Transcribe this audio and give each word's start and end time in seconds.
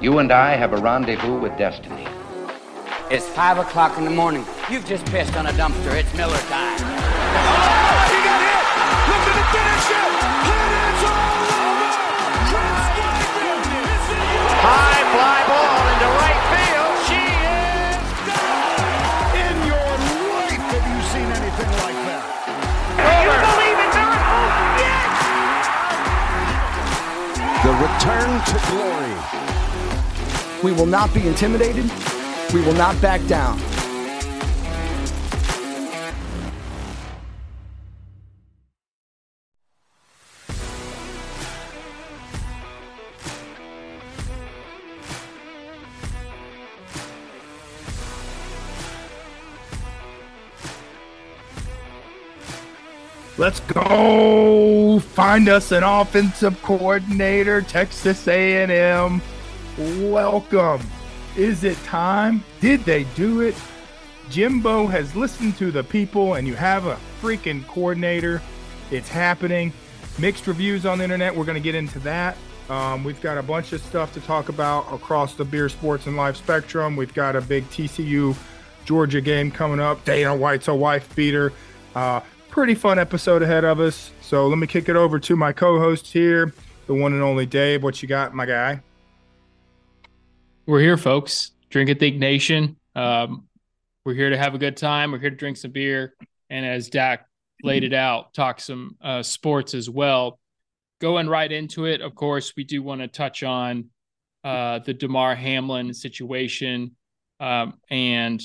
You 0.00 0.18
and 0.18 0.32
I 0.32 0.56
have 0.56 0.72
a 0.72 0.78
rendezvous 0.78 1.38
with 1.38 1.58
destiny. 1.58 2.08
It's 3.10 3.28
five 3.28 3.58
o'clock 3.58 3.98
in 3.98 4.04
the 4.06 4.10
morning. 4.10 4.46
You've 4.70 4.86
just 4.86 5.04
pissed 5.12 5.36
on 5.36 5.44
a 5.44 5.52
dumpster. 5.52 5.92
It's 5.92 6.08
Miller 6.16 6.40
time. 6.48 6.80
Oh, 6.80 6.88
he 8.08 8.16
got 8.24 8.40
hit! 8.40 8.64
Looking 9.12 9.36
to 9.36 9.44
finish 9.52 9.92
it! 9.92 10.08
It 10.40 10.72
is 10.72 11.04
all 11.04 11.52
over! 11.52 12.00
Chris 12.48 12.80
Weidman 12.96 13.60
is 13.76 14.00
the 14.08 14.24
High 14.64 15.04
fly 15.12 15.44
ball 15.52 15.84
into 15.92 16.08
right 16.16 16.48
field. 16.48 16.96
She 17.04 17.20
is 17.20 18.00
gone. 18.24 19.36
In 19.36 19.52
your 19.68 19.84
life 20.32 20.64
have 20.64 20.80
you 20.80 21.00
seen 21.12 21.28
anything 21.28 21.72
like 21.76 22.00
that? 22.08 22.24
You 23.04 23.36
believe 23.36 23.76
in 23.84 23.92
miracles? 24.00 24.48
Oh, 24.48 24.80
yes! 24.80 25.12
The 27.68 27.76
return 27.84 28.32
to 28.48 28.56
glory. 28.72 29.12
We 30.62 30.72
will 30.72 30.86
not 30.86 31.14
be 31.14 31.26
intimidated. 31.26 31.90
We 32.52 32.60
will 32.60 32.74
not 32.74 33.00
back 33.00 33.26
down. 33.26 33.58
Let's 53.38 53.60
go 53.60 54.98
find 54.98 55.48
us 55.48 55.72
an 55.72 55.82
offensive 55.82 56.60
coordinator, 56.60 57.62
Texas 57.62 58.28
A&M. 58.28 59.22
Welcome. 59.80 60.82
Is 61.38 61.64
it 61.64 61.82
time? 61.84 62.44
Did 62.60 62.80
they 62.80 63.04
do 63.14 63.40
it? 63.40 63.54
Jimbo 64.28 64.86
has 64.86 65.16
listened 65.16 65.56
to 65.56 65.70
the 65.70 65.82
people 65.82 66.34
and 66.34 66.46
you 66.46 66.54
have 66.54 66.84
a 66.84 66.98
freaking 67.22 67.66
coordinator. 67.66 68.42
It's 68.90 69.08
happening. 69.08 69.72
Mixed 70.18 70.46
reviews 70.46 70.84
on 70.84 70.98
the 70.98 71.04
internet. 71.04 71.34
We're 71.34 71.46
going 71.46 71.56
to 71.56 71.62
get 71.62 71.74
into 71.74 71.98
that. 72.00 72.36
Um, 72.68 73.04
we've 73.04 73.22
got 73.22 73.38
a 73.38 73.42
bunch 73.42 73.72
of 73.72 73.80
stuff 73.80 74.12
to 74.12 74.20
talk 74.20 74.50
about 74.50 74.82
across 74.92 75.32
the 75.32 75.46
beer, 75.46 75.70
sports, 75.70 76.06
and 76.06 76.14
life 76.14 76.36
spectrum. 76.36 76.94
We've 76.94 77.14
got 77.14 77.34
a 77.34 77.40
big 77.40 77.66
TCU 77.70 78.36
Georgia 78.84 79.22
game 79.22 79.50
coming 79.50 79.80
up. 79.80 80.04
Dana 80.04 80.36
White's 80.36 80.68
a 80.68 80.74
wife 80.74 81.16
beater. 81.16 81.54
Uh, 81.94 82.20
pretty 82.50 82.74
fun 82.74 82.98
episode 82.98 83.42
ahead 83.42 83.64
of 83.64 83.80
us. 83.80 84.12
So 84.20 84.46
let 84.46 84.58
me 84.58 84.66
kick 84.66 84.90
it 84.90 84.96
over 84.96 85.18
to 85.20 85.36
my 85.36 85.54
co-host 85.54 86.12
here, 86.12 86.52
the 86.86 86.92
one 86.92 87.14
and 87.14 87.22
only 87.22 87.46
Dave. 87.46 87.82
What 87.82 88.02
you 88.02 88.08
got, 88.08 88.34
my 88.34 88.44
guy? 88.44 88.82
We're 90.66 90.80
here, 90.80 90.98
folks. 90.98 91.52
Drink 91.70 91.88
and 91.88 91.98
Think 91.98 92.16
Nation. 92.16 92.76
Um, 92.94 93.48
we're 94.04 94.14
here 94.14 94.30
to 94.30 94.36
have 94.36 94.54
a 94.54 94.58
good 94.58 94.76
time. 94.76 95.10
We're 95.10 95.18
here 95.18 95.30
to 95.30 95.36
drink 95.36 95.56
some 95.56 95.70
beer, 95.70 96.14
and 96.50 96.66
as 96.66 96.90
Dak 96.90 97.26
laid 97.62 97.82
it 97.82 97.94
out, 97.94 98.34
talk 98.34 98.60
some 98.60 98.96
uh, 99.00 99.22
sports 99.22 99.72
as 99.72 99.88
well. 99.88 100.38
Going 101.00 101.28
right 101.28 101.50
into 101.50 101.86
it, 101.86 102.02
of 102.02 102.14
course, 102.14 102.54
we 102.56 102.64
do 102.64 102.82
want 102.82 103.00
to 103.00 103.08
touch 103.08 103.42
on 103.42 103.86
uh, 104.44 104.80
the 104.80 104.92
Damar 104.92 105.34
Hamlin 105.34 105.94
situation, 105.94 106.94
um, 107.40 107.74
and 107.90 108.42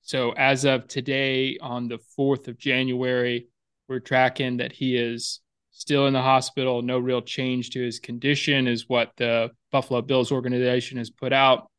so 0.00 0.32
as 0.32 0.64
of 0.64 0.88
today, 0.88 1.58
on 1.60 1.86
the 1.86 1.98
fourth 2.16 2.48
of 2.48 2.56
January, 2.56 3.46
we're 3.88 4.00
tracking 4.00 4.56
that 4.56 4.72
he 4.72 4.96
is 4.96 5.40
still 5.78 6.08
in 6.08 6.12
the 6.12 6.20
hospital. 6.20 6.82
No 6.82 6.98
real 6.98 7.22
change 7.22 7.70
to 7.70 7.80
his 7.80 8.00
condition 8.00 8.66
is 8.66 8.88
what 8.88 9.12
the 9.16 9.50
Buffalo 9.70 10.02
Bills 10.02 10.32
organization 10.32 10.98
has 10.98 11.08
put 11.08 11.32
out. 11.32 11.70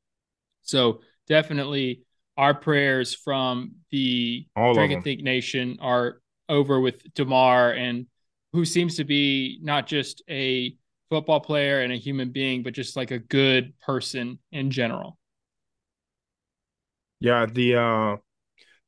So 0.62 1.02
definitely 1.28 2.04
our 2.38 2.54
prayers 2.54 3.14
from 3.14 3.74
the 3.92 4.48
All 4.56 4.80
and 4.80 5.04
Think 5.04 5.22
Nation 5.22 5.80
are 5.82 6.22
over 6.48 6.80
with 6.80 7.14
Damar 7.14 7.74
and 7.74 8.08
who 8.54 8.64
seems 8.64 8.96
to 8.96 9.04
be 9.04 9.60
not 9.62 9.86
just 9.86 10.24
a 10.30 10.76
football 11.10 11.42
player 11.42 11.82
and 11.82 11.92
a 11.92 11.98
human 11.98 12.30
being, 12.30 12.64
but 12.64 12.74
just 12.74 12.96
like 12.96 13.12
a 13.12 13.20
good 13.20 13.78
person 13.82 14.40
in 14.54 14.72
general. 14.72 15.18
Yeah, 17.20 17.46
the 17.46 17.76
uh 17.76 18.18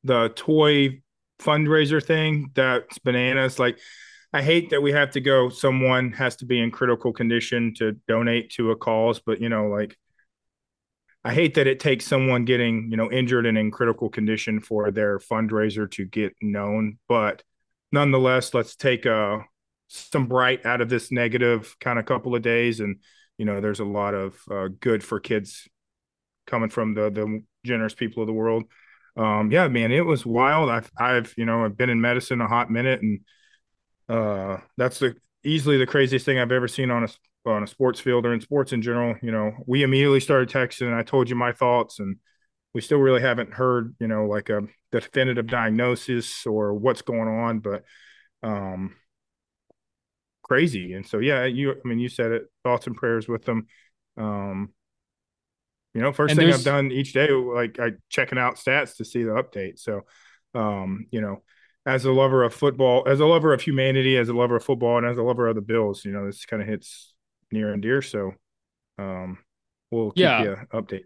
the 0.05 0.29
toy 0.29 1.01
fundraiser 1.39 2.01
thing 2.01 2.51
that's 2.53 2.97
bananas. 2.99 3.59
Like 3.59 3.77
I 4.33 4.41
hate 4.41 4.69
that 4.69 4.81
we 4.81 4.91
have 4.93 5.11
to 5.11 5.21
go 5.21 5.49
someone 5.49 6.13
has 6.13 6.37
to 6.37 6.45
be 6.45 6.59
in 6.59 6.71
critical 6.71 7.11
condition 7.11 7.73
to 7.75 7.93
donate 8.07 8.51
to 8.51 8.71
a 8.71 8.75
cause, 8.75 9.19
but 9.19 9.41
you 9.41 9.49
know, 9.49 9.67
like 9.67 9.97
I 11.23 11.33
hate 11.33 11.55
that 11.55 11.67
it 11.67 11.79
takes 11.79 12.05
someone 12.05 12.45
getting, 12.45 12.89
you 12.89 12.97
know, 12.97 13.11
injured 13.11 13.45
and 13.45 13.57
in 13.57 13.71
critical 13.71 14.09
condition 14.09 14.59
for 14.59 14.89
their 14.89 15.19
fundraiser 15.19 15.89
to 15.91 16.05
get 16.05 16.33
known. 16.41 16.97
But 17.07 17.43
nonetheless, 17.91 18.53
let's 18.53 18.75
take 18.75 19.05
uh 19.05 19.39
some 19.87 20.27
bright 20.27 20.65
out 20.65 20.79
of 20.79 20.89
this 20.89 21.11
negative 21.11 21.75
kind 21.81 21.99
of 21.99 22.05
couple 22.05 22.33
of 22.33 22.41
days. 22.41 22.79
And, 22.79 23.01
you 23.37 23.43
know, 23.45 23.59
there's 23.59 23.81
a 23.81 23.85
lot 23.85 24.13
of 24.13 24.39
uh, 24.49 24.69
good 24.79 25.03
for 25.03 25.19
kids 25.19 25.67
coming 26.47 26.69
from 26.69 26.93
the 26.93 27.09
the 27.09 27.43
generous 27.65 27.93
people 27.93 28.23
of 28.23 28.27
the 28.27 28.33
world. 28.33 28.63
Um, 29.17 29.51
yeah, 29.51 29.67
man, 29.67 29.91
it 29.91 30.05
was 30.05 30.25
wild. 30.25 30.69
I've 30.69 30.89
I've 30.97 31.33
you 31.37 31.45
know 31.45 31.65
I've 31.65 31.77
been 31.77 31.89
in 31.89 32.01
medicine 32.01 32.41
a 32.41 32.47
hot 32.47 32.71
minute, 32.71 33.01
and 33.01 33.19
uh, 34.11 34.57
that's 34.77 34.99
the 34.99 35.15
easily 35.43 35.77
the 35.77 35.85
craziest 35.87 36.25
thing 36.25 36.39
I've 36.39 36.51
ever 36.51 36.67
seen 36.67 36.91
on 36.91 37.03
a 37.03 37.09
on 37.49 37.63
a 37.63 37.67
sports 37.67 37.99
field 37.99 38.25
or 38.25 38.33
in 38.33 38.41
sports 38.41 38.73
in 38.73 38.81
general. 38.81 39.15
You 39.21 39.31
know, 39.31 39.53
we 39.67 39.83
immediately 39.83 40.19
started 40.19 40.49
texting, 40.49 40.87
and 40.87 40.95
I 40.95 41.03
told 41.03 41.29
you 41.29 41.35
my 41.35 41.51
thoughts, 41.51 41.99
and 41.99 42.17
we 42.73 42.81
still 42.81 42.99
really 42.99 43.21
haven't 43.21 43.53
heard 43.53 43.95
you 43.99 44.07
know 44.07 44.27
like 44.27 44.49
a 44.49 44.61
definitive 44.91 45.47
diagnosis 45.47 46.45
or 46.45 46.73
what's 46.73 47.01
going 47.01 47.29
on, 47.29 47.59
but 47.59 47.83
um, 48.43 48.95
crazy. 50.43 50.93
And 50.93 51.05
so 51.05 51.19
yeah, 51.19 51.45
you 51.45 51.71
I 51.71 51.87
mean 51.87 51.99
you 51.99 52.09
said 52.09 52.31
it. 52.31 52.43
Thoughts 52.63 52.87
and 52.87 52.95
prayers 52.95 53.27
with 53.27 53.45
them. 53.45 53.67
Um, 54.17 54.73
you 55.93 56.01
know, 56.01 56.13
first 56.13 56.31
And 56.31 56.39
thing 56.39 56.51
I've 56.53 56.63
done 56.63 56.91
each 56.91 57.13
day, 57.13 57.29
like 57.31 57.79
I 57.79 57.91
checking 58.09 58.37
out 58.37 58.55
stats 58.55 58.97
to 58.97 59.05
see 59.05 59.23
the 59.23 59.31
update. 59.31 59.77
So, 59.77 60.01
um, 60.55 61.07
you 61.11 61.19
know, 61.21 61.43
as 61.85 62.05
a 62.05 62.11
lover 62.11 62.43
of 62.43 62.53
football, 62.53 63.03
as 63.07 63.19
a 63.19 63.25
lover 63.25 63.53
of 63.53 63.61
humanity, 63.61 64.17
as 64.17 64.29
a 64.29 64.33
lover 64.33 64.55
of 64.57 64.63
football, 64.63 64.97
and 64.97 65.07
as 65.07 65.17
a 65.17 65.23
lover 65.23 65.47
of 65.47 65.55
the 65.55 65.61
Bills, 65.61 66.05
you 66.05 66.11
know, 66.11 66.25
this 66.25 66.45
kind 66.45 66.61
of 66.61 66.67
hits 66.67 67.13
near 67.51 67.73
and 67.73 67.81
dear. 67.81 68.01
So, 68.01 68.33
um, 68.97 69.39
we'll 69.89 70.11
keep 70.11 70.19
Yeah. 70.21 70.43
you 70.43 70.57
updated. 70.73 71.05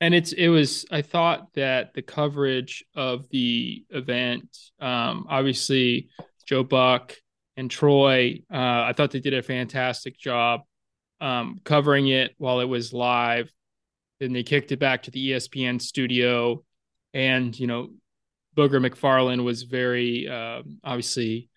and 0.00 0.14
it's 0.14 0.32
it 0.32 0.48
was 0.48 0.84
i 0.90 1.00
thought 1.02 1.52
that 1.54 1.94
the 1.94 2.02
coverage 2.02 2.84
of 2.94 3.28
the 3.28 3.84
event 3.90 4.48
um 4.80 5.26
obviously 5.28 6.08
joe 6.46 6.64
buck 6.64 7.14
and 7.56 7.70
troy 7.70 8.40
uh 8.52 8.56
i 8.88 8.92
thought 8.96 9.10
they 9.12 9.20
did 9.20 9.34
a 9.34 9.42
fantastic 9.42 10.18
job 10.18 10.62
um 11.20 11.60
covering 11.64 12.08
it 12.08 12.34
while 12.38 12.58
it 12.60 12.64
was 12.64 12.92
live 12.92 13.52
then 14.18 14.32
they 14.32 14.42
kicked 14.42 14.72
it 14.72 14.78
back 14.80 15.02
to 15.04 15.10
the 15.12 15.32
espn 15.32 15.80
studio 15.80 16.64
and 17.14 17.56
you 17.60 17.66
know 17.68 17.90
booger 18.56 18.84
mcfarland 18.84 19.42
was 19.44 19.62
very 19.62 20.28
uh, 20.28 20.62
obviously 20.84 21.48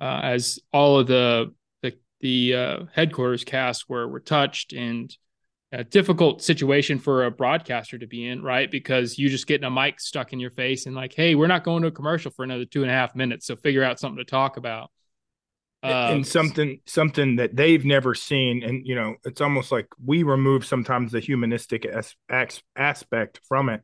uh, 0.00 0.20
as 0.22 0.58
all 0.72 0.98
of 0.98 1.06
the 1.06 1.52
the, 1.82 1.92
the 2.20 2.54
uh, 2.54 2.84
headquarters 2.92 3.44
cast 3.44 3.88
were 3.88 4.08
were 4.08 4.20
touched 4.20 4.72
and 4.72 5.16
a 5.72 5.82
difficult 5.82 6.42
situation 6.42 6.98
for 6.98 7.24
a 7.24 7.30
broadcaster 7.30 7.96
to 7.96 8.06
be 8.06 8.26
in, 8.26 8.42
right? 8.42 8.70
Because 8.70 9.18
you 9.18 9.30
just 9.30 9.46
getting 9.46 9.64
a 9.64 9.70
mic 9.70 10.00
stuck 10.00 10.34
in 10.34 10.38
your 10.38 10.50
face 10.50 10.84
and 10.84 10.94
like, 10.94 11.14
hey, 11.14 11.34
we're 11.34 11.46
not 11.46 11.64
going 11.64 11.80
to 11.82 11.88
a 11.88 11.92
commercial 11.92 12.30
for 12.30 12.44
another 12.44 12.66
two 12.66 12.82
and 12.82 12.90
a 12.90 12.94
half 12.94 13.16
minutes, 13.16 13.46
so 13.46 13.56
figure 13.56 13.82
out 13.82 13.98
something 13.98 14.18
to 14.18 14.30
talk 14.30 14.58
about. 14.58 14.90
Uh, 15.82 16.10
and 16.12 16.26
something 16.26 16.78
something 16.86 17.36
that 17.36 17.56
they've 17.56 17.84
never 17.84 18.14
seen 18.14 18.62
and 18.62 18.86
you 18.86 18.94
know 18.94 19.16
it's 19.24 19.40
almost 19.40 19.72
like 19.72 19.88
we 20.04 20.22
remove 20.22 20.64
sometimes 20.64 21.10
the 21.10 21.18
humanistic 21.18 21.84
as, 21.84 22.14
as, 22.28 22.62
aspect 22.76 23.40
from 23.48 23.68
it 23.68 23.82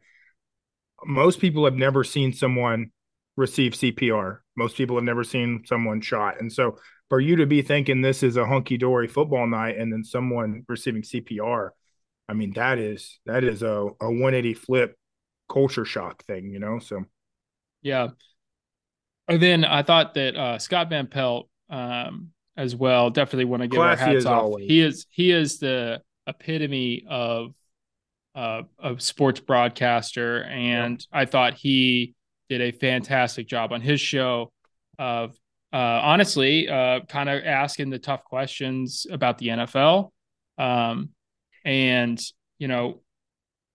most 1.06 1.40
people 1.40 1.64
have 1.64 1.74
never 1.74 2.04
seen 2.04 2.32
someone 2.32 2.90
receive 3.36 3.72
cpr 3.72 4.38
most 4.56 4.76
people 4.76 4.96
have 4.96 5.04
never 5.04 5.24
seen 5.24 5.62
someone 5.66 6.00
shot 6.00 6.40
and 6.40 6.52
so 6.52 6.76
for 7.08 7.20
you 7.20 7.36
to 7.36 7.46
be 7.46 7.62
thinking 7.62 8.00
this 8.00 8.22
is 8.22 8.36
a 8.36 8.46
hunky-dory 8.46 9.06
football 9.08 9.46
night 9.46 9.76
and 9.78 9.92
then 9.92 10.02
someone 10.02 10.64
receiving 10.68 11.02
cpr 11.02 11.70
i 12.28 12.32
mean 12.32 12.52
that 12.54 12.78
is 12.78 13.20
that 13.26 13.44
is 13.44 13.62
a, 13.62 13.86
a 14.00 14.06
180 14.06 14.54
flip 14.54 14.96
culture 15.48 15.84
shock 15.84 16.24
thing 16.24 16.50
you 16.50 16.58
know 16.58 16.78
so 16.78 17.04
Yeah. 17.82 18.08
And 19.28 19.42
then 19.42 19.64
I 19.64 19.82
thought 19.82 20.14
that 20.14 20.36
uh, 20.36 20.58
Scott 20.58 20.88
Van 20.88 21.06
Pelt 21.06 21.48
um, 21.68 22.30
as 22.56 22.74
well. 22.74 23.10
Definitely 23.10 23.44
want 23.44 23.62
to 23.62 23.68
give 23.68 23.80
our 23.80 23.96
hats 23.96 24.24
off. 24.24 24.42
always. 24.42 24.66
He 24.66 24.80
is 24.80 25.06
he 25.10 25.30
is 25.30 25.58
the 25.58 26.02
epitome 26.26 27.04
of 27.08 27.54
uh, 28.38 28.62
a 28.78 29.00
sports 29.00 29.40
broadcaster, 29.40 30.44
and 30.44 31.04
I 31.12 31.24
thought 31.24 31.54
he 31.54 32.14
did 32.48 32.60
a 32.60 32.70
fantastic 32.70 33.48
job 33.48 33.72
on 33.72 33.80
his 33.80 34.00
show 34.00 34.52
of 34.96 35.36
uh, 35.72 35.76
honestly 35.76 36.68
uh, 36.68 37.00
kind 37.08 37.28
of 37.28 37.42
asking 37.44 37.90
the 37.90 37.98
tough 37.98 38.22
questions 38.22 39.08
about 39.10 39.38
the 39.38 39.48
NFL. 39.48 40.10
Um, 40.56 41.10
and 41.64 42.22
you 42.60 42.68
know, 42.68 43.00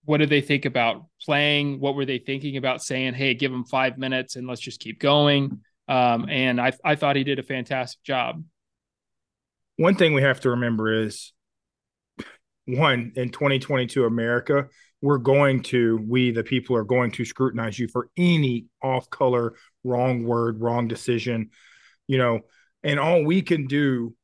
what 0.06 0.20
did 0.20 0.30
they 0.30 0.40
think 0.40 0.64
about 0.64 1.08
playing? 1.22 1.82
What 1.82 1.96
were 1.96 2.06
they 2.06 2.20
thinking 2.20 2.56
about 2.56 2.82
saying, 2.82 3.16
hey, 3.16 3.34
give 3.34 3.52
him 3.52 3.66
five 3.66 3.98
minutes 3.98 4.38
and 4.38 4.48
let's 4.48 4.62
just 4.62 4.80
keep 4.80 4.98
going? 4.98 5.60
Um, 5.90 6.30
and 6.30 6.62
I, 6.62 6.72
I 6.86 6.96
thought 6.96 7.18
he 7.18 7.26
did 7.26 7.38
a 7.38 7.44
fantastic 7.44 8.02
job. 8.04 8.42
One 9.76 9.96
thing 9.96 10.14
we 10.14 10.22
have 10.22 10.40
to 10.42 10.52
remember 10.52 11.04
is 11.04 11.34
one, 12.66 13.12
in 13.16 13.30
2022 13.30 14.06
America, 14.06 14.68
we're 15.02 15.18
going 15.18 15.62
to, 15.64 16.00
we, 16.08 16.32
the 16.32 16.44
people, 16.44 16.76
are 16.76 16.84
going 16.84 17.12
to 17.12 17.26
scrutinize 17.26 17.78
you 17.78 17.88
for 17.88 18.10
any 18.16 18.68
off 18.82 19.10
color, 19.10 19.56
wrong 19.84 20.24
word, 20.24 20.62
wrong 20.62 20.88
decision, 20.88 21.50
you 22.08 22.18
know, 22.18 22.42
and 22.84 23.00
all 23.00 23.24
we 23.24 23.42
can 23.42 23.68
do 23.68 24.16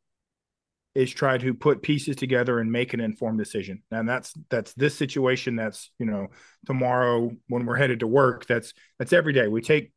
is 0.95 1.11
try 1.11 1.37
to 1.37 1.53
put 1.53 1.81
pieces 1.81 2.15
together 2.15 2.59
and 2.59 2.71
make 2.71 2.93
an 2.93 2.99
informed 2.99 3.37
decision. 3.37 3.83
And 3.91 4.07
that's 4.07 4.33
that's 4.49 4.73
this 4.73 4.95
situation. 4.95 5.55
That's 5.55 5.91
you 5.99 6.05
know 6.05 6.27
tomorrow 6.65 7.31
when 7.47 7.65
we're 7.65 7.77
headed 7.77 8.01
to 8.01 8.07
work. 8.07 8.45
That's 8.47 8.73
that's 8.97 9.13
every 9.13 9.33
day. 9.33 9.47
We 9.47 9.61
take 9.61 9.91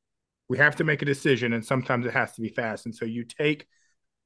we 0.49 0.59
have 0.59 0.77
to 0.77 0.85
make 0.85 1.03
a 1.03 1.07
decision, 1.07 1.55
and 1.55 1.65
sometimes 1.65 2.07
it 2.07 2.13
has 2.13 2.33
to 2.33 2.41
be 2.41 2.51
fast. 2.51 2.87
And 2.87 2.95
so 2.95 3.05
you 3.05 3.25
take 3.25 3.67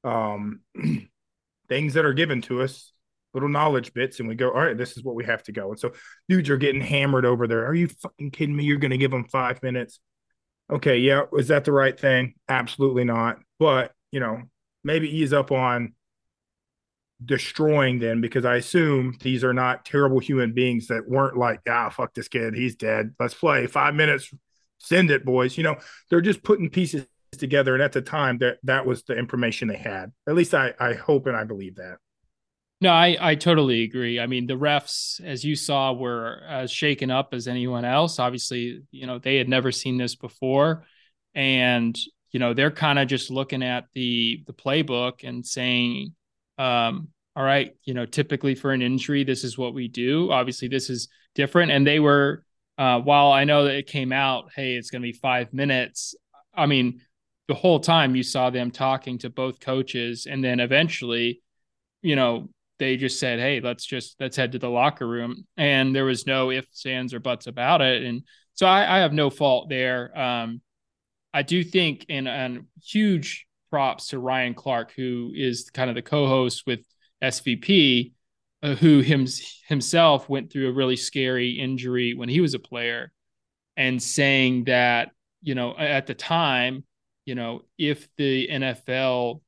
um, 0.04 0.60
things 1.68 1.94
that 1.94 2.04
are 2.04 2.14
given 2.14 2.42
to 2.42 2.62
us, 2.62 2.92
little 3.36 3.50
knowledge 3.50 3.92
bits, 3.92 4.18
and 4.18 4.28
we 4.28 4.34
go, 4.34 4.48
all 4.48 4.64
right, 4.64 4.78
this 4.78 4.96
is 4.96 5.04
what 5.04 5.14
we 5.14 5.24
have 5.26 5.42
to 5.42 5.52
go. 5.52 5.70
And 5.70 5.78
so 5.78 5.92
dudes 6.26 6.48
are 6.48 6.56
getting 6.56 6.80
hammered 6.80 7.26
over 7.26 7.46
there. 7.46 7.66
Are 7.66 7.74
you 7.74 7.88
fucking 7.88 8.30
kidding 8.30 8.56
me? 8.56 8.64
You're 8.64 8.78
going 8.78 8.92
to 8.92 8.98
give 8.98 9.10
them 9.10 9.24
five 9.24 9.62
minutes? 9.62 10.00
Okay, 10.70 10.96
yeah, 10.96 11.24
is 11.34 11.48
that 11.48 11.66
the 11.66 11.72
right 11.72 11.98
thing? 11.98 12.34
Absolutely 12.48 13.04
not. 13.04 13.38
But 13.58 13.92
you 14.10 14.20
know, 14.20 14.42
maybe 14.82 15.14
ease 15.14 15.34
up 15.34 15.52
on 15.52 15.92
destroying 17.22 17.98
them 17.98 18.22
because 18.22 18.46
I 18.46 18.56
assume 18.56 19.16
these 19.20 19.44
are 19.44 19.52
not 19.52 19.84
terrible 19.84 20.18
human 20.18 20.52
beings 20.54 20.86
that 20.88 21.08
weren't 21.08 21.36
like, 21.36 21.60
ah, 21.68 21.90
fuck 21.90 22.14
this 22.14 22.28
kid, 22.28 22.54
he's 22.54 22.76
dead. 22.76 23.14
Let's 23.20 23.34
play 23.34 23.66
five 23.66 23.94
minutes, 23.94 24.32
send 24.78 25.10
it, 25.10 25.24
boys. 25.24 25.58
You 25.58 25.64
know, 25.64 25.76
they're 26.08 26.20
just 26.22 26.42
putting 26.42 26.70
pieces 26.70 27.06
together, 27.32 27.74
and 27.74 27.82
at 27.82 27.92
the 27.92 28.02
time, 28.02 28.38
that 28.38 28.58
that 28.62 28.86
was 28.86 29.02
the 29.04 29.16
information 29.16 29.68
they 29.68 29.76
had. 29.76 30.12
At 30.26 30.34
least 30.34 30.54
I 30.54 30.72
I 30.80 30.94
hope 30.94 31.26
and 31.26 31.36
I 31.36 31.44
believe 31.44 31.76
that. 31.76 31.98
No, 32.80 32.90
I 32.90 33.16
I 33.20 33.34
totally 33.36 33.84
agree. 33.84 34.20
I 34.20 34.26
mean, 34.26 34.46
the 34.46 34.54
refs, 34.54 35.20
as 35.22 35.44
you 35.44 35.56
saw, 35.56 35.92
were 35.92 36.42
as 36.46 36.70
shaken 36.70 37.10
up 37.10 37.32
as 37.32 37.48
anyone 37.48 37.84
else. 37.84 38.18
Obviously, 38.18 38.82
you 38.90 39.06
know 39.06 39.18
they 39.18 39.36
had 39.36 39.48
never 39.48 39.72
seen 39.72 39.96
this 39.96 40.14
before, 40.14 40.84
and 41.34 41.98
you 42.32 42.40
know 42.40 42.52
they're 42.52 42.70
kind 42.70 42.98
of 42.98 43.08
just 43.08 43.30
looking 43.30 43.62
at 43.62 43.86
the 43.94 44.42
the 44.46 44.52
playbook 44.52 45.26
and 45.26 45.46
saying 45.46 46.14
um, 46.58 47.08
all 47.34 47.44
right, 47.44 47.74
you 47.84 47.92
know, 47.94 48.06
typically 48.06 48.54
for 48.54 48.72
an 48.72 48.80
injury, 48.82 49.22
this 49.24 49.44
is 49.44 49.58
what 49.58 49.74
we 49.74 49.88
do. 49.88 50.32
Obviously, 50.32 50.68
this 50.68 50.88
is 50.88 51.08
different. 51.34 51.70
And 51.70 51.86
they 51.86 52.00
were, 52.00 52.42
uh, 52.78 53.00
while 53.00 53.30
I 53.30 53.44
know 53.44 53.64
that 53.64 53.74
it 53.74 53.86
came 53.86 54.10
out, 54.10 54.50
hey, 54.56 54.74
it's 54.74 54.90
going 54.90 55.02
to 55.02 55.06
be 55.06 55.12
five 55.12 55.52
minutes. 55.52 56.14
I 56.54 56.64
mean, 56.64 57.02
the 57.46 57.54
whole 57.54 57.78
time 57.78 58.16
you 58.16 58.22
saw 58.22 58.48
them 58.48 58.70
talking 58.70 59.18
to 59.18 59.28
both 59.28 59.60
coaches, 59.60 60.26
and 60.26 60.42
then 60.42 60.60
eventually, 60.60 61.42
you 62.00 62.16
know, 62.16 62.48
they 62.78 62.96
just 62.96 63.18
said, 63.18 63.38
"Hey, 63.38 63.60
let's 63.60 63.84
just 63.84 64.16
let's 64.20 64.36
head 64.36 64.52
to 64.52 64.58
the 64.58 64.70
locker 64.70 65.06
room," 65.06 65.46
and 65.56 65.94
there 65.94 66.04
was 66.04 66.26
no 66.26 66.50
ifs, 66.50 66.86
ands, 66.86 67.14
or 67.14 67.20
buts 67.20 67.46
about 67.46 67.80
it. 67.80 68.02
And 68.02 68.22
so 68.54 68.66
I, 68.66 68.96
I 68.96 68.98
have 69.00 69.12
no 69.12 69.30
fault 69.30 69.68
there. 69.68 70.16
Um, 70.18 70.60
I 71.32 71.42
do 71.42 71.62
think, 71.62 72.06
and, 72.08 72.26
and 72.26 72.64
huge 72.82 73.46
props 73.70 74.08
to 74.08 74.18
Ryan 74.18 74.54
Clark, 74.54 74.92
who 74.96 75.32
is 75.34 75.70
kind 75.70 75.90
of 75.90 75.94
the 75.94 76.00
co-host 76.02 76.62
with 76.66 76.80
SVP, 77.22 78.12
uh, 78.62 78.74
who 78.76 79.00
him, 79.00 79.26
himself 79.68 80.30
went 80.30 80.50
through 80.50 80.70
a 80.70 80.72
really 80.72 80.96
scary 80.96 81.50
injury 81.50 82.14
when 82.14 82.30
he 82.30 82.40
was 82.40 82.54
a 82.54 82.58
player, 82.58 83.12
and 83.76 84.02
saying 84.02 84.64
that 84.64 85.10
you 85.42 85.54
know 85.54 85.76
at 85.76 86.06
the 86.06 86.14
time, 86.14 86.84
you 87.26 87.34
know 87.34 87.62
if 87.76 88.08
the 88.16 88.48
NFL, 88.48 89.42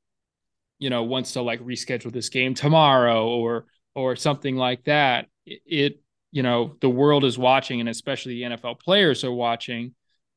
you 0.79 0.91
know 0.91 1.03
wants 1.03 1.33
to 1.33 1.43
like 1.43 1.61
reschedule 1.61 2.13
this 2.13 2.29
game 2.29 2.55
tomorrow 2.55 3.29
or 3.29 3.67
or 3.95 4.17
something 4.17 4.57
like 4.57 4.85
that, 4.85 5.27
it, 5.45 6.01
you 6.31 6.43
know 6.43 6.77
the 6.81 6.91
world 6.91 7.25
is 7.25 7.39
watching, 7.39 7.81
and 7.81 7.89
especially 7.89 8.35
the 8.35 8.57
NFL 8.57 8.81
players 8.81 9.25
are 9.25 9.33
watching 9.33 9.95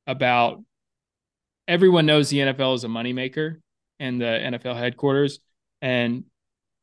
about 0.08 0.62
everyone 1.68 2.06
knows 2.06 2.30
the 2.30 2.40
NFL 2.40 2.76
is 2.76 2.84
a 2.84 2.88
moneymaker 2.88 3.58
and 4.00 4.20
the 4.20 4.26
NFL 4.26 4.78
headquarters. 4.78 5.40
And 5.82 6.26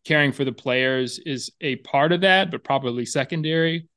caring 0.04 0.32
for 0.32 0.44
the 0.44 0.52
players 0.52 1.18
is 1.18 1.52
a 1.60 1.76
part 1.76 2.12
of 2.12 2.22
that, 2.22 2.50
but 2.50 2.64
probably 2.64 3.04
secondary. 3.04 3.88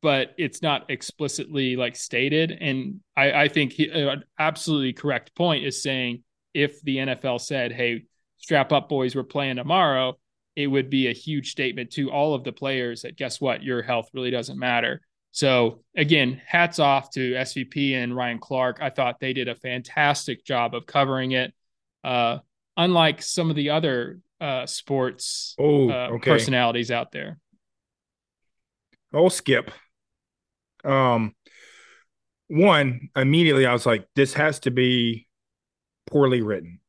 But 0.00 0.34
it's 0.38 0.62
not 0.62 0.90
explicitly 0.90 1.76
like 1.76 1.96
stated. 1.96 2.50
And 2.52 3.00
I, 3.16 3.32
I 3.32 3.48
think 3.48 3.72
he, 3.72 3.88
an 3.90 4.24
absolutely 4.38 4.92
correct 4.92 5.34
point 5.34 5.64
is 5.64 5.82
saying 5.82 6.22
if 6.54 6.80
the 6.82 6.96
NFL 6.96 7.40
said, 7.40 7.72
hey, 7.72 8.04
strap 8.38 8.72
up, 8.72 8.88
boys, 8.88 9.14
we're 9.14 9.22
playing 9.22 9.56
tomorrow, 9.56 10.18
it 10.54 10.66
would 10.66 10.88
be 10.88 11.08
a 11.08 11.12
huge 11.12 11.50
statement 11.50 11.90
to 11.92 12.10
all 12.10 12.34
of 12.34 12.44
the 12.44 12.52
players 12.52 13.02
that 13.02 13.16
guess 13.16 13.40
what, 13.40 13.62
your 13.62 13.82
health 13.82 14.08
really 14.14 14.30
doesn't 14.30 14.58
matter. 14.58 15.02
So 15.32 15.82
again, 15.94 16.40
hats 16.46 16.78
off 16.78 17.10
to 17.10 17.34
SVP 17.34 17.94
and 17.94 18.16
Ryan 18.16 18.38
Clark. 18.38 18.78
I 18.80 18.88
thought 18.88 19.20
they 19.20 19.34
did 19.34 19.48
a 19.48 19.54
fantastic 19.54 20.46
job 20.46 20.74
of 20.74 20.86
covering 20.86 21.32
it 21.32 21.52
uh, 22.02 22.38
unlike 22.76 23.20
some 23.20 23.50
of 23.50 23.56
the 23.56 23.70
other 23.70 24.20
uh, 24.40 24.64
sports 24.64 25.54
oh, 25.58 25.90
uh, 25.90 26.08
okay. 26.12 26.30
personalities 26.30 26.90
out 26.90 27.12
there. 27.12 27.38
Oh, 29.12 29.28
skip. 29.28 29.70
Um, 30.84 31.34
one 32.48 33.10
immediately 33.14 33.66
I 33.66 33.72
was 33.72 33.84
like, 33.84 34.06
this 34.14 34.34
has 34.34 34.60
to 34.60 34.70
be 34.70 35.26
poorly 36.06 36.42
written. 36.42 36.80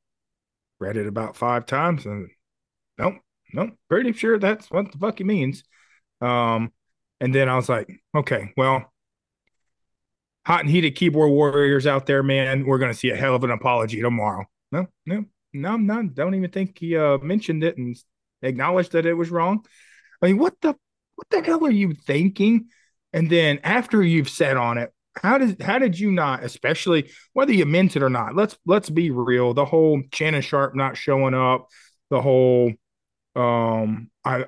Read 0.80 0.98
it 0.98 1.08
about 1.08 1.36
five 1.36 1.66
times 1.66 2.06
and 2.06 2.30
nope, 2.98 3.16
nope, 3.54 3.72
pretty 3.90 4.14
sure 4.14 4.38
that's 4.38 4.70
what 4.70 4.92
the 4.92 4.98
fuck 4.98 5.18
he 5.18 5.24
means. 5.24 5.64
Um, 6.22 6.72
and 7.20 7.34
then 7.34 7.50
I 7.50 7.56
was 7.56 7.70
like, 7.70 7.90
okay, 8.16 8.54
well, 8.56 8.92
hot 10.46 10.62
and 10.62 10.70
heated 10.70 10.96
keyboard 10.96 11.32
warriors 11.32 11.88
out 11.88 12.06
there, 12.06 12.24
man, 12.24 12.66
we're 12.66 12.78
gonna 12.78 12.94
see 12.94 13.10
a 13.10 13.16
hell 13.16 13.36
of 13.36 13.44
an 13.44 13.52
apology 13.52 14.02
tomorrow. 14.02 14.46
No, 14.72 14.88
no, 15.06 15.26
no, 15.54 15.78
no. 15.78 16.04
Don't 16.04 16.36
even 16.36 16.52
think 16.52 16.78
he 16.78 16.96
uh, 16.96 17.18
mentioned 17.18 17.64
it 17.64 17.78
and 17.78 17.98
acknowledged 18.42 18.92
that 18.92 19.06
it 19.06 19.14
was 19.14 19.30
wrong. 19.32 19.66
I 20.22 20.28
mean, 20.28 20.38
what 20.38 20.56
the 20.62 20.76
what 21.16 21.30
the 21.30 21.42
hell 21.42 21.66
are 21.66 21.72
you 21.72 21.94
thinking? 21.94 22.68
And 23.14 23.30
then 23.30 23.60
after 23.64 24.04
you've 24.04 24.30
said 24.30 24.58
on 24.58 24.78
it, 24.78 24.94
how 25.22 25.38
did 25.38 25.62
how 25.62 25.80
did 25.80 26.00
you 26.00 26.12
not, 26.12 26.44
especially 26.44 27.10
whether 27.34 27.54
you 27.54 27.66
meant 27.66 27.96
it 27.96 28.04
or 28.04 28.10
not? 28.10 28.36
Let's 28.36 28.58
let's 28.66 28.90
be 28.90 29.12
real. 29.12 29.54
The 29.54 29.66
whole 29.66 30.02
Shannon 30.14 30.42
Sharpe 30.42 30.76
not 30.76 30.98
showing 30.98 31.34
up, 31.34 31.68
the 32.10 32.22
whole 32.22 32.74
um 33.36 34.10
I 34.24 34.46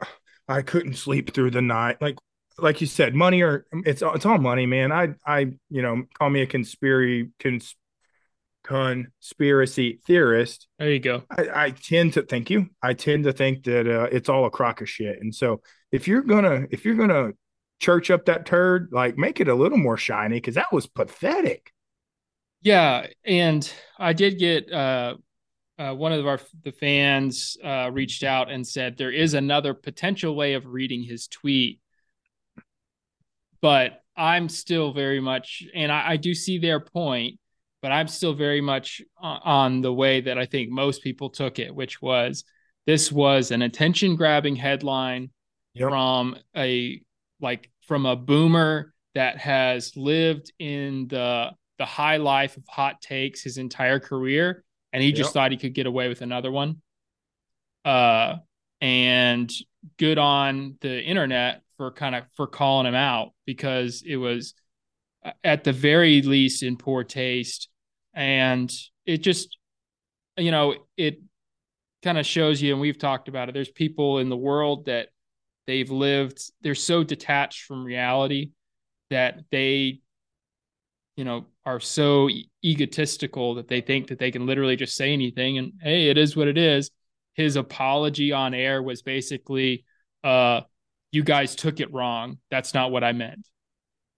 I 0.47 0.61
couldn't 0.61 0.95
sleep 0.95 1.33
through 1.33 1.51
the 1.51 1.61
night. 1.61 2.01
Like 2.01 2.17
like 2.57 2.81
you 2.81 2.88
said, 2.88 3.15
money 3.15 3.41
or 3.41 3.65
it's 3.85 4.01
it's 4.03 4.25
all 4.25 4.38
money, 4.38 4.65
man. 4.65 4.91
I 4.91 5.15
I 5.25 5.51
you 5.69 5.81
know 5.81 6.03
call 6.17 6.29
me 6.29 6.41
a 6.41 6.47
conspiracy 6.47 7.31
cons, 7.39 7.75
conspiracy 8.63 9.99
theorist. 10.05 10.67
There 10.77 10.91
you 10.91 10.99
go. 10.99 11.23
I, 11.29 11.65
I, 11.65 11.71
tend 11.71 12.13
to 12.13 12.23
thank 12.23 12.49
you. 12.49 12.69
I 12.83 12.93
tend 12.93 13.23
to 13.23 13.33
think 13.33 13.63
that 13.63 13.88
uh, 13.88 14.07
it's 14.11 14.29
all 14.29 14.45
a 14.45 14.49
crock 14.49 14.81
of 14.81 14.89
shit. 14.89 15.19
And 15.21 15.33
so 15.33 15.61
if 15.91 16.07
you're 16.07 16.21
gonna 16.21 16.65
if 16.71 16.85
you're 16.85 16.95
gonna 16.95 17.31
church 17.79 18.12
up 18.12 18.25
that 18.25 18.45
turd, 18.45 18.89
like 18.91 19.17
make 19.17 19.39
it 19.39 19.48
a 19.48 19.55
little 19.55 19.77
more 19.77 19.98
shiny 19.98 20.38
because 20.38 20.55
that 20.55 20.71
was 20.71 20.88
pathetic. 20.88 21.71
Yeah, 22.62 23.07
and 23.25 23.71
I 23.98 24.13
did 24.13 24.38
get 24.38 24.71
uh, 24.71 25.15
uh, 25.77 25.93
one 25.93 26.12
of 26.12 26.27
our 26.27 26.39
the 26.63 26.71
fans 26.71 27.57
uh, 27.63 27.89
reached 27.91 28.24
out 28.24 28.51
and 28.51 28.67
said 28.67 28.98
there 28.98 29.12
is 29.12 29.33
another 29.33 29.74
potential 29.74 30.36
way 30.36 30.53
of 30.53 30.65
reading 30.65 31.03
his 31.03 31.27
tweet, 31.27 31.79
but 33.62 34.01
I'm 34.15 34.50
still 34.50 34.91
very 34.91 35.21
much, 35.21 35.63
and 35.74 35.91
I, 35.91 36.12
I 36.12 36.17
do 36.17 36.33
see 36.33 36.57
their 36.57 36.79
point 36.79 37.39
but 37.81 37.91
I'm 37.91 38.07
still 38.07 38.33
very 38.33 38.62
much 38.62 39.01
on 39.21 39.81
the 39.81 39.93
way 39.93 40.21
that 40.21 40.38
I 40.38 40.45
think 40.45 40.69
most 40.69 41.01
people 41.01 41.29
took 41.29 41.59
it, 41.59 41.74
which 41.74 42.01
was 42.01 42.43
this 42.86 43.12
was 43.12 43.51
an 43.51 43.62
attention 43.62 44.15
grabbing 44.15 44.55
headline 44.55 45.31
yep. 45.74 45.89
from 45.89 46.36
a 46.55 47.01
like 47.41 47.69
from 47.81 48.05
a 48.05 48.15
boomer 48.15 48.93
that 49.15 49.38
has 49.38 49.96
lived 49.96 50.51
in 50.60 51.08
the 51.08 51.51
the 51.77 51.86
high 51.86 52.17
life 52.17 52.58
of 52.58 52.63
hot 52.67 53.01
takes 53.01 53.41
his 53.41 53.58
entire 53.58 54.00
career 54.00 54.63
and 54.91 55.01
he 55.01 55.12
just 55.12 55.34
thought 55.34 55.51
he 55.51 55.58
could 55.58 55.74
get 55.74 55.86
away 55.86 56.10
with 56.10 56.22
another 56.22 56.51
one. 56.51 56.81
Uh 57.86 58.36
and 58.81 59.51
good 59.98 60.17
on 60.17 60.75
the 60.81 61.01
internet 61.01 61.62
for 61.77 61.91
kind 61.91 62.15
of 62.15 62.25
for 62.36 62.48
calling 62.48 62.86
him 62.86 62.96
out 62.96 63.31
because 63.46 64.03
it 64.05 64.17
was 64.17 64.53
at 65.43 65.63
the 65.63 65.74
very 65.74 66.22
least 66.22 66.63
in 66.63 66.77
poor 66.77 67.03
taste. 67.03 67.69
And 68.13 68.72
it 69.05 69.17
just 69.17 69.58
you 70.38 70.51
know 70.51 70.75
it 70.98 71.22
kind 72.03 72.17
of 72.17 72.25
shows 72.25 72.62
you 72.62 72.72
and 72.72 72.81
we've 72.81 72.98
talked 72.98 73.27
about 73.27 73.50
it 73.50 73.53
there's 73.53 73.69
people 73.69 74.19
in 74.19 74.29
the 74.29 74.38
world 74.38 74.86
that 74.86 75.10
they've 75.69 75.91
lived 75.91 76.41
they're 76.61 76.73
so 76.73 77.03
detached 77.03 77.65
from 77.65 77.83
reality 77.83 78.49
that 79.11 79.41
they 79.51 79.99
you 81.15 81.23
know 81.23 81.45
are 81.63 81.79
so 81.79 82.27
egotistical 82.65 83.53
that 83.55 83.67
they 83.67 83.79
think 83.79 84.07
that 84.07 84.17
they 84.17 84.31
can 84.31 84.47
literally 84.47 84.75
just 84.75 84.95
say 84.95 85.13
anything 85.13 85.59
and 85.59 85.73
hey 85.79 86.09
it 86.09 86.17
is 86.17 86.35
what 86.35 86.47
it 86.47 86.57
is. 86.57 86.89
His 87.35 87.55
apology 87.55 88.31
on 88.31 88.55
air 88.55 88.81
was 88.81 89.03
basically 89.03 89.85
uh 90.23 90.61
you 91.11 91.23
guys 91.23 91.55
took 91.55 91.79
it 91.79 91.93
wrong. 91.93 92.39
That's 92.49 92.73
not 92.73 92.91
what 92.91 93.03
i 93.03 93.11
meant. 93.11 93.47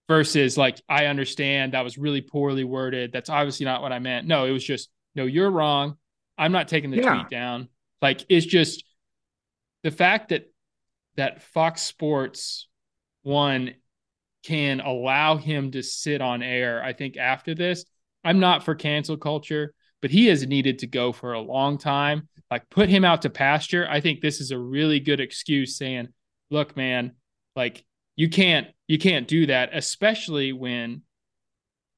Versus 0.08 0.56
like 0.56 0.80
i 0.88 1.06
understand 1.06 1.74
that 1.74 1.84
was 1.84 1.98
really 1.98 2.22
poorly 2.22 2.64
worded. 2.64 3.12
That's 3.12 3.28
obviously 3.28 3.66
not 3.66 3.82
what 3.82 3.92
i 3.92 3.98
meant. 3.98 4.26
No 4.26 4.46
it 4.46 4.52
was 4.52 4.64
just 4.64 4.88
no 5.14 5.26
you're 5.26 5.50
wrong. 5.50 5.96
I'm 6.38 6.52
not 6.52 6.68
taking 6.68 6.90
the 6.90 6.96
Yeah. 6.96 7.14
tweet 7.14 7.28
down. 7.28 7.68
Like 8.00 8.24
it's 8.30 8.46
just 8.46 8.84
the 9.82 9.90
fact 9.90 10.30
that 10.30 10.51
that 11.16 11.42
fox 11.42 11.82
sports 11.82 12.68
one 13.22 13.74
can 14.44 14.80
allow 14.80 15.36
him 15.36 15.70
to 15.70 15.82
sit 15.82 16.20
on 16.20 16.42
air 16.42 16.82
i 16.82 16.92
think 16.92 17.16
after 17.16 17.54
this. 17.54 17.84
I'm 18.24 18.40
not 18.40 18.64
for 18.64 18.74
cancel 18.74 19.16
culture 19.16 19.74
but 20.02 20.10
he 20.10 20.26
has 20.26 20.46
needed 20.46 20.80
to 20.80 20.86
go 20.86 21.12
for 21.12 21.32
a 21.32 21.40
long 21.40 21.78
time. 21.78 22.28
Like 22.50 22.68
put 22.68 22.90
him 22.90 23.04
out 23.04 23.22
to 23.22 23.30
pasture. 23.30 23.86
I 23.88 24.00
think 24.00 24.20
this 24.20 24.40
is 24.40 24.50
a 24.50 24.58
really 24.58 25.00
good 25.00 25.20
excuse 25.20 25.78
saying 25.78 26.08
look 26.50 26.76
man 26.76 27.12
like 27.56 27.82
you 28.14 28.28
can't 28.28 28.66
you 28.88 28.98
can't 28.98 29.26
do 29.26 29.46
that 29.46 29.70
especially 29.72 30.52
when 30.52 31.00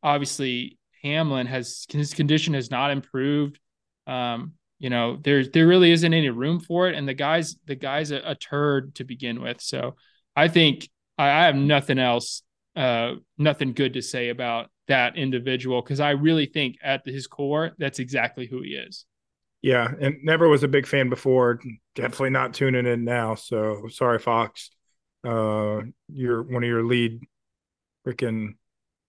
obviously 0.00 0.78
hamlin 1.02 1.49
has 1.49 1.87
his 1.88 2.14
condition 2.14 2.54
has 2.54 2.71
not 2.71 2.92
improved. 2.92 3.59
Um 4.06 4.52
you 4.78 4.90
know 4.90 5.16
there 5.23 5.45
there 5.45 5.66
really 5.66 5.93
isn't 5.93 6.14
any 6.14 6.31
room 6.31 6.61
for 6.61 6.88
it 6.88 6.95
and 6.95 7.09
the 7.09 7.14
guy's 7.14 7.57
the 7.66 7.75
guy's 7.76 8.11
a, 8.11 8.21
a 8.25 8.35
turd 8.35 8.95
to 8.95 9.04
begin 9.04 9.40
with 9.40 9.61
so 9.61 9.97
i 10.37 10.49
think 10.49 10.88
i, 11.19 11.28
I 11.28 11.45
have 11.47 11.57
nothing 11.57 11.99
else 11.99 12.43
uh 12.76 13.14
nothing 13.38 13.73
good 13.73 13.95
to 13.95 14.02
say 14.02 14.31
about 14.31 14.71
that 14.88 15.16
individual 15.16 15.81
because 15.83 16.00
i 16.00 16.11
really 16.11 16.47
think 16.47 16.76
at 16.83 17.07
his 17.07 17.26
core 17.26 17.73
that's 17.78 17.99
exactly 17.99 18.47
who 18.47 18.62
he 18.62 18.71
is 18.71 19.07
Yeah, 19.62 19.90
and 19.99 20.16
never 20.23 20.49
was 20.49 20.62
a 20.62 20.69
big 20.69 20.87
fan 20.87 21.09
before. 21.09 21.61
Definitely 21.95 22.31
not 22.31 22.54
tuning 22.54 22.87
in 22.87 23.04
now. 23.04 23.35
So 23.35 23.88
sorry, 23.88 24.19
Fox. 24.19 24.71
Uh, 25.26 25.81
you're 26.09 26.43
one 26.43 26.62
of 26.62 26.69
your 26.69 26.85
lead 26.85 27.21
freaking 28.07 28.54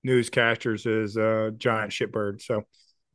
newscasters 0.06 0.88
is 0.88 1.18
uh 1.18 1.52
giant 1.58 1.92
shitbird. 1.92 2.42
So, 2.42 2.64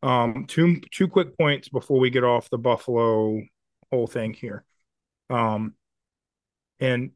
um, 0.02 0.46
two 0.46 0.80
two 0.90 1.08
quick 1.08 1.36
points 1.36 1.68
before 1.68 1.98
we 1.98 2.10
get 2.10 2.24
off 2.24 2.50
the 2.50 2.58
Buffalo 2.58 3.40
whole 3.90 4.06
thing 4.06 4.32
here. 4.34 4.64
Um, 5.28 5.74
and 6.78 7.10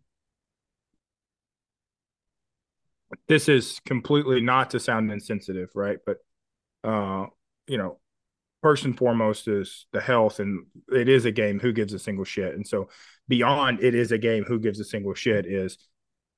this 3.28 3.48
is 3.48 3.80
completely 3.86 4.40
not 4.40 4.70
to 4.70 4.80
sound 4.80 5.10
insensitive, 5.10 5.70
right? 5.74 5.98
But 6.04 6.18
uh, 6.82 7.26
you 7.66 7.78
know, 7.78 7.98
first 8.64 8.86
and 8.86 8.96
foremost 8.96 9.46
is 9.46 9.84
the 9.92 10.00
health 10.00 10.40
and 10.40 10.64
it 10.90 11.06
is 11.06 11.26
a 11.26 11.30
game 11.30 11.60
who 11.60 11.70
gives 11.70 11.92
a 11.92 11.98
single 11.98 12.24
shit 12.24 12.54
and 12.54 12.66
so 12.66 12.88
beyond 13.28 13.78
it 13.84 13.94
is 13.94 14.10
a 14.10 14.16
game 14.16 14.42
who 14.42 14.58
gives 14.58 14.80
a 14.80 14.84
single 14.84 15.12
shit 15.12 15.44
is 15.44 15.76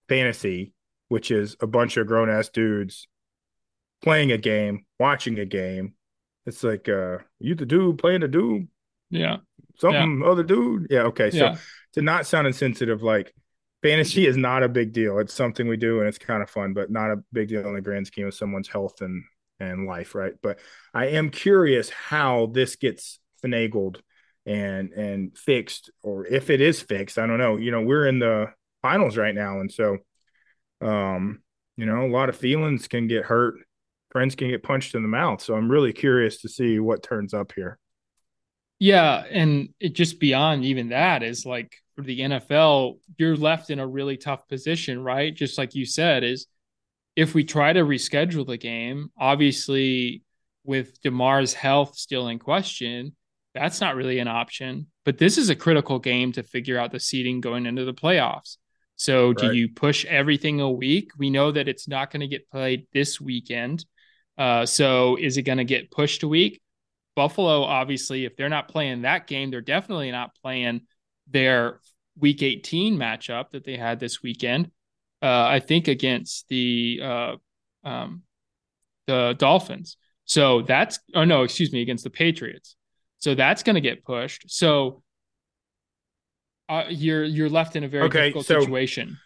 fantasy 0.08 0.72
which 1.06 1.30
is 1.30 1.54
a 1.60 1.68
bunch 1.68 1.96
of 1.96 2.08
grown-ass 2.08 2.48
dudes 2.48 3.06
playing 4.02 4.32
a 4.32 4.36
game 4.36 4.84
watching 4.98 5.38
a 5.38 5.44
game 5.44 5.94
it's 6.46 6.62
like 6.62 6.88
uh 6.88 7.18
you 7.38 7.54
the 7.54 7.66
dude 7.66 7.98
playing 7.98 8.20
the 8.20 8.28
dude? 8.28 8.68
Yeah. 9.10 9.38
Something 9.78 10.22
other 10.24 10.42
dude? 10.42 10.86
Yeah 10.90 11.02
okay 11.02 11.30
so 11.30 11.38
yeah. 11.38 11.56
to 11.94 12.02
not 12.02 12.26
sound 12.26 12.46
insensitive 12.46 13.02
like 13.02 13.34
fantasy 13.82 14.26
is 14.26 14.36
not 14.36 14.62
a 14.62 14.68
big 14.68 14.92
deal. 14.92 15.18
It's 15.18 15.34
something 15.34 15.68
we 15.68 15.76
do 15.76 16.00
and 16.00 16.08
it's 16.08 16.18
kind 16.18 16.42
of 16.42 16.50
fun 16.50 16.72
but 16.72 16.90
not 16.90 17.10
a 17.10 17.22
big 17.32 17.48
deal 17.48 17.66
in 17.66 17.74
the 17.74 17.80
grand 17.80 18.06
scheme 18.06 18.26
of 18.26 18.34
someone's 18.34 18.68
health 18.68 19.00
and 19.00 19.24
and 19.58 19.86
life 19.86 20.14
right? 20.14 20.34
But 20.42 20.58
i 20.94 21.06
am 21.06 21.30
curious 21.30 21.90
how 21.90 22.46
this 22.46 22.76
gets 22.76 23.18
finagled 23.44 24.00
and 24.44 24.92
and 24.92 25.36
fixed 25.36 25.90
or 26.02 26.26
if 26.26 26.50
it 26.50 26.60
is 26.60 26.80
fixed 26.80 27.18
i 27.18 27.26
don't 27.26 27.38
know. 27.38 27.56
You 27.56 27.70
know 27.70 27.82
we're 27.82 28.06
in 28.06 28.18
the 28.18 28.52
finals 28.82 29.16
right 29.16 29.34
now 29.34 29.60
and 29.60 29.72
so 29.72 29.98
um 30.80 31.40
you 31.76 31.86
know 31.86 32.06
a 32.06 32.12
lot 32.12 32.28
of 32.28 32.36
feelings 32.36 32.88
can 32.88 33.08
get 33.08 33.24
hurt 33.24 33.54
friends 34.16 34.34
can 34.34 34.48
get 34.48 34.62
punched 34.62 34.94
in 34.94 35.02
the 35.02 35.08
mouth 35.08 35.42
so 35.42 35.54
i'm 35.54 35.70
really 35.70 35.92
curious 35.92 36.40
to 36.40 36.48
see 36.48 36.78
what 36.78 37.02
turns 37.02 37.34
up 37.34 37.52
here 37.52 37.78
Yeah, 38.78 39.24
and 39.30 39.70
it 39.80 39.94
just 39.94 40.20
beyond 40.20 40.64
even 40.64 40.90
that 40.90 41.22
is 41.22 41.46
like 41.46 41.76
for 41.94 42.02
the 42.02 42.20
NFL, 42.20 42.98
you're 43.16 43.36
left 43.36 43.70
in 43.70 43.78
a 43.78 43.86
really 43.86 44.18
tough 44.18 44.46
position, 44.48 45.02
right? 45.02 45.34
Just 45.34 45.56
like 45.56 45.74
you 45.74 45.86
said, 45.86 46.22
is 46.22 46.46
if 47.16 47.34
we 47.34 47.42
try 47.42 47.72
to 47.72 47.80
reschedule 47.80 48.46
the 48.46 48.58
game, 48.58 49.10
obviously 49.18 50.22
with 50.64 51.00
Damar's 51.00 51.54
health 51.54 51.96
still 51.96 52.28
in 52.28 52.38
question, 52.38 53.16
that's 53.54 53.80
not 53.80 53.96
really 53.96 54.18
an 54.18 54.28
option. 54.28 54.88
But 55.06 55.16
this 55.16 55.38
is 55.38 55.48
a 55.48 55.56
critical 55.56 55.98
game 55.98 56.32
to 56.32 56.42
figure 56.42 56.78
out 56.78 56.92
the 56.92 57.00
seeding 57.00 57.40
going 57.40 57.64
into 57.64 57.86
the 57.86 57.94
playoffs. 57.94 58.58
So 58.96 59.32
do 59.32 59.54
you 59.54 59.68
push 59.68 60.04
everything 60.06 60.60
a 60.60 60.70
week? 60.70 61.10
We 61.18 61.30
know 61.30 61.52
that 61.52 61.68
it's 61.68 61.86
not 61.86 62.10
going 62.10 62.20
to 62.20 62.28
get 62.28 62.50
played 62.50 62.86
this 62.92 63.20
weekend. 63.20 63.84
Uh, 64.38 64.66
so 64.66 65.16
is 65.16 65.36
it 65.36 65.42
going 65.42 65.58
to 65.58 65.64
get 65.64 65.90
pushed 65.90 66.22
a 66.22 66.28
week? 66.28 66.60
Buffalo, 67.14 67.62
obviously, 67.62 68.24
if 68.26 68.36
they're 68.36 68.50
not 68.50 68.68
playing 68.68 69.02
that 69.02 69.26
game, 69.26 69.50
they're 69.50 69.62
definitely 69.62 70.10
not 70.10 70.34
playing 70.42 70.82
their 71.28 71.80
week 72.18 72.42
18 72.42 72.96
matchup 72.98 73.50
that 73.52 73.64
they 73.64 73.76
had 73.76 73.98
this 73.98 74.22
weekend. 74.22 74.70
Uh, 75.22 75.46
I 75.48 75.60
think 75.60 75.88
against 75.88 76.46
the 76.48 77.00
uh, 77.02 77.36
um, 77.84 78.22
the 79.06 79.34
Dolphins. 79.38 79.96
So 80.26 80.60
that's 80.62 80.98
oh 81.14 81.24
no, 81.24 81.42
excuse 81.42 81.72
me, 81.72 81.80
against 81.80 82.04
the 82.04 82.10
Patriots. 82.10 82.76
So 83.18 83.34
that's 83.34 83.62
going 83.62 83.74
to 83.76 83.80
get 83.80 84.04
pushed. 84.04 84.44
So 84.50 85.02
uh, 86.68 86.84
you're 86.90 87.24
you're 87.24 87.48
left 87.48 87.76
in 87.76 87.84
a 87.84 87.88
very 87.88 88.04
Okay, 88.04 88.20
difficult 88.26 88.46
so- 88.46 88.60
situation. 88.60 89.16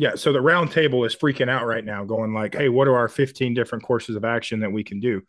Yeah, 0.00 0.14
so 0.14 0.32
the 0.32 0.40
round 0.40 0.70
table 0.72 1.04
is 1.04 1.14
freaking 1.14 1.50
out 1.50 1.66
right 1.66 1.84
now, 1.84 2.04
going 2.04 2.32
like, 2.32 2.54
"Hey, 2.54 2.70
what 2.70 2.88
are 2.88 2.96
our 2.96 3.06
15 3.06 3.52
different 3.52 3.84
courses 3.84 4.16
of 4.16 4.24
action 4.24 4.60
that 4.60 4.72
we 4.72 4.82
can 4.82 4.98
do?" 4.98 5.20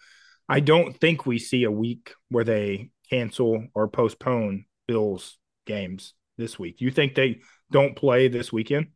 I 0.48 0.62
don't 0.62 0.98
think 0.98 1.26
we 1.26 1.40
see 1.40 1.66
a 1.66 1.72
week 1.72 2.14
where 2.30 2.46
they 2.46 2.92
cancel 3.10 3.68
or 3.74 3.90
postpone 3.90 4.64
Bills 4.88 5.38
games 5.66 6.14
this 6.38 6.58
week. 6.58 6.80
You 6.80 6.90
think 6.90 7.16
they 7.16 7.42
don't 7.70 7.98
play 7.98 8.30
this 8.30 8.54
weekend? 8.54 8.88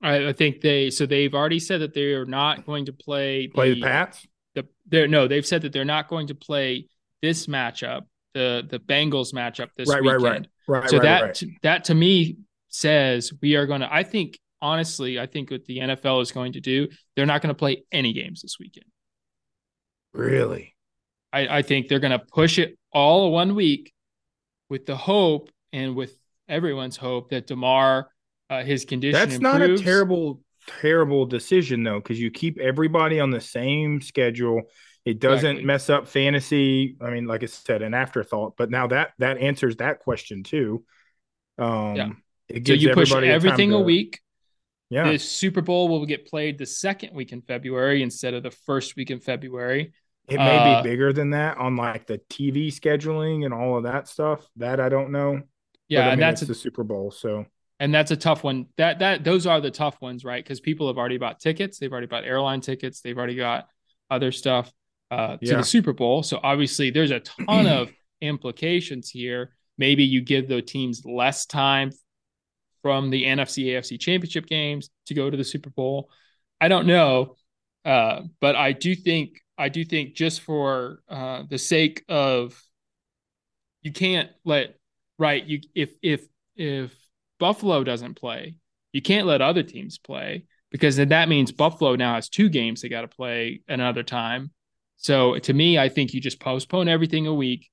I, 0.00 0.28
I 0.28 0.32
think 0.32 0.60
they 0.60 0.90
so 0.90 1.06
they've 1.06 1.34
already 1.34 1.58
said 1.58 1.80
that 1.80 1.92
they 1.92 2.12
are 2.12 2.24
not 2.24 2.64
going 2.64 2.84
to 2.84 2.92
play 2.92 3.48
Play 3.48 3.74
the 3.74 3.82
Pats? 3.82 4.24
the 4.54 4.68
they're 4.86 5.08
no 5.08 5.26
they've 5.26 5.44
said 5.46 5.62
that 5.62 5.72
they're 5.72 5.84
not 5.84 6.06
going 6.06 6.28
to 6.28 6.36
play 6.36 6.86
this 7.20 7.48
matchup 7.48 8.02
the 8.32 8.64
the 8.70 8.78
Bengals 8.78 9.34
matchup 9.34 9.70
this 9.76 9.88
Right, 9.88 10.04
right, 10.04 10.20
weekend. 10.20 10.48
right, 10.68 10.82
right. 10.82 10.90
so 10.90 10.98
right, 10.98 11.02
that 11.02 11.22
right. 11.22 11.42
that 11.62 11.84
to 11.86 11.94
me 11.94 12.38
says 12.68 13.32
we 13.42 13.56
are 13.56 13.66
going 13.66 13.80
to. 13.80 13.92
I 13.92 14.04
think 14.04 14.38
honestly, 14.64 15.20
I 15.20 15.26
think 15.26 15.50
what 15.50 15.64
the 15.66 15.78
NFL 15.78 16.22
is 16.22 16.32
going 16.32 16.52
to 16.54 16.60
do, 16.60 16.88
they're 17.14 17.26
not 17.26 17.42
going 17.42 17.54
to 17.54 17.58
play 17.58 17.84
any 17.92 18.12
games 18.12 18.40
this 18.42 18.56
weekend. 18.58 18.86
really 20.12 20.74
I, 21.32 21.58
I 21.58 21.62
think 21.62 21.88
they're 21.88 21.98
going 21.98 22.18
to 22.18 22.24
push 22.32 22.58
it 22.58 22.78
all 22.92 23.32
one 23.32 23.54
week 23.54 23.92
with 24.70 24.86
the 24.86 24.96
hope 24.96 25.50
and 25.72 25.96
with 25.96 26.16
everyone's 26.48 26.96
hope 26.96 27.30
that 27.30 27.46
Damar 27.48 28.08
uh, 28.50 28.62
his 28.62 28.84
condition 28.84 29.18
That's 29.18 29.40
not 29.40 29.60
a 29.62 29.76
terrible, 29.76 30.40
terrible 30.80 31.26
decision 31.26 31.82
though, 31.82 31.98
because 31.98 32.20
you 32.20 32.30
keep 32.30 32.58
everybody 32.60 33.18
on 33.20 33.30
the 33.30 33.40
same 33.40 34.00
schedule. 34.00 34.62
It 35.04 35.18
doesn't 35.18 35.58
Exactly. 35.58 35.64
mess 35.66 35.90
up 35.90 36.06
fantasy. 36.08 36.96
I 37.00 37.10
mean, 37.10 37.26
like 37.26 37.42
I 37.42 37.46
said, 37.46 37.82
an 37.82 37.94
afterthought. 37.94 38.54
But 38.56 38.70
now 38.70 38.86
that 38.86 39.12
that 39.18 39.38
answers 39.38 39.76
that 39.76 39.98
question 40.00 40.44
too. 40.44 40.84
Um, 41.58 41.96
Yeah. 41.96 42.10
it 42.48 42.54
So 42.58 42.60
gives 42.60 42.82
you 42.82 42.94
push 42.94 43.12
a 43.12 43.26
everything 43.26 43.72
a 43.72 43.78
to- 43.78 43.82
week. 43.82 44.20
Yeah, 44.94 45.10
The 45.12 45.18
Super 45.18 45.60
Bowl 45.60 45.88
will 45.88 46.06
get 46.06 46.26
played 46.26 46.56
the 46.58 46.66
second 46.66 47.14
week 47.14 47.32
in 47.32 47.42
February 47.42 48.02
instead 48.02 48.32
of 48.34 48.42
the 48.42 48.50
first 48.50 48.96
week 48.96 49.10
in 49.10 49.18
February. 49.20 49.92
it 50.28 50.38
may 50.38 50.56
uh, 50.58 50.82
be 50.82 50.88
bigger 50.88 51.12
than 51.12 51.30
that 51.30 51.56
on 51.58 51.76
like 51.76 52.06
the 52.06 52.18
TV 52.30 52.68
scheduling 52.68 53.44
and 53.44 53.52
all 53.52 53.76
of 53.76 53.82
that 53.84 54.08
stuff. 54.08 54.46
That 54.56 54.78
I 54.80 54.88
don't 54.88 55.10
know. 55.10 55.42
Yeah, 55.88 56.02
But, 56.02 56.08
I 56.08 56.12
and 56.12 56.22
that's 56.22 56.42
a, 56.42 56.46
the 56.46 56.54
Super 56.54 56.84
Bowl, 56.84 57.10
so 57.10 57.44
and 57.80 57.92
that's 57.92 58.10
a 58.10 58.16
tough 58.16 58.44
one. 58.44 58.66
That 58.76 59.00
that 59.00 59.24
those 59.24 59.46
are 59.46 59.60
the 59.60 59.70
tough 59.70 60.00
ones, 60.00 60.24
right? 60.24 60.42
Because 60.42 60.60
people 60.60 60.86
have 60.86 60.96
already 60.96 61.18
bought 61.18 61.40
tickets, 61.40 61.78
they've 61.78 61.92
already 61.92 62.06
bought 62.06 62.24
airline 62.24 62.60
tickets, 62.60 63.00
they've 63.00 63.18
already 63.18 63.34
got 63.34 63.68
other 64.10 64.32
stuff 64.32 64.72
uh, 65.10 65.36
to 65.36 65.46
Yeah. 65.46 65.56
the 65.56 65.64
Super 65.64 65.92
Bowl. 65.92 66.22
So 66.22 66.40
obviously, 66.42 66.90
there's 66.90 67.10
a 67.10 67.20
ton 67.20 67.66
of 67.78 67.90
implications 68.22 69.10
here. 69.10 69.50
Maybe 69.76 70.04
you 70.04 70.20
give 70.22 70.48
the 70.48 70.62
teams 70.62 71.02
less 71.04 71.46
time 71.46 71.90
from 72.84 73.08
the 73.08 73.24
NFC 73.24 73.68
AFC 73.68 73.98
Championship 73.98 74.44
games 74.44 74.90
to 75.06 75.14
go 75.14 75.30
to 75.30 75.36
the 75.38 75.42
Super 75.42 75.70
Bowl. 75.70 76.10
I 76.60 76.68
don't 76.68 76.86
know, 76.86 77.36
uh, 77.86 78.20
but 78.42 78.56
I 78.56 78.72
do 78.72 78.94
think 78.94 79.40
I 79.56 79.70
do 79.70 79.86
think 79.86 80.14
just 80.14 80.42
for 80.42 80.98
uh, 81.08 81.44
the 81.48 81.56
sake 81.56 82.04
of 82.10 82.62
you 83.80 83.90
can't 83.90 84.28
let 84.44 84.74
right 85.18 85.42
you 85.42 85.60
if 85.74 85.94
if 86.02 86.26
if 86.56 86.94
Buffalo 87.40 87.84
doesn't 87.84 88.16
play, 88.16 88.56
You 88.92 89.00
can't 89.00 89.26
let 89.26 89.40
other 89.40 89.62
teams 89.62 89.96
play 89.96 90.44
because 90.70 90.96
then 90.96 91.08
that 91.08 91.30
means 91.30 91.52
Buffalo 91.52 91.96
now 91.96 92.16
has 92.16 92.28
two 92.28 92.50
games 92.50 92.82
they 92.82 92.90
got 92.90 93.00
to 93.00 93.08
play 93.08 93.62
another 93.66 94.02
time. 94.02 94.50
So 94.96 95.38
to 95.38 95.54
me, 95.54 95.78
I 95.78 95.88
think 95.88 96.12
you 96.12 96.20
just 96.20 96.38
postpone 96.38 96.88
everything 96.88 97.26
a 97.26 97.32
week 97.32 97.70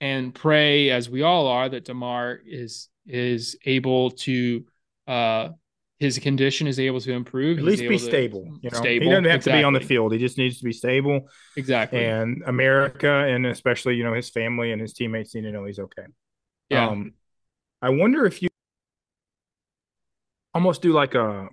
and 0.00 0.34
pray, 0.34 0.90
as 0.90 1.10
we 1.10 1.20
all 1.22 1.46
are, 1.46 1.68
that 1.68 1.84
Damar 1.84 2.40
is 2.46 2.88
is 3.06 3.56
able 3.64 4.10
to 4.10 4.64
uh 5.06 5.48
his 5.98 6.18
condition 6.18 6.66
is 6.66 6.78
able 6.78 7.00
to 7.00 7.12
improve. 7.12 7.58
At 7.58 7.64
He's 7.64 7.80
least 7.80 7.88
be 7.88 7.98
stable. 7.98 8.44
You 8.60 8.70
know, 8.70 8.78
stable, 8.78 9.04
he 9.04 9.10
doesn't 9.10 9.24
have 9.24 9.44
to 9.44 9.52
be 9.52 9.64
on 9.64 9.72
the 9.72 9.80
field. 9.80 10.12
He 10.12 10.18
just 10.18 10.36
needs 10.36 10.58
to 10.58 10.64
be 10.64 10.72
stable. 10.72 11.28
Exactly. 11.56 12.04
And 12.04 12.42
America, 12.46 13.08
and 13.08 13.46
especially 13.46 13.96
you 13.96 14.04
know 14.04 14.12
his 14.12 14.28
family 14.28 14.72
and 14.72 14.80
his 14.80 14.92
teammates 14.92 15.34
need 15.34 15.42
to 15.42 15.52
know 15.52 15.64
he's 15.64 15.78
okay. 15.78 16.04
yeah. 16.68 16.88
Um, 16.88 17.14
I 17.80 17.90
wonder 17.90 18.26
if 18.26 18.42
you 18.42 18.48
almost 20.54 20.82
do 20.82 20.92
like 20.92 21.14
a 21.14 21.48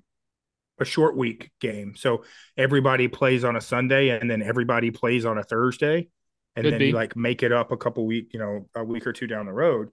a 0.80 0.86
short 0.86 1.16
week 1.16 1.52
game. 1.60 1.96
So 1.96 2.24
everybody 2.58 3.08
plays 3.08 3.44
on 3.44 3.56
a 3.56 3.62
Sunday 3.62 4.10
and 4.10 4.30
then 4.30 4.42
everybody 4.42 4.92
plays 4.92 5.26
on 5.26 5.38
a 5.38 5.44
Thursday. 5.44 6.10
And 6.56 6.64
Could 6.64 6.74
then 6.74 6.80
be. 6.80 6.88
you 6.88 6.94
like 6.94 7.16
make 7.16 7.44
it 7.44 7.52
up 7.52 7.72
a 7.72 7.78
couple 7.78 8.06
week, 8.06 8.32
you 8.34 8.40
know, 8.40 8.68
a 8.76 8.84
week 8.84 9.08
or 9.08 9.14
two 9.14 9.28
down 9.28 9.46
the 9.46 9.54
road. 9.54 9.90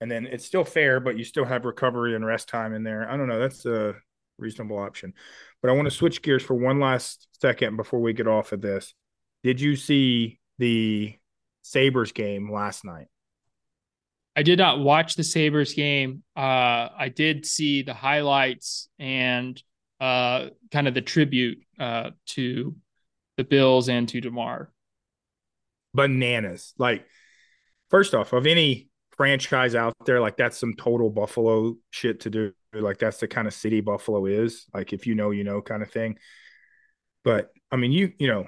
And 0.00 0.10
then 0.10 0.26
it's 0.26 0.44
still 0.44 0.64
fair, 0.64 1.00
but 1.00 1.16
you 1.16 1.24
still 1.24 1.44
have 1.44 1.64
recovery 1.64 2.14
and 2.14 2.24
rest 2.24 2.48
time 2.48 2.74
in 2.74 2.82
there. 2.82 3.10
I 3.10 3.16
don't 3.16 3.28
know. 3.28 3.38
That's 3.38 3.64
a 3.64 3.94
reasonable 4.38 4.78
option. 4.78 5.14
But 5.62 5.70
I 5.70 5.74
want 5.74 5.86
to 5.86 5.90
switch 5.90 6.20
gears 6.20 6.42
for 6.42 6.54
one 6.54 6.80
last 6.80 7.28
second 7.40 7.76
before 7.76 8.00
we 8.00 8.12
get 8.12 8.26
off 8.28 8.52
of 8.52 8.60
this. 8.60 8.94
Did 9.42 9.60
you 9.60 9.74
see 9.76 10.38
the 10.58 11.14
Sabres 11.62 12.12
game 12.12 12.52
last 12.52 12.84
night? 12.84 13.06
I 14.36 14.42
did 14.42 14.58
not 14.58 14.80
watch 14.80 15.14
the 15.14 15.24
Sabres 15.24 15.72
game. 15.72 16.22
Uh, 16.36 16.90
I 16.98 17.10
did 17.14 17.46
see 17.46 17.80
the 17.82 17.94
highlights 17.94 18.90
and 18.98 19.60
uh, 19.98 20.48
kind 20.70 20.86
of 20.88 20.92
the 20.92 21.00
tribute 21.00 21.64
uh, 21.80 22.10
to 22.26 22.76
the 23.38 23.44
Bills 23.44 23.88
and 23.88 24.06
to 24.10 24.20
Damar. 24.20 24.70
bananas. 25.94 26.74
Like, 26.78 27.06
first 27.88 28.14
off, 28.14 28.34
of 28.34 28.46
any 28.46 28.88
franchise 29.16 29.74
out 29.74 29.94
there, 30.04 30.20
like 30.20 30.36
that's 30.36 30.58
some 30.58 30.74
total 30.74 31.10
Buffalo 31.10 31.76
shit 31.90 32.20
to 32.20 32.30
do. 32.30 32.52
Like 32.72 32.98
that's 32.98 33.18
the 33.18 33.28
kind 33.28 33.46
of 33.48 33.54
city 33.54 33.80
Buffalo 33.80 34.26
is. 34.26 34.66
Like 34.74 34.92
if 34.92 35.06
you 35.06 35.14
know, 35.14 35.30
you 35.30 35.44
know, 35.44 35.62
kind 35.62 35.82
of 35.82 35.90
thing. 35.90 36.18
But 37.24 37.50
I 37.70 37.76
mean, 37.76 37.92
you 37.92 38.12
you 38.18 38.28
know, 38.28 38.46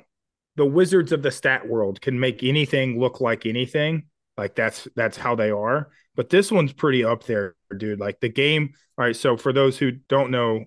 the 0.56 0.66
wizards 0.66 1.12
of 1.12 1.22
the 1.22 1.30
stat 1.30 1.66
world 1.68 2.00
can 2.00 2.18
make 2.18 2.42
anything 2.42 2.98
look 2.98 3.20
like 3.20 3.46
anything. 3.46 4.04
Like 4.37 4.54
that's 4.54 4.87
that's 4.94 5.16
how 5.16 5.34
they 5.34 5.50
are. 5.50 5.90
But 6.14 6.30
this 6.30 6.52
one's 6.52 6.72
pretty 6.72 7.04
up 7.04 7.25
there, 7.25 7.54
dude. 7.76 8.00
Like 8.00 8.20
the 8.20 8.28
game. 8.28 8.70
All 8.96 9.04
right. 9.04 9.16
So 9.16 9.37
for 9.37 9.52
those 9.52 9.78
who 9.78 9.92
don't 10.08 10.30
know, 10.30 10.64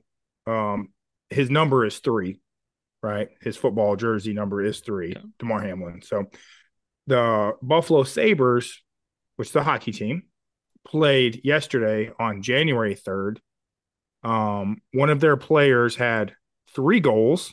um, 0.47 0.89
his 1.29 1.49
number 1.49 1.85
is 1.85 1.99
three, 1.99 2.39
right? 3.03 3.29
His 3.41 3.57
football 3.57 3.95
jersey 3.95 4.33
number 4.33 4.61
is 4.61 4.79
three, 4.79 5.13
Yeah. 5.13 5.21
Damar 5.39 5.61
Hamlin. 5.61 6.01
So 6.01 6.25
the 7.07 7.53
Buffalo 7.61 8.03
Sabres, 8.03 8.81
which 9.41 9.47
is 9.47 9.53
the 9.53 9.63
hockey 9.63 9.91
team, 9.91 10.21
played 10.85 11.41
yesterday 11.43 12.11
on 12.19 12.43
January 12.43 12.93
3rd. 12.93 13.37
Um, 14.21 14.83
one 14.93 15.09
of 15.09 15.19
their 15.19 15.35
players 15.35 15.95
had 15.95 16.35
three 16.75 16.99
goals. 16.99 17.51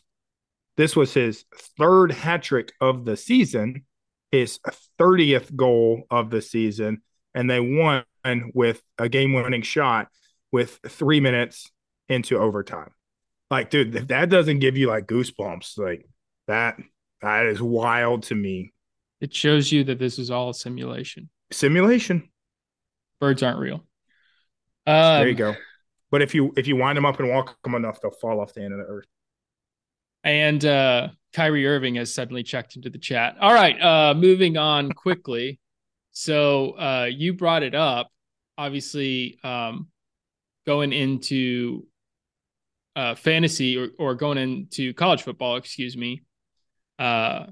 This 0.76 0.94
was 0.94 1.14
his 1.14 1.46
third 1.78 2.12
hat 2.12 2.42
trick 2.42 2.72
of 2.78 3.06
the 3.06 3.16
season, 3.16 3.86
his 4.30 4.60
30th 5.00 5.56
goal 5.56 6.02
of 6.10 6.28
the 6.28 6.42
season, 6.42 7.00
and 7.34 7.48
they 7.48 7.58
won 7.58 8.04
with 8.52 8.82
a 8.98 9.08
game 9.08 9.32
winning 9.32 9.62
shot 9.62 10.08
with 10.52 10.78
three 10.88 11.20
minutes 11.20 11.70
into 12.10 12.36
overtime. 12.36 12.90
Like, 13.50 13.70
dude, 13.70 13.96
if 13.96 14.08
that 14.08 14.28
doesn't 14.28 14.58
give 14.58 14.76
you 14.76 14.88
like 14.88 15.06
goosebumps, 15.06 15.78
like 15.78 16.06
that, 16.48 16.78
that 17.22 17.46
is 17.46 17.62
wild 17.62 18.24
to 18.24 18.34
me. 18.34 18.74
It 19.22 19.32
shows 19.32 19.72
you 19.72 19.84
that 19.84 19.98
this 19.98 20.18
is 20.18 20.30
all 20.30 20.50
a 20.50 20.54
simulation. 20.54 21.30
Simulation. 21.50 22.28
Birds 23.20 23.42
aren't 23.42 23.58
real. 23.58 23.84
Um, 24.86 25.20
there 25.20 25.28
you 25.28 25.34
go. 25.34 25.54
But 26.10 26.22
if 26.22 26.34
you 26.34 26.52
if 26.56 26.66
you 26.66 26.76
wind 26.76 26.96
them 26.96 27.04
up 27.04 27.20
and 27.20 27.28
walk 27.28 27.60
them 27.62 27.74
enough, 27.74 28.00
they'll 28.00 28.10
fall 28.10 28.40
off 28.40 28.54
the 28.54 28.62
end 28.62 28.72
of 28.72 28.78
the 28.78 28.84
earth. 28.84 29.06
And 30.24 30.64
uh, 30.64 31.08
Kyrie 31.32 31.66
Irving 31.66 31.96
has 31.96 32.12
suddenly 32.12 32.42
checked 32.42 32.76
into 32.76 32.90
the 32.90 32.98
chat. 32.98 33.36
All 33.40 33.52
right, 33.52 33.80
uh, 33.80 34.14
moving 34.14 34.56
on 34.56 34.92
quickly. 34.92 35.60
so 36.12 36.72
uh, 36.72 37.08
you 37.10 37.34
brought 37.34 37.62
it 37.62 37.74
up. 37.74 38.10
Obviously, 38.56 39.38
um, 39.44 39.88
going 40.66 40.92
into 40.92 41.86
uh, 42.96 43.14
fantasy 43.14 43.78
or, 43.78 43.88
or 43.98 44.14
going 44.14 44.38
into 44.38 44.92
college 44.94 45.22
football, 45.22 45.56
excuse 45.56 45.96
me. 45.96 46.22
Uh, 46.98 47.46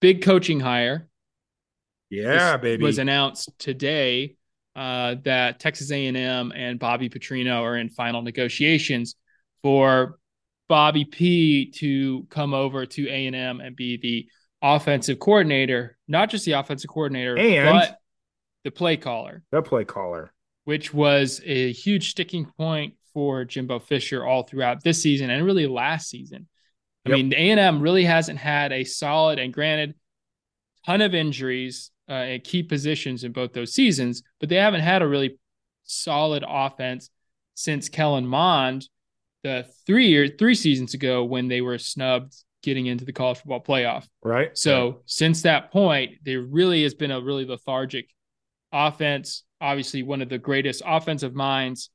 big 0.00 0.22
coaching 0.22 0.58
hire 0.60 1.07
Yeah, 2.10 2.56
baby. 2.56 2.82
was 2.82 2.98
announced 2.98 3.50
today 3.58 4.36
uh, 4.76 5.16
that 5.24 5.58
Texas 5.60 5.90
A&M 5.90 6.52
and 6.54 6.78
Bobby 6.78 7.08
Petrino 7.10 7.62
are 7.62 7.76
in 7.76 7.88
final 7.88 8.22
negotiations 8.22 9.16
for 9.62 10.18
Bobby 10.68 11.04
P 11.04 11.70
to 11.72 12.26
come 12.30 12.54
over 12.54 12.86
to 12.86 13.08
A&M 13.08 13.60
and 13.60 13.74
be 13.74 13.96
the 13.96 14.28
offensive 14.62 15.18
coordinator, 15.18 15.96
not 16.06 16.30
just 16.30 16.44
the 16.44 16.52
offensive 16.52 16.90
coordinator, 16.90 17.36
And- 17.36 17.72
but 17.78 17.98
the 18.64 18.70
play 18.70 18.96
caller, 18.96 19.42
the 19.50 19.62
play 19.62 19.84
caller. 19.84 20.32
which 20.64 20.92
was 20.94 21.40
a 21.44 21.72
huge 21.72 22.10
sticking 22.10 22.44
point 22.44 22.94
for 23.14 23.44
Jimbo 23.44 23.78
Fisher 23.80 24.24
all 24.24 24.42
throughout 24.44 24.82
this 24.84 25.02
season 25.02 25.30
and 25.30 25.44
really 25.44 25.66
last 25.66 26.08
season. 26.08 26.46
I 27.06 27.10
Yep. 27.10 27.16
mean, 27.16 27.32
A&M 27.34 27.80
really 27.80 28.04
hasn't 28.04 28.38
had 28.38 28.72
a 28.72 28.84
solid 28.84 29.38
and 29.38 29.52
granted 29.52 29.94
ton 30.86 31.00
of 31.00 31.14
injuries 31.14 31.90
uh, 32.08 32.12
at 32.12 32.44
key 32.44 32.62
positions 32.62 33.24
in 33.24 33.32
both 33.32 33.52
those 33.52 33.74
seasons, 33.74 34.22
but 34.40 34.48
they 34.48 34.56
haven't 34.56 34.80
had 34.80 35.02
a 35.02 35.08
really 35.08 35.38
solid 35.84 36.44
offense 36.46 37.10
since 37.54 37.88
Kellen 37.88 38.26
Mond 38.26 38.88
the 39.42 39.66
three 39.86 40.08
years, 40.08 40.30
three 40.38 40.54
seasons 40.54 40.94
ago 40.94 41.24
when 41.24 41.48
they 41.48 41.60
were 41.60 41.78
snubbed 41.78 42.34
getting 42.62 42.86
into 42.86 43.04
the 43.04 43.12
college 43.12 43.38
football 43.38 43.62
playoff. 43.62 44.06
Right. 44.22 44.56
So 44.56 45.02
since 45.06 45.42
that 45.42 45.70
point, 45.70 46.16
there 46.24 46.42
really 46.42 46.82
has 46.82 46.94
been 46.94 47.10
a 47.10 47.20
really 47.20 47.44
lethargic 47.44 48.08
offense. 48.72 49.44
Obviously, 49.60 50.02
one 50.02 50.22
of 50.22 50.28
the 50.28 50.38
greatest 50.38 50.82
offensive 50.84 51.34
minds 51.34 51.90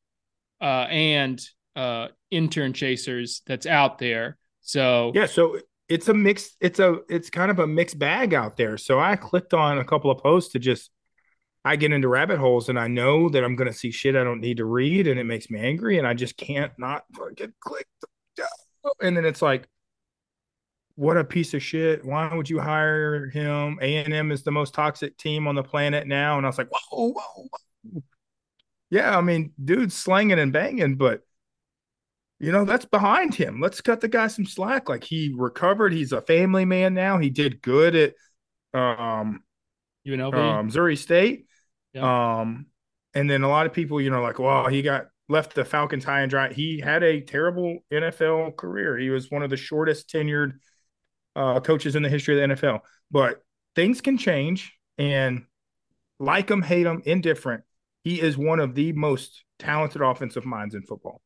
uh, 0.62 0.88
and 0.90 1.42
uh, 1.76 2.08
intern 2.32 2.74
chasers 2.74 3.42
that's 3.46 3.66
out 3.66 3.98
there. 3.98 4.38
So 4.62 5.12
yeah, 5.14 5.26
so 5.26 5.60
it's 5.94 6.08
a 6.08 6.14
mix. 6.14 6.56
It's 6.60 6.80
a 6.80 7.02
it's 7.08 7.30
kind 7.30 7.52
of 7.52 7.60
a 7.60 7.68
mixed 7.68 8.00
bag 8.00 8.34
out 8.34 8.58
there. 8.58 8.80
So 8.80 9.00
I 9.00 9.16
clicked 9.16 9.54
on 9.54 9.78
a 9.78 9.86
couple 9.86 10.10
of 10.10 10.18
posts 10.18 10.54
to 10.54 10.60
just 10.60 10.90
I 11.64 11.76
get 11.76 11.94
into 11.94 12.08
rabbit 12.08 12.40
holes 12.40 12.68
and 12.68 12.80
I 12.80 12.88
know 12.88 13.30
that 13.30 13.44
I'm 13.44 13.56
gonna 13.56 13.74
see 13.74 13.92
shit 13.92 14.16
I 14.16 14.24
don't 14.24 14.42
need 14.42 14.58
to 14.58 14.66
read 14.66 15.06
and 15.08 15.20
it 15.20 15.26
makes 15.26 15.52
me 15.52 15.60
angry 15.60 16.00
and 16.00 16.08
I 16.08 16.16
just 16.16 16.36
can't 16.36 16.72
not 16.80 17.04
fucking 17.16 17.54
click. 17.60 17.88
And 19.02 19.16
then 19.16 19.24
it's 19.24 19.42
like, 19.42 19.68
what 20.96 21.16
a 21.16 21.24
piece 21.24 21.54
of 21.54 21.62
shit! 21.62 22.04
Why 22.04 22.34
would 22.34 22.50
you 22.50 22.60
hire 22.60 23.30
him? 23.30 23.78
A 23.80 23.98
and 23.98 24.14
M 24.14 24.32
is 24.32 24.44
the 24.44 24.52
most 24.52 24.74
toxic 24.74 25.16
team 25.18 25.48
on 25.48 25.56
the 25.56 25.64
planet 25.64 26.08
now. 26.08 26.38
And 26.38 26.46
I 26.46 26.50
was 26.50 26.58
like, 26.58 26.70
whoa, 26.72 27.12
whoa, 27.12 27.48
whoa. 27.84 28.04
Yeah, 28.90 29.16
I 29.16 29.22
mean, 29.22 29.54
dude's 29.64 29.96
slanging 29.96 30.40
and 30.40 30.52
banging, 30.52 30.96
but 30.96 31.22
you 32.44 32.52
know 32.52 32.66
that's 32.66 32.84
behind 32.84 33.34
him. 33.34 33.62
Let's 33.62 33.80
cut 33.80 34.02
the 34.02 34.10
guy 34.10 34.28
some 34.28 34.46
slack. 34.46 34.90
Like 34.90 35.06
he 35.06 35.34
recovered. 35.34 35.94
He's 35.94 36.12
a 36.12 36.20
family 36.20 36.66
man 36.66 36.94
now. 36.94 37.18
He 37.18 37.30
did 37.30 37.62
good 37.62 37.96
at 37.96 38.14
um, 38.74 39.44
UNLV. 40.06 40.34
um 40.34 40.66
Missouri 40.66 40.98
State. 40.98 41.48
Yeah. 41.94 42.42
Um, 42.42 42.66
and 43.14 43.30
then 43.30 43.44
a 43.44 43.48
lot 43.48 43.66
of 43.66 43.72
people, 43.72 44.02
you 44.02 44.10
know, 44.10 44.22
like, 44.22 44.40
well, 44.40 44.68
he 44.68 44.82
got 44.82 45.06
left 45.30 45.56
the 45.56 45.64
Falcons 45.64 46.04
high 46.04 46.20
and 46.20 46.30
dry. 46.30 46.52
He 46.52 46.82
had 46.82 47.02
a 47.02 47.22
terrible 47.22 47.80
NFL 47.94 48.58
career. 48.58 48.98
He 48.98 49.10
was 49.10 49.32
one 49.32 49.44
of 49.44 49.50
the 49.50 49.56
shortest 49.56 50.10
tenured 50.10 50.56
uh, 51.38 51.62
coaches 51.62 51.96
in 51.96 52.04
the 52.04 52.10
history 52.10 52.42
of 52.42 52.50
the 52.50 52.56
NFL. 52.56 52.82
But 53.10 53.42
things 53.74 54.02
can 54.02 54.18
change, 54.18 54.78
and 54.98 55.46
like 56.20 56.52
him, 56.52 56.62
hate 56.62 56.86
him, 56.86 57.04
indifferent. 57.06 57.64
He 58.04 58.20
is 58.20 58.38
one 58.38 58.60
of 58.60 58.76
the 58.76 58.92
most 58.92 59.46
talented 59.60 60.02
offensive 60.02 60.46
minds 60.46 60.76
in 60.76 60.82
football. 60.82 61.22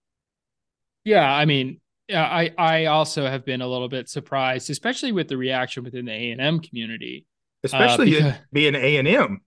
Yeah, 1.07 1.33
I 1.33 1.45
mean, 1.45 1.79
I 2.13 2.51
I 2.57 2.85
also 2.87 3.25
have 3.27 3.45
been 3.45 3.61
a 3.61 3.67
little 3.67 3.87
bit 3.87 4.09
surprised, 4.09 4.69
especially 4.69 5.13
with 5.13 5.29
the 5.29 5.37
reaction 5.37 5.85
within 5.85 6.03
the 6.03 6.11
A 6.11 6.31
and 6.31 6.41
M 6.41 6.59
community. 6.59 7.25
Uh, 7.63 7.67
especially 7.67 8.11
because- 8.11 8.33
being 8.51 8.75
A 8.75 8.97
and 8.97 9.07
M. 9.07 9.39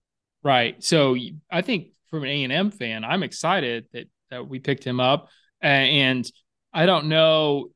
Right. 0.42 0.82
So 0.82 1.16
I 1.50 1.60
think 1.60 1.88
from 2.08 2.22
an 2.22 2.30
A 2.30 2.44
and 2.44 2.52
M 2.52 2.70
fan, 2.70 3.04
I'm 3.04 3.22
excited 3.22 3.86
that 3.92 4.06
that 4.30 4.48
we 4.48 4.58
picked 4.58 4.84
him 4.84 5.00
up, 5.00 5.28
A- 5.62 5.66
and 5.66 6.24
I 6.72 6.86
don't 6.86 7.06
know 7.06 7.68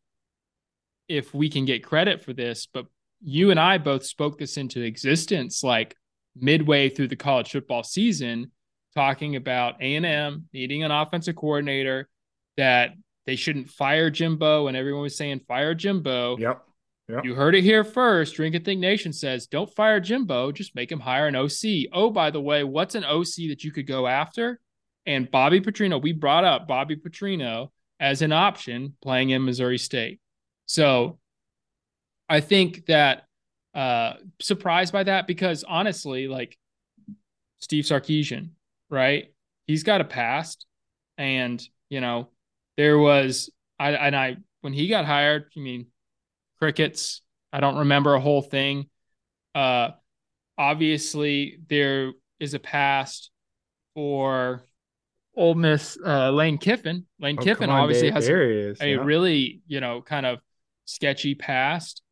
if 1.08 1.34
we 1.34 1.50
can 1.50 1.66
get 1.66 1.84
credit 1.84 2.24
for 2.24 2.32
this, 2.32 2.66
but 2.72 2.86
you 3.22 3.50
and 3.50 3.60
I 3.60 3.76
both 3.76 4.06
spoke 4.06 4.38
this 4.38 4.56
into 4.56 4.80
existence 4.80 5.62
like 5.62 5.94
midway 6.34 6.88
through 6.88 7.08
the 7.08 7.16
college 7.16 7.50
football 7.50 7.82
season, 7.82 8.50
talking 8.94 9.36
about 9.36 9.74
A 9.82 9.96
and 9.96 10.06
M 10.06 10.48
needing 10.54 10.84
an 10.84 10.90
offensive 10.90 11.36
coordinator. 11.36 12.08
that 12.56 12.92
they 13.26 13.36
shouldn't 13.36 13.70
fire 13.70 14.10
Jimbo, 14.10 14.66
and 14.66 14.76
everyone 14.76 15.02
was 15.02 15.16
saying 15.16 15.40
fire 15.46 15.74
Jimbo. 15.74 16.36
Yep. 16.38 16.62
Yep. 17.08 17.24
You 17.24 17.34
heard 17.34 17.54
it 17.54 17.62
here 17.62 17.84
first. 17.84 18.34
Drink 18.34 18.54
and 18.54 18.64
Think 18.64 18.80
Nation 18.80 19.12
says, 19.12 19.46
don't 19.46 19.72
fire 19.74 20.00
Jimbo, 20.00 20.52
just 20.52 20.74
make 20.74 20.90
him 20.90 21.00
hire 21.00 21.26
an 21.26 21.36
OC. 21.36 21.90
Oh, 21.92 22.10
by 22.10 22.30
the 22.30 22.40
way, 22.40 22.64
what's 22.64 22.94
an 22.94 23.04
OC 23.04 23.48
that 23.48 23.62
you 23.62 23.72
could 23.72 23.86
go 23.86 24.06
after? 24.06 24.58
And 25.04 25.30
Bobby 25.30 25.60
Petrino, 25.60 26.00
we 26.00 26.12
brought 26.12 26.44
up 26.44 26.66
Bobby 26.66 26.96
Petrino 26.96 27.68
as 28.00 28.22
an 28.22 28.32
option 28.32 28.94
playing 29.02 29.30
in 29.30 29.44
Missouri 29.44 29.76
State. 29.76 30.20
So 30.66 31.18
I 32.28 32.40
think 32.40 32.86
that 32.86 33.24
uh 33.74 34.14
surprised 34.40 34.92
by 34.92 35.02
that 35.02 35.26
because 35.26 35.62
honestly, 35.64 36.26
like 36.26 36.56
Steve 37.58 37.84
Sarkisian, 37.84 38.50
right? 38.88 39.32
He's 39.66 39.82
got 39.82 40.00
a 40.00 40.04
past. 40.04 40.66
And, 41.16 41.62
you 41.90 42.00
know, 42.00 42.28
there 42.76 42.98
was 42.98 43.50
I 43.78 43.92
and 43.92 44.14
I 44.16 44.36
when 44.62 44.72
he 44.72 44.88
got 44.88 45.04
hired, 45.04 45.50
I 45.56 45.60
mean 45.60 45.86
crickets. 46.58 47.22
I 47.52 47.60
don't 47.60 47.78
remember 47.78 48.14
a 48.14 48.20
whole 48.20 48.42
thing. 48.42 48.88
Uh 49.54 49.90
obviously 50.58 51.58
there 51.68 52.12
is 52.40 52.54
a 52.54 52.58
past 52.58 53.30
for 53.94 54.62
Ole 55.36 55.54
Miss 55.54 55.98
uh, 56.04 56.30
Lane 56.30 56.58
Kiffin. 56.58 57.06
Lane 57.18 57.36
Oh, 57.38 57.42
Kiffin 57.42 57.70
on, 57.70 57.80
obviously 57.80 58.08
there- 58.10 58.14
has 58.14 58.28
is. 58.28 58.80
a 58.80 58.90
yeah. 58.90 58.96
really, 58.96 59.62
you 59.66 59.80
know, 59.80 60.00
kind 60.00 60.26
of 60.26 60.38
sketchy 60.84 61.34
past. 61.34 62.02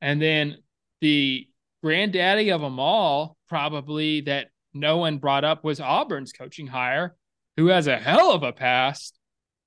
And 0.00 0.20
then 0.20 0.56
the 1.00 1.48
granddaddy 1.82 2.50
of 2.50 2.60
them 2.60 2.80
all, 2.80 3.36
probably 3.48 4.22
that 4.22 4.48
no 4.74 4.96
one 4.98 5.18
brought 5.18 5.44
up, 5.44 5.62
was 5.62 5.78
Auburn's 5.80 6.32
coaching 6.32 6.66
hire, 6.66 7.14
who 7.56 7.66
has 7.68 7.86
a 7.86 7.96
hell 7.96 8.32
of 8.32 8.42
a 8.42 8.52
past. 8.52 9.16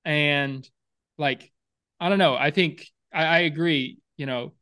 And 0.06 0.70
like, 1.18 1.52
I 2.00 2.10
don't 2.10 2.20
know. 2.20 2.36
I 2.36 2.52
think 2.52 2.88
I, 3.14 3.26
I 3.26 3.38
agree, 3.40 3.98
you 4.18 4.26
know, 4.26 4.54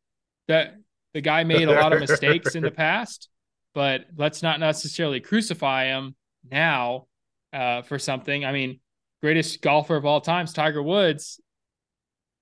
that 0.48 0.76
the 1.14 1.22
guy 1.22 1.44
made 1.44 1.68
a 1.68 1.74
lot 1.74 1.94
of 1.94 2.00
mistakes 2.00 2.56
in 2.56 2.64
the 2.64 2.72
past, 2.86 3.30
but 3.74 4.06
let's 4.18 4.42
not 4.42 4.60
necessarily 4.60 5.20
crucify 5.20 5.86
him 5.86 6.16
now 6.50 7.08
uh, 7.52 7.82
for 7.84 8.00
something. 8.00 8.46
I 8.46 8.52
mean, 8.52 8.80
greatest 9.22 9.62
golfer 9.62 9.96
of 9.96 10.06
all 10.06 10.22
times, 10.22 10.54
Tiger 10.54 10.82
Woods, 10.82 11.40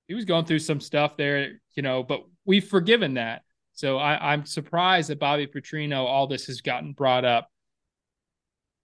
he 0.08 0.14
was 0.14 0.26
going 0.26 0.46
through 0.46 0.60
some 0.60 0.80
stuff 0.80 1.18
there, 1.18 1.62
you 1.76 1.84
know, 1.84 2.04
but 2.04 2.24
we've 2.46 2.68
forgiven 2.68 3.16
that. 3.16 3.44
So 3.74 3.98
I, 3.98 4.34
I'm 4.34 4.46
surprised 4.46 5.10
that 5.10 5.20
Bobby 5.20 5.48
Petrino, 5.48 6.06
all 6.06 6.28
this 6.28 6.46
has 6.48 6.62
gotten 6.62 6.94
brought 6.94 7.26
up. 7.26 7.50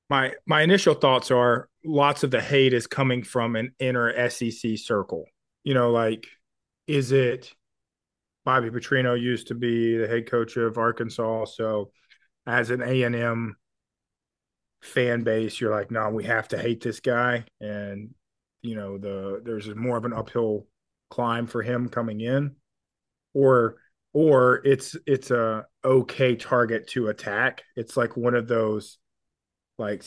my 0.10 0.34
my 0.46 0.62
initial 0.62 0.94
thoughts 0.94 1.32
are 1.32 1.70
lots 1.88 2.24
of 2.24 2.32
the 2.32 2.42
hate 2.42 2.74
is 2.74 2.86
coming 2.86 3.24
from 3.24 3.56
an 3.56 3.72
inner 3.80 4.30
SEC 4.30 4.78
circle. 4.78 5.26
You 5.64 5.74
know, 5.74 5.92
like 5.92 6.28
is 6.86 7.12
it 7.12 7.54
Bobby 8.46 8.70
Petrino 8.70 9.20
used 9.20 9.48
to 9.48 9.56
be 9.56 9.98
the 9.98 10.08
head 10.08 10.30
coach 10.30 10.56
of 10.58 10.78
Arkansas, 10.78 11.46
so 11.46 11.92
as 12.46 12.70
an 12.70 12.82
A 12.82 13.04
and 13.04 13.16
M 13.16 13.58
fan 14.82 15.24
base, 15.24 15.60
you're 15.60 15.72
like, 15.72 15.92
no, 15.92 16.10
we 16.10 16.24
have 16.26 16.48
to 16.50 16.58
hate 16.58 16.82
this 16.82 17.00
guy, 17.00 17.46
and 17.60 18.14
you 18.62 18.76
know 18.76 18.98
the 18.98 19.42
there's 19.44 19.74
more 19.76 19.98
of 19.98 20.06
an 20.06 20.14
uphill 20.14 20.68
climb 21.10 21.48
for 21.48 21.62
him 21.62 21.90
coming 21.90 22.22
in, 22.22 22.56
or 23.34 23.78
or 24.14 24.62
it's 24.66 24.96
it's 25.06 25.32
a 25.32 25.66
okay 25.84 26.36
target 26.36 26.88
to 26.90 27.08
attack. 27.08 27.64
It's 27.76 27.98
like 27.98 28.16
one 28.16 28.36
of 28.36 28.48
those 28.48 28.98
like 29.78 30.04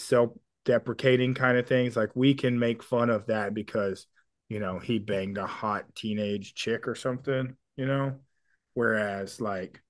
self-deprecating 0.66 1.34
kind 1.34 1.58
of 1.58 1.66
things. 1.66 1.96
Like 1.96 2.10
we 2.14 2.34
can 2.34 2.58
make 2.58 2.82
fun 2.82 3.10
of 3.10 3.26
that 3.26 3.54
because 3.54 4.06
you 4.48 4.60
know 4.60 4.78
he 4.78 4.98
banged 4.98 5.38
a 5.38 5.46
hot 5.46 5.84
teenage 5.94 6.54
chick 6.54 6.88
or 6.88 6.94
something, 6.94 7.56
you 7.76 7.86
know. 7.86 8.16
Whereas 8.74 9.40
like, 9.40 9.80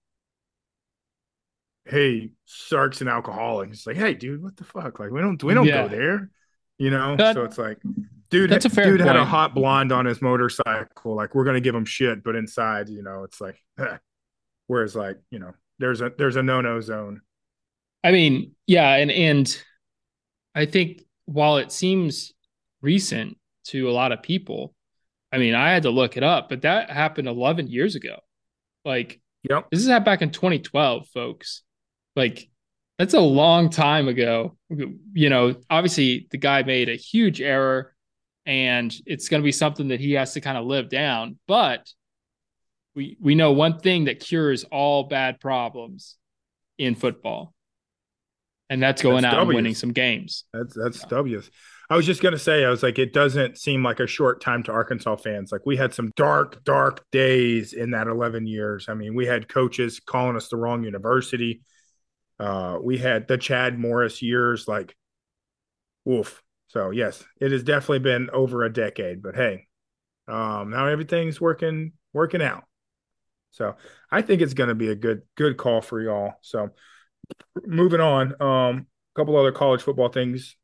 hey, 1.84 2.30
Sark's 2.46 3.00
an 3.00 3.08
alcoholic. 3.08 3.70
It's 3.70 3.86
like, 3.86 3.96
hey, 3.96 4.14
dude, 4.14 4.42
what 4.42 4.56
the 4.56 4.64
fuck? 4.64 4.98
Like 4.98 5.10
we 5.10 5.20
don't 5.20 5.42
we 5.42 5.54
don't 5.54 5.66
Yeah. 5.66 5.82
go 5.82 5.88
there, 5.88 6.30
you 6.78 6.90
know. 6.90 7.16
That- 7.16 7.34
so 7.34 7.44
it's 7.44 7.58
like, 7.58 7.78
dude, 8.30 8.50
That's 8.50 8.64
a 8.64 8.70
fair 8.70 8.86
dude 8.96 9.00
had 9.00 9.16
a 9.16 9.24
hot 9.24 9.54
blonde 9.54 9.92
on 9.92 10.06
his 10.06 10.22
motorcycle. 10.22 11.14
Like 11.14 11.34
we're 11.34 11.44
gonna 11.44 11.60
give 11.60 11.74
him 11.74 11.84
shit, 11.84 12.22
but 12.24 12.36
inside, 12.36 12.88
you 12.88 13.02
know, 13.02 13.24
it's 13.24 13.40
like, 13.40 13.56
eh. 13.78 13.98
whereas 14.66 14.96
like 14.96 15.18
you 15.30 15.38
know, 15.38 15.52
there's 15.78 16.00
a 16.00 16.12
there's 16.16 16.36
a 16.36 16.42
no 16.42 16.60
no 16.60 16.80
zone. 16.80 17.22
I 18.02 18.12
mean, 18.12 18.52
yeah, 18.66 18.94
and 18.94 19.10
and 19.10 19.62
I 20.54 20.66
think 20.66 21.02
while 21.26 21.58
it 21.58 21.72
seems 21.72 22.32
recent 22.82 23.38
to 23.66 23.88
a 23.88 23.92
lot 23.92 24.12
of 24.12 24.22
people, 24.22 24.74
I 25.32 25.38
mean, 25.38 25.54
I 25.54 25.72
had 25.72 25.84
to 25.84 25.90
look 25.90 26.16
it 26.16 26.22
up, 26.22 26.48
but 26.48 26.62
that 26.62 26.90
happened 26.90 27.28
11 27.28 27.68
years 27.68 27.94
ago. 27.94 28.18
Like 28.84 29.20
Yep. 29.48 29.70
this 29.70 29.80
is 29.80 29.88
happened 29.88 30.04
back 30.04 30.22
in 30.22 30.30
2012, 30.30 31.08
folks. 31.08 31.62
Like 32.16 32.50
that's 32.98 33.14
a 33.14 33.20
long 33.20 33.70
time 33.70 34.08
ago. 34.08 34.56
You 34.68 35.30
know, 35.30 35.54
obviously 35.70 36.26
the 36.30 36.36
guy 36.36 36.62
made 36.62 36.88
a 36.88 36.96
huge 36.96 37.40
error 37.40 37.94
and 38.44 38.94
it's 39.06 39.28
going 39.28 39.40
to 39.42 39.44
be 39.44 39.52
something 39.52 39.88
that 39.88 40.00
he 40.00 40.12
has 40.12 40.34
to 40.34 40.40
kind 40.40 40.58
of 40.58 40.66
live 40.66 40.88
down, 40.88 41.38
but 41.46 41.88
we 42.94 43.16
we 43.20 43.34
know 43.34 43.52
one 43.52 43.78
thing 43.78 44.04
that 44.04 44.20
cures 44.20 44.64
all 44.64 45.04
bad 45.04 45.40
problems 45.40 46.16
in 46.76 46.94
football. 46.94 47.54
And 48.70 48.80
that's 48.80 49.02
going 49.02 49.22
That's 49.22 49.34
out 49.34 49.42
and 49.42 49.48
winning 49.48 49.74
some 49.74 49.92
games. 49.92 50.44
That's 50.54 50.74
that's 50.74 51.02
W's. 51.04 51.50
I 51.90 51.96
was 51.96 52.06
just 52.06 52.22
gonna 52.22 52.38
say, 52.38 52.64
I 52.64 52.70
was 52.70 52.84
like, 52.84 53.00
it 53.00 53.12
doesn't 53.12 53.58
seem 53.58 53.82
like 53.82 53.98
a 53.98 54.06
short 54.06 54.40
time 54.40 54.62
to 54.62 54.72
Arkansas 54.72 55.16
fans. 55.16 55.50
Like 55.50 55.66
we 55.66 55.76
had 55.76 55.92
some 55.92 56.12
dark, 56.14 56.62
dark 56.62 57.04
days 57.10 57.72
in 57.72 57.90
that 57.90 58.06
11 58.06 58.46
years. 58.46 58.86
I 58.88 58.94
mean, 58.94 59.16
we 59.16 59.26
had 59.26 59.48
coaches 59.48 59.98
calling 59.98 60.36
us 60.36 60.48
the 60.48 60.56
wrong 60.56 60.84
university. 60.84 61.62
Uh, 62.38 62.78
we 62.80 62.96
had 62.96 63.26
the 63.26 63.36
Chad 63.36 63.76
Morris 63.76 64.22
years, 64.22 64.68
like, 64.68 64.94
woof. 66.04 66.40
So 66.68 66.90
yes, 66.90 67.24
it 67.40 67.50
has 67.50 67.64
definitely 67.64 67.98
been 67.98 68.30
over 68.30 68.62
a 68.62 68.72
decade. 68.72 69.20
But 69.20 69.34
hey, 69.34 69.66
um, 70.28 70.70
now 70.70 70.86
everything's 70.86 71.40
working 71.40 71.92
working 72.12 72.40
out. 72.40 72.62
So 73.50 73.74
I 74.12 74.22
think 74.22 74.42
it's 74.42 74.54
gonna 74.54 74.76
be 74.76 74.90
a 74.90 74.94
good 74.94 75.22
good 75.36 75.56
call 75.56 75.80
for 75.80 76.00
y'all. 76.00 76.34
So 76.42 76.70
moving 77.66 78.00
on, 78.00 78.40
um, 78.40 78.86
a 79.14 79.18
couple 79.18 79.36
other 79.36 79.52
college 79.52 79.82
football 79.82 80.08
things 80.08 80.56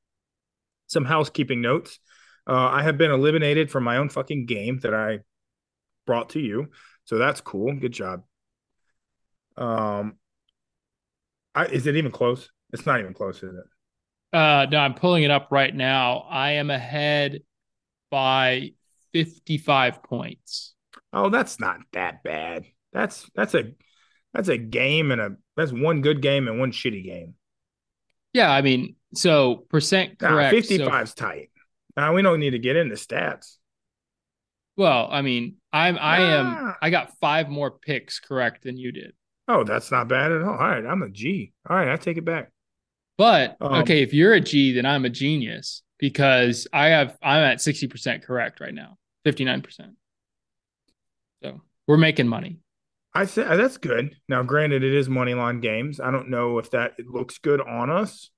some 0.86 1.04
housekeeping 1.04 1.60
notes. 1.60 1.98
Uh, 2.48 2.68
I 2.68 2.82
have 2.82 2.96
been 2.96 3.10
eliminated 3.10 3.70
from 3.70 3.84
my 3.84 3.96
own 3.96 4.08
fucking 4.08 4.46
game 4.46 4.78
that 4.80 4.94
I 4.94 5.20
brought 6.06 6.30
to 6.30 6.40
you, 6.40 6.68
so 7.04 7.18
that's 7.18 7.40
cool. 7.40 7.74
Good 7.74 7.92
job. 7.92 8.22
Um, 9.56 10.14
I, 11.54 11.66
is 11.66 11.86
it 11.86 11.96
even 11.96 12.12
close? 12.12 12.50
It's 12.72 12.86
not 12.86 13.00
even 13.00 13.14
close, 13.14 13.42
is 13.42 13.54
it? 13.54 13.64
Uh 14.32 14.66
no, 14.70 14.78
I'm 14.78 14.94
pulling 14.94 15.22
it 15.22 15.30
up 15.30 15.48
right 15.50 15.74
now. 15.74 16.26
I 16.28 16.52
am 16.52 16.68
ahead 16.70 17.42
by 18.10 18.72
55 19.12 20.02
points. 20.02 20.74
Oh, 21.12 21.30
that's 21.30 21.58
not 21.58 21.78
that 21.92 22.22
bad. 22.22 22.66
That's 22.92 23.30
that's 23.34 23.54
a 23.54 23.72
that's 24.36 24.48
a 24.48 24.58
game 24.58 25.10
and 25.10 25.20
a 25.20 25.36
that's 25.56 25.72
one 25.72 26.02
good 26.02 26.20
game 26.22 26.46
and 26.48 26.60
one 26.60 26.70
shitty 26.72 27.02
game. 27.04 27.34
Yeah, 28.32 28.50
I 28.50 28.60
mean, 28.62 28.96
so 29.14 29.66
percent 29.70 30.20
Nah, 30.20 30.28
correct. 30.28 30.66
so- 30.66 30.74
55's 30.78 31.14
tight. 31.14 31.50
Now 31.96 32.14
we 32.14 32.20
don't 32.22 32.40
need 32.40 32.50
to 32.50 32.58
get 32.58 32.76
into 32.76 32.94
stats. 32.96 33.56
well, 34.76 35.08
I 35.10 35.22
mean, 35.22 35.56
I'm 35.72 35.96
I 35.98 36.18
am 36.20 36.74
I 36.82 36.90
got 36.90 37.16
five 37.18 37.48
more 37.48 37.70
picks 37.70 38.20
correct 38.20 38.64
than 38.64 38.76
you 38.76 38.92
did. 38.92 39.14
Oh, 39.48 39.64
that's 39.64 39.90
not 39.90 40.08
bad 40.08 40.32
at 40.32 40.42
all. 40.42 40.50
All 40.50 40.56
right, 40.56 40.84
I'm 40.84 41.02
a 41.02 41.08
G. 41.08 41.52
All 41.68 41.76
right, 41.76 41.88
I 41.90 41.96
take 41.96 42.18
it 42.18 42.24
back. 42.24 42.50
But 43.16 43.56
Um, 43.60 43.74
okay, 43.82 44.02
if 44.02 44.12
you're 44.12 44.34
a 44.34 44.40
G, 44.40 44.72
then 44.72 44.84
I'm 44.84 45.06
a 45.06 45.10
genius 45.10 45.82
because 45.98 46.66
I 46.72 46.88
have 46.88 47.16
I'm 47.22 47.42
at 47.42 47.58
60% 47.58 48.22
correct 48.24 48.60
right 48.60 48.74
now. 48.74 48.98
59%. 49.24 49.94
So 51.42 51.62
we're 51.86 51.96
making 51.96 52.28
money. 52.28 52.58
I 53.20 53.24
say 53.24 53.42
that's 53.56 53.78
good. 53.78 54.16
Now, 54.28 54.42
granted, 54.42 54.84
it 54.84 54.94
is 54.94 55.08
money 55.08 55.34
line 55.34 55.60
games. 55.60 56.00
I 56.00 56.10
don't 56.10 56.30
know 56.30 56.58
if 56.58 56.70
that 56.70 56.94
it 56.98 57.06
looks 57.06 57.38
good 57.38 57.60
on 57.60 57.90
us. 57.90 58.30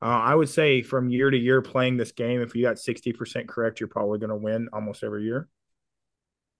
Uh, 0.00 0.06
I 0.06 0.34
would 0.34 0.48
say 0.48 0.82
from 0.82 1.08
year 1.08 1.30
to 1.30 1.36
year 1.36 1.62
playing 1.62 1.96
this 1.96 2.12
game, 2.12 2.40
if 2.40 2.54
you 2.54 2.62
got 2.62 2.78
sixty 2.78 3.12
percent 3.12 3.48
correct, 3.48 3.80
you're 3.80 3.88
probably 3.88 4.18
going 4.18 4.30
to 4.30 4.36
win 4.36 4.68
almost 4.72 5.04
every 5.04 5.24
year. 5.24 5.48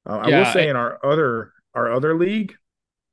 Uh, 0.07 0.19
I 0.19 0.29
will 0.29 0.53
say 0.53 0.67
I- 0.67 0.71
in 0.71 0.77
our 0.77 1.05
other 1.05 1.53
our 1.75 1.93
other 1.93 2.17
league, 2.17 2.55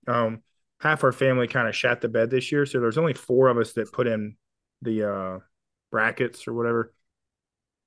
um, 0.07 0.41
half 0.81 1.03
our 1.03 1.11
family 1.11 1.47
kind 1.47 1.67
of 1.67 1.75
shat 1.75 2.01
the 2.01 2.09
bed 2.09 2.29
this 2.29 2.51
year, 2.51 2.65
so 2.65 2.79
there's 2.79 2.97
only 2.97 3.13
four 3.13 3.47
of 3.47 3.57
us 3.57 3.73
that 3.73 3.91
put 3.91 4.05
in 4.07 4.35
the 4.81 5.09
uh, 5.09 5.39
brackets 5.91 6.47
or 6.47 6.53
whatever. 6.53 6.93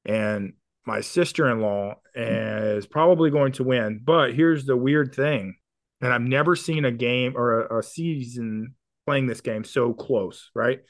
And 0.04 0.54
my 0.84 1.00
sister 1.00 1.48
in 1.48 1.60
law 1.60 1.96
is 2.14 2.86
probably 2.86 3.30
going 3.30 3.52
to 3.52 3.64
win, 3.64 4.00
but 4.02 4.34
here's 4.34 4.64
the 4.64 4.76
weird 4.76 5.14
thing 5.14 5.56
and 6.02 6.12
I've 6.12 6.20
never 6.20 6.56
seen 6.56 6.84
a 6.84 6.90
game 6.90 7.34
or 7.36 7.62
a, 7.62 7.78
a 7.78 7.82
season 7.82 8.74
playing 9.06 9.26
this 9.26 9.40
game 9.40 9.64
so 9.64 9.94
close, 9.94 10.50
right? 10.54 10.80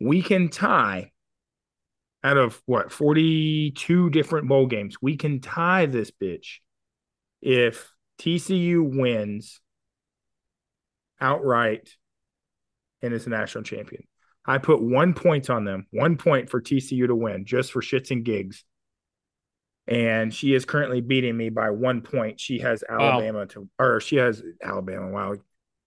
We 0.00 0.22
can 0.22 0.48
tie 0.48 1.12
out 2.24 2.38
of 2.38 2.60
what 2.66 2.90
42 2.90 4.10
different 4.10 4.48
bowl 4.48 4.66
games. 4.66 4.96
We 5.00 5.16
can 5.16 5.40
tie 5.40 5.86
this 5.86 6.10
bitch 6.10 6.56
if 7.42 7.92
TCU 8.20 8.98
wins 8.98 9.60
outright 11.20 11.90
and 13.02 13.12
is 13.12 13.26
a 13.26 13.30
national 13.30 13.64
champion. 13.64 14.04
I 14.44 14.58
put 14.58 14.80
one 14.80 15.12
point 15.12 15.50
on 15.50 15.64
them, 15.64 15.86
one 15.90 16.16
point 16.16 16.48
for 16.48 16.60
TCU 16.60 17.06
to 17.06 17.14
win, 17.14 17.44
just 17.44 17.72
for 17.72 17.82
shits 17.82 18.10
and 18.10 18.24
gigs. 18.24 18.64
And 19.88 20.32
she 20.32 20.54
is 20.54 20.66
currently 20.66 21.00
beating 21.00 21.34
me 21.34 21.48
by 21.48 21.70
one 21.70 22.02
point. 22.02 22.38
She 22.38 22.58
has 22.58 22.84
Alabama 22.88 23.38
wow. 23.38 23.44
to, 23.46 23.68
or 23.78 24.00
she 24.00 24.16
has 24.16 24.42
Alabama. 24.62 25.08
Wow, 25.08 25.36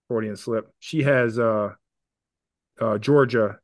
Freudian 0.07 0.35
slip. 0.35 0.73
She 0.79 1.03
has 1.03 1.37
uh, 1.37 1.73
uh, 2.79 2.97
Georgia 2.97 3.59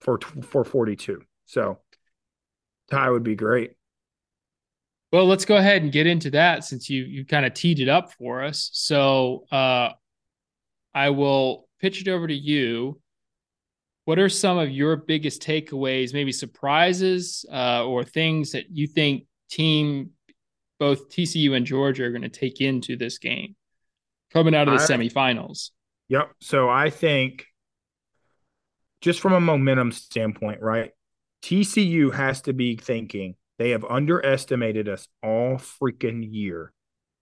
for 0.00 0.20
for 0.42 0.64
42. 0.64 1.22
So 1.46 1.78
tie 2.88 3.10
would 3.10 3.24
be 3.24 3.34
great. 3.34 3.72
Well, 5.12 5.26
let's 5.26 5.44
go 5.44 5.56
ahead 5.56 5.82
and 5.82 5.92
get 5.92 6.06
into 6.06 6.30
that 6.30 6.64
since 6.64 6.88
you 6.88 7.02
you 7.02 7.26
kind 7.26 7.44
of 7.44 7.52
teed 7.52 7.80
it 7.80 7.88
up 7.88 8.12
for 8.12 8.44
us. 8.44 8.70
So 8.72 9.44
uh, 9.50 9.90
I 10.94 11.10
will 11.10 11.68
pitch 11.80 12.00
it 12.00 12.08
over 12.08 12.26
to 12.26 12.34
you. 12.34 13.00
What 14.04 14.18
are 14.18 14.28
some 14.28 14.58
of 14.58 14.70
your 14.70 14.96
biggest 14.96 15.42
takeaways, 15.42 16.14
maybe 16.14 16.32
surprises 16.32 17.44
uh, 17.52 17.84
or 17.84 18.04
things 18.04 18.52
that 18.52 18.64
you 18.70 18.86
think 18.86 19.26
team, 19.52 20.10
both 20.78 21.10
TCU 21.10 21.54
and 21.54 21.66
Georgia, 21.66 22.04
are 22.04 22.10
going 22.10 22.22
to 22.22 22.28
take 22.28 22.60
into 22.60 22.96
this 22.96 23.18
game 23.18 23.54
coming 24.32 24.54
out 24.54 24.68
of 24.68 24.78
the 24.78 24.82
I, 24.82 24.86
semifinals? 24.86 25.70
Yep. 26.08 26.32
So 26.40 26.68
I 26.68 26.90
think 26.90 27.46
just 29.00 29.20
from 29.20 29.32
a 29.32 29.40
momentum 29.40 29.92
standpoint, 29.92 30.60
right? 30.62 30.90
TCU 31.42 32.12
has 32.14 32.42
to 32.42 32.52
be 32.52 32.76
thinking 32.76 33.34
they 33.58 33.70
have 33.70 33.84
underestimated 33.84 34.88
us 34.88 35.06
all 35.22 35.54
freaking 35.54 36.26
year. 36.28 36.72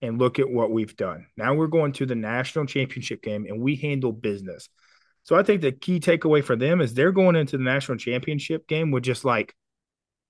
And 0.03 0.17
look 0.17 0.39
at 0.39 0.49
what 0.49 0.71
we've 0.71 0.95
done. 0.95 1.27
Now 1.37 1.53
we're 1.53 1.67
going 1.67 1.91
to 1.93 2.07
the 2.07 2.15
national 2.15 2.65
championship 2.65 3.21
game 3.21 3.45
and 3.47 3.61
we 3.61 3.75
handle 3.75 4.11
business. 4.11 4.67
So 5.21 5.35
I 5.35 5.43
think 5.43 5.61
the 5.61 5.71
key 5.71 5.99
takeaway 5.99 6.43
for 6.43 6.55
them 6.55 6.81
is 6.81 6.95
they're 6.95 7.11
going 7.11 7.35
into 7.35 7.57
the 7.57 7.63
national 7.63 7.99
championship 7.99 8.67
game 8.67 8.89
with 8.89 9.03
just 9.03 9.23
like 9.23 9.53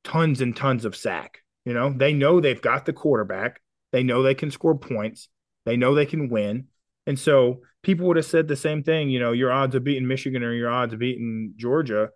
tons 0.04 0.42
and 0.42 0.54
tons 0.54 0.84
of 0.84 0.94
sack. 0.94 1.41
You 1.66 1.74
know, 1.74 1.94
they 1.96 2.14
know 2.14 2.40
they've 2.40 2.62
got 2.62 2.86
the 2.86 2.94
quarterback. 2.94 3.62
They 3.92 4.04
know 4.04 4.24
they 4.24 4.36
can 4.36 4.52
score 4.52 4.78
points. 4.78 5.28
They 5.66 5.78
know 5.78 5.94
they 5.94 6.06
can 6.06 6.30
win. 6.30 6.68
And 7.08 7.20
so 7.20 7.62
people 7.84 8.08
would 8.08 8.18
have 8.18 8.26
said 8.26 8.48
the 8.48 8.56
same 8.56 8.84
thing, 8.84 9.10
you 9.10 9.20
know, 9.20 9.32
your 9.32 9.52
odds 9.52 9.76
of 9.76 9.84
beating 9.84 10.08
Michigan 10.08 10.44
or 10.44 10.54
your 10.54 10.70
odds 10.70 10.94
of 10.94 11.00
beating 11.00 11.54
Georgia. 11.58 12.10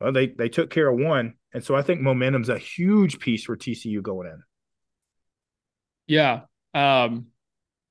Well, 0.00 0.12
they 0.12 0.28
they 0.28 0.48
took 0.48 0.70
care 0.70 0.88
of 0.88 0.98
one. 0.98 1.34
And 1.52 1.64
so 1.64 1.74
I 1.74 1.82
think 1.82 2.00
momentum's 2.00 2.48
a 2.48 2.58
huge 2.58 3.18
piece 3.18 3.44
for 3.44 3.56
TCU 3.56 4.02
going 4.02 4.28
in. 4.28 4.42
Yeah. 6.06 6.42
Um 6.74 7.26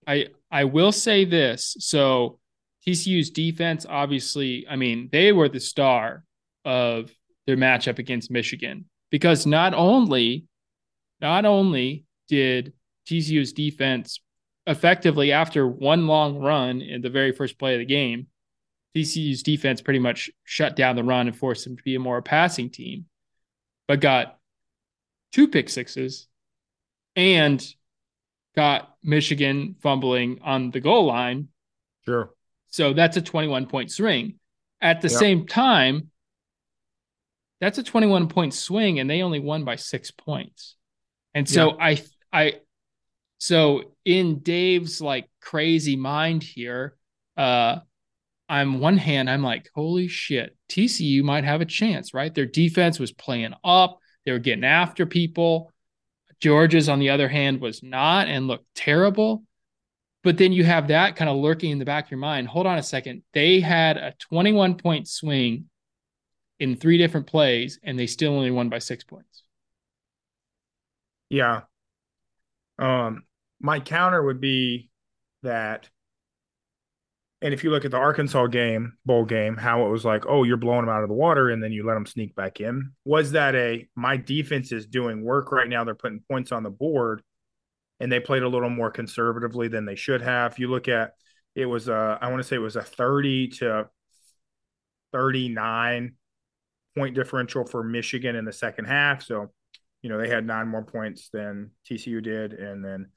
I 0.05 0.27
I 0.49 0.63
will 0.65 0.91
say 0.91 1.25
this. 1.25 1.75
So 1.79 2.39
TCU's 2.87 3.29
defense, 3.29 3.85
obviously, 3.87 4.65
I 4.69 4.77
mean, 4.77 5.09
they 5.11 5.33
were 5.33 5.49
the 5.49 5.59
star 5.59 6.23
of 6.63 7.11
their 7.45 7.57
matchup 7.57 7.99
against 7.99 8.31
Michigan 8.31 8.85
because 9.11 9.45
not 9.45 9.73
only 9.73 10.45
not 11.21 11.45
only 11.45 12.05
did 12.27 12.73
TCU's 13.07 13.53
defense 13.53 14.19
effectively 14.65 15.31
after 15.31 15.67
one 15.67 16.07
long 16.07 16.37
run 16.37 16.81
in 16.81 17.01
the 17.01 17.09
very 17.09 17.31
first 17.31 17.57
play 17.57 17.73
of 17.73 17.79
the 17.79 17.85
game, 17.85 18.27
TCU's 18.95 19.43
defense 19.43 19.81
pretty 19.81 19.99
much 19.99 20.29
shut 20.43 20.75
down 20.75 20.95
the 20.95 21.03
run 21.03 21.27
and 21.27 21.35
forced 21.35 21.63
them 21.63 21.77
to 21.77 21.83
be 21.83 21.95
a 21.95 21.99
more 21.99 22.21
passing 22.21 22.69
team, 22.69 23.05
but 23.87 24.01
got 24.01 24.37
two 25.31 25.47
pick 25.47 25.69
sixes 25.69 26.27
and 27.15 27.65
got 28.55 28.95
Michigan 29.03 29.75
fumbling 29.81 30.39
on 30.43 30.71
the 30.71 30.79
goal 30.79 31.05
line. 31.05 31.49
Sure. 32.05 32.31
So 32.69 32.93
that's 32.93 33.17
a 33.17 33.21
21 33.21 33.67
point 33.67 33.91
swing. 33.91 34.39
At 34.81 35.01
the 35.01 35.09
yep. 35.09 35.19
same 35.19 35.47
time, 35.47 36.11
that's 37.61 37.77
a 37.77 37.83
21 37.83 38.29
point 38.29 38.53
swing 38.53 38.99
and 38.99 39.09
they 39.09 39.21
only 39.21 39.39
won 39.39 39.63
by 39.63 39.75
6 39.75 40.11
points. 40.11 40.75
And 41.37 41.47
so 41.47 41.67
yep. 41.67 41.77
I 41.79 42.03
I 42.33 42.53
so 43.37 43.93
in 44.03 44.39
Dave's 44.39 44.99
like 45.01 45.29
crazy 45.39 45.95
mind 45.95 46.41
here, 46.41 46.97
uh 47.37 47.77
I'm 48.49 48.79
one 48.79 48.97
hand, 48.97 49.29
I'm 49.29 49.43
like, 49.43 49.69
holy 49.75 50.07
shit, 50.07 50.57
TCU 50.67 51.21
might 51.21 51.43
have 51.43 51.61
a 51.61 51.65
chance, 51.65 52.11
right? 52.11 52.33
Their 52.33 52.47
defense 52.47 52.97
was 52.97 53.11
playing 53.11 53.53
up, 53.63 53.99
they 54.25 54.31
were 54.31 54.39
getting 54.39 54.63
after 54.63 55.05
people. 55.05 55.71
Georgia's, 56.39 56.89
on 56.89 56.99
the 56.99 57.11
other 57.11 57.27
hand, 57.27 57.61
was 57.61 57.83
not 57.83 58.27
and 58.27 58.47
looked 58.47 58.73
terrible. 58.73 59.43
But 60.23 60.39
then 60.39 60.53
you 60.53 60.63
have 60.63 60.87
that 60.87 61.17
kind 61.17 61.29
of 61.29 61.37
lurking 61.37 61.69
in 61.69 61.77
the 61.77 61.85
back 61.85 62.05
of 62.05 62.11
your 62.11 62.19
mind. 62.19 62.47
Hold 62.47 62.65
on 62.65 62.79
a 62.79 62.83
second. 62.83 63.21
They 63.33 63.59
had 63.59 63.97
a 63.97 64.15
21 64.19 64.77
point 64.77 65.07
swing 65.07 65.65
in 66.59 66.77
three 66.77 66.97
different 66.97 67.27
plays, 67.27 67.79
and 67.83 67.97
they 67.97 68.07
still 68.07 68.33
only 68.33 68.49
won 68.49 68.69
by 68.69 68.79
six 68.79 69.03
points. 69.03 69.43
Yeah. 71.29 71.61
Um, 72.79 73.23
my 73.59 73.79
counter 73.79 74.23
would 74.23 74.39
be 74.39 74.89
that 75.43 75.89
and 77.41 77.53
if 77.53 77.63
you 77.63 77.69
look 77.69 77.85
at 77.85 77.91
the 77.91 77.97
Arkansas 77.97 78.47
game, 78.47 78.93
bowl 79.05 79.23
game, 79.23 79.57
how 79.57 79.85
it 79.85 79.89
was 79.89 80.03
like, 80.03 80.25
oh, 80.27 80.43
you're 80.43 80.57
blowing 80.57 80.85
them 80.85 80.89
out 80.89 81.03
of 81.03 81.09
the 81.09 81.13
water 81.13 81.51
and 81.51 81.61
then 81.61 81.71
you 81.71 81.85
let 81.85 81.93
them 81.93 82.07
sneak 82.07 82.35
back 82.35 82.59
in. 82.59 82.93
Was 83.05 83.33
that 83.33 83.53
a 83.53 83.87
my 83.95 84.17
defense 84.17 84.71
is 84.71 84.87
doing 84.87 85.23
work 85.23 85.51
right 85.51 85.69
now? 85.69 85.83
They're 85.83 85.93
putting 85.93 86.23
points 86.29 86.51
on 86.51 86.63
the 86.63 86.71
board 86.71 87.21
and 87.99 88.11
they 88.11 88.19
played 88.19 88.41
a 88.41 88.47
little 88.47 88.71
more 88.71 88.89
conservatively 88.89 89.67
than 89.67 89.85
they 89.85 89.95
should 89.95 90.21
have. 90.21 90.57
You 90.57 90.69
look 90.69 90.87
at 90.87 91.13
it 91.55 91.65
was 91.65 91.87
a, 91.87 92.17
I 92.19 92.29
want 92.29 92.41
to 92.41 92.47
say 92.47 92.55
it 92.55 92.59
was 92.59 92.75
a 92.75 92.81
30 92.81 93.49
to 93.59 93.89
39 95.11 96.13
point 96.95 97.15
differential 97.15 97.65
for 97.65 97.83
Michigan 97.83 98.35
in 98.35 98.45
the 98.45 98.53
second 98.53 98.85
half. 98.85 99.21
So, 99.23 99.51
you 100.07 100.13
know, 100.13 100.21
they 100.21 100.29
had 100.29 100.47
nine 100.47 100.69
more 100.69 100.83
points 100.83 101.27
than 101.33 101.71
TCU 101.85 102.23
did. 102.23 102.53
And 102.53 102.81
then 102.81 103.07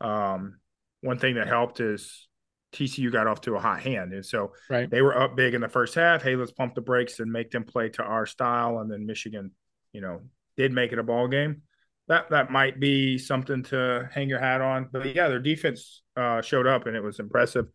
um, 0.00 0.58
one 1.00 1.16
thing 1.16 1.36
that 1.36 1.46
helped 1.46 1.78
is 1.78 2.26
TCU 2.74 3.12
got 3.12 3.28
off 3.28 3.42
to 3.42 3.54
a 3.54 3.60
hot 3.60 3.80
hand. 3.80 4.12
And 4.12 4.26
so 4.26 4.52
right. 4.68 4.90
they 4.90 5.02
were 5.02 5.16
up 5.16 5.36
big 5.36 5.54
in 5.54 5.60
the 5.60 5.68
first 5.68 5.94
half. 5.94 6.20
Hey, 6.20 6.34
let's 6.34 6.50
pump 6.50 6.74
the 6.74 6.80
brakes 6.80 7.20
and 7.20 7.30
make 7.30 7.52
them 7.52 7.62
play 7.62 7.90
to 7.90 8.02
our 8.02 8.26
style. 8.26 8.80
And 8.80 8.90
then 8.90 9.06
Michigan, 9.06 9.52
you 9.92 10.00
know, 10.00 10.22
did 10.56 10.72
make 10.72 10.90
it 10.90 10.98
a 10.98 11.04
ball 11.04 11.28
game. 11.28 11.62
That 12.08 12.30
that 12.30 12.50
might 12.50 12.80
be 12.80 13.18
something 13.18 13.62
to 13.66 14.10
hang 14.12 14.28
your 14.28 14.40
hat 14.40 14.60
on. 14.60 14.88
But 14.90 15.14
yeah, 15.14 15.28
their 15.28 15.38
defense 15.38 16.02
uh, 16.16 16.42
showed 16.42 16.66
up 16.66 16.86
and 16.86 16.96
it 16.96 17.04
was 17.04 17.20
impressive. 17.20 17.66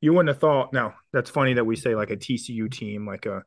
You 0.00 0.12
wouldn't 0.12 0.28
have 0.28 0.38
thought. 0.38 0.72
Now 0.72 0.94
that's 1.12 1.30
funny 1.30 1.54
that 1.54 1.64
we 1.64 1.74
say 1.74 1.96
like 1.96 2.10
a 2.10 2.16
TCU 2.16 2.70
team, 2.70 3.08
like 3.08 3.26
a 3.26 3.42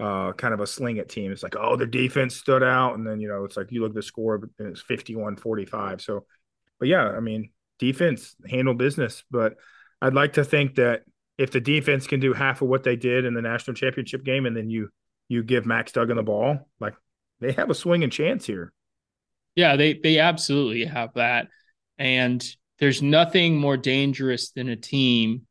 uh, 0.00 0.32
kind 0.32 0.54
of 0.54 0.60
a 0.60 0.66
sling 0.66 0.98
at 0.98 1.08
team. 1.08 1.30
It's 1.30 1.42
like, 1.42 1.56
oh, 1.58 1.76
the 1.76 1.86
defense 1.86 2.34
stood 2.34 2.62
out. 2.62 2.94
And 2.94 3.06
then, 3.06 3.20
you 3.20 3.28
know, 3.28 3.44
it's 3.44 3.56
like 3.56 3.70
you 3.70 3.82
look 3.82 3.90
at 3.90 3.94
the 3.94 4.02
score 4.02 4.36
and 4.58 4.68
it's 4.68 4.80
51 4.80 5.36
45. 5.36 6.00
So, 6.00 6.24
but 6.78 6.88
yeah, 6.88 7.06
I 7.08 7.20
mean, 7.20 7.50
defense 7.78 8.34
handled 8.48 8.78
business. 8.78 9.24
But 9.30 9.56
I'd 10.00 10.14
like 10.14 10.34
to 10.34 10.44
think 10.44 10.76
that 10.76 11.02
if 11.36 11.50
the 11.50 11.60
defense 11.60 12.06
can 12.06 12.20
do 12.20 12.32
half 12.32 12.62
of 12.62 12.68
what 12.68 12.82
they 12.82 12.96
did 12.96 13.24
in 13.24 13.34
the 13.34 13.42
national 13.42 13.74
championship 13.74 14.24
game, 14.24 14.46
and 14.46 14.56
then 14.56 14.70
you 14.70 14.90
you 15.28 15.42
give 15.42 15.64
Max 15.64 15.92
Duggan 15.92 16.16
the 16.16 16.22
ball, 16.22 16.68
like 16.80 16.94
they 17.40 17.52
have 17.52 17.70
a 17.70 17.74
swinging 17.74 18.10
chance 18.10 18.46
here. 18.46 18.72
Yeah, 19.54 19.76
they 19.76 19.94
they 19.94 20.18
absolutely 20.18 20.84
have 20.84 21.14
that, 21.14 21.48
and 21.98 22.44
there's 22.78 23.02
nothing 23.02 23.56
more 23.56 23.76
dangerous 23.76 24.50
than 24.50 24.68
a 24.68 24.76
team 24.76 25.46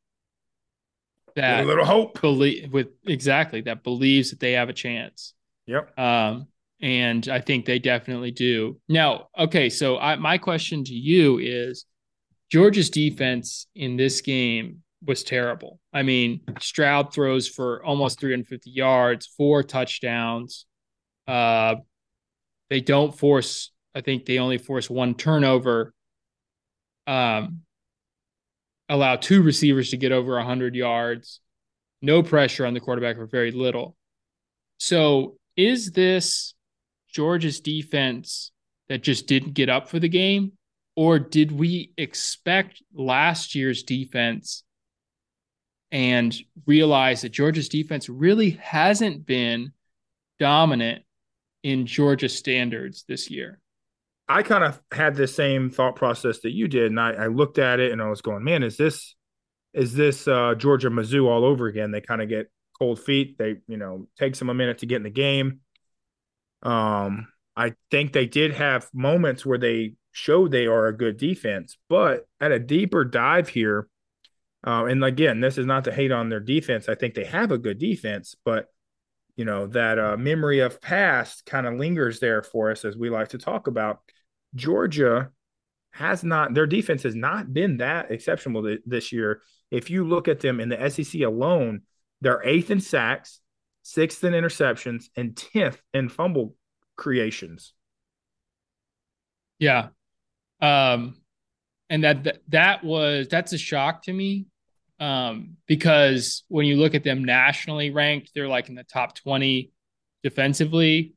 that 1.35 1.59
with 1.59 1.65
a 1.65 1.69
little 1.69 1.85
hope 1.85 2.19
believe 2.21 2.71
with 2.71 2.87
exactly 3.05 3.61
that 3.61 3.83
believes 3.83 4.29
that 4.31 4.39
they 4.39 4.53
have 4.53 4.69
a 4.69 4.73
chance. 4.73 5.33
Yep. 5.67 5.97
Um, 5.99 6.47
and 6.81 7.27
I 7.27 7.41
think 7.41 7.65
they 7.65 7.79
definitely 7.79 8.31
do. 8.31 8.79
Now, 8.87 9.27
okay, 9.37 9.69
so 9.69 9.97
I, 9.97 10.15
my 10.15 10.37
question 10.37 10.83
to 10.85 10.93
you 10.93 11.37
is 11.39 11.85
Georgia's 12.49 12.89
defense 12.89 13.67
in 13.75 13.97
this 13.97 14.21
game 14.21 14.83
was 15.05 15.23
terrible. 15.23 15.79
I 15.93 16.03
mean, 16.03 16.41
Stroud 16.59 17.13
throws 17.13 17.47
for 17.47 17.83
almost 17.83 18.19
350 18.19 18.69
yards, 18.69 19.27
four 19.37 19.63
touchdowns. 19.63 20.65
Uh, 21.27 21.75
they 22.69 22.81
don't 22.81 23.17
force, 23.17 23.71
I 23.93 24.01
think 24.01 24.25
they 24.25 24.39
only 24.39 24.57
force 24.57 24.89
one 24.89 25.15
turnover. 25.15 25.93
Um, 27.07 27.61
allow 28.89 29.15
two 29.15 29.41
receivers 29.41 29.91
to 29.91 29.97
get 29.97 30.11
over 30.11 30.35
100 30.35 30.75
yards, 30.75 31.39
no 32.01 32.23
pressure 32.23 32.65
on 32.65 32.73
the 32.73 32.79
quarterback 32.79 33.17
or 33.17 33.27
very 33.27 33.51
little. 33.51 33.95
So, 34.77 35.37
is 35.55 35.91
this 35.91 36.53
Georgia's 37.13 37.59
defense 37.59 38.51
that 38.87 39.03
just 39.03 39.27
didn't 39.27 39.53
get 39.53 39.69
up 39.69 39.89
for 39.89 39.99
the 39.99 40.09
game? 40.09 40.53
Or 40.95 41.19
did 41.19 41.51
we 41.51 41.93
expect 41.97 42.81
last 42.93 43.55
year's 43.55 43.83
defense 43.83 44.63
and 45.91 46.35
realize 46.65 47.21
that 47.21 47.29
Georgia's 47.29 47.69
defense 47.69 48.09
really 48.09 48.51
hasn't 48.51 49.25
been 49.25 49.71
dominant 50.39 51.03
in 51.63 51.85
Georgia 51.85 52.29
standards 52.29 53.03
this 53.07 53.29
year. 53.29 53.59
I 54.29 54.43
kind 54.43 54.63
of 54.63 54.79
had 54.91 55.15
the 55.15 55.27
same 55.27 55.71
thought 55.71 55.95
process 55.95 56.39
that 56.41 56.51
you 56.51 56.67
did, 56.67 56.91
and 56.91 56.99
I, 56.99 57.13
I, 57.13 57.27
looked 57.27 57.57
at 57.57 57.79
it 57.79 57.91
and 57.91 57.99
I 57.99 58.09
was 58.09 58.21
going, 58.21 58.43
"Man, 58.43 58.61
is 58.61 58.77
this 58.77 59.15
is 59.73 59.95
this 59.95 60.27
uh, 60.27 60.53
Georgia 60.55 60.89
Mizzou 60.89 61.27
all 61.27 61.43
over 61.43 61.65
again?" 61.65 61.89
They 61.89 62.01
kind 62.01 62.21
of 62.21 62.29
get 62.29 62.51
cold 62.77 62.99
feet. 62.99 63.39
They, 63.39 63.55
you 63.67 63.77
know, 63.77 64.07
takes 64.19 64.37
them 64.37 64.49
a 64.49 64.53
minute 64.53 64.77
to 64.79 64.85
get 64.85 64.97
in 64.97 65.03
the 65.03 65.09
game. 65.09 65.61
Um, 66.61 67.27
I 67.55 67.73
think 67.89 68.13
they 68.13 68.27
did 68.27 68.53
have 68.53 68.87
moments 68.93 69.45
where 69.45 69.57
they 69.57 69.95
showed 70.11 70.51
they 70.51 70.67
are 70.67 70.85
a 70.85 70.95
good 70.95 71.17
defense, 71.17 71.77
but 71.89 72.27
at 72.39 72.51
a 72.51 72.59
deeper 72.59 73.03
dive 73.03 73.49
here, 73.49 73.87
uh, 74.65 74.85
and 74.85 75.03
again, 75.03 75.39
this 75.41 75.57
is 75.57 75.65
not 75.65 75.85
to 75.85 75.91
hate 75.91 76.11
on 76.11 76.29
their 76.29 76.39
defense. 76.39 76.87
I 76.87 76.93
think 76.93 77.15
they 77.15 77.25
have 77.25 77.51
a 77.51 77.57
good 77.57 77.79
defense, 77.79 78.35
but 78.45 78.67
you 79.35 79.45
know 79.45 79.67
that 79.67 79.97
uh, 79.97 80.17
memory 80.17 80.59
of 80.59 80.81
past 80.81 81.47
kind 81.47 81.65
of 81.65 81.75
lingers 81.75 82.19
there 82.19 82.43
for 82.43 82.69
us 82.69 82.85
as 82.85 82.95
we 82.95 83.09
like 83.09 83.29
to 83.29 83.39
talk 83.39 83.65
about. 83.65 84.01
Georgia 84.55 85.29
has 85.91 86.23
not 86.23 86.53
their 86.53 86.67
defense 86.67 87.03
has 87.03 87.15
not 87.15 87.53
been 87.53 87.77
that 87.77 88.11
exceptional 88.11 88.63
th- 88.63 88.81
this 88.85 89.11
year. 89.11 89.41
If 89.71 89.89
you 89.89 90.03
look 90.03 90.27
at 90.27 90.39
them 90.39 90.59
in 90.59 90.69
the 90.69 90.89
SEC 90.89 91.21
alone, 91.21 91.81
they're 92.21 92.43
eighth 92.43 92.71
in 92.71 92.81
sacks, 92.81 93.39
sixth 93.83 94.23
in 94.23 94.33
interceptions, 94.33 95.05
and 95.15 95.35
tenth 95.35 95.81
in 95.93 96.09
fumble 96.09 96.55
creations. 96.95 97.73
Yeah, 99.57 99.89
um, 100.61 101.15
and 101.89 102.03
that, 102.03 102.23
that 102.23 102.39
that 102.49 102.83
was 102.83 103.27
that's 103.27 103.53
a 103.53 103.57
shock 103.57 104.03
to 104.03 104.13
me 104.13 104.47
um, 104.99 105.57
because 105.67 106.43
when 106.47 106.65
you 106.65 106.77
look 106.77 106.95
at 106.95 107.03
them 107.03 107.23
nationally 107.23 107.91
ranked, 107.91 108.31
they're 108.33 108.47
like 108.47 108.69
in 108.69 108.75
the 108.75 108.83
top 108.83 109.15
twenty 109.15 109.71
defensively. 110.23 111.13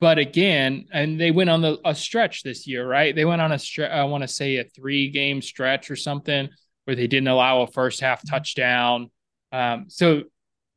But 0.00 0.18
again, 0.18 0.86
and 0.92 1.20
they 1.20 1.30
went 1.30 1.50
on 1.50 1.60
the, 1.60 1.78
a 1.84 1.94
stretch 1.94 2.42
this 2.42 2.66
year, 2.66 2.88
right? 2.88 3.14
They 3.14 3.26
went 3.26 3.42
on 3.42 3.52
a 3.52 3.58
stretch. 3.58 3.90
I 3.90 4.04
want 4.04 4.22
to 4.22 4.28
say 4.28 4.56
a 4.56 4.64
three 4.64 5.10
game 5.10 5.42
stretch 5.42 5.90
or 5.90 5.96
something 5.96 6.48
where 6.84 6.96
they 6.96 7.06
didn't 7.06 7.28
allow 7.28 7.60
a 7.62 7.66
first 7.66 8.00
half 8.00 8.26
touchdown. 8.26 9.10
Um, 9.52 9.86
so, 9.88 10.22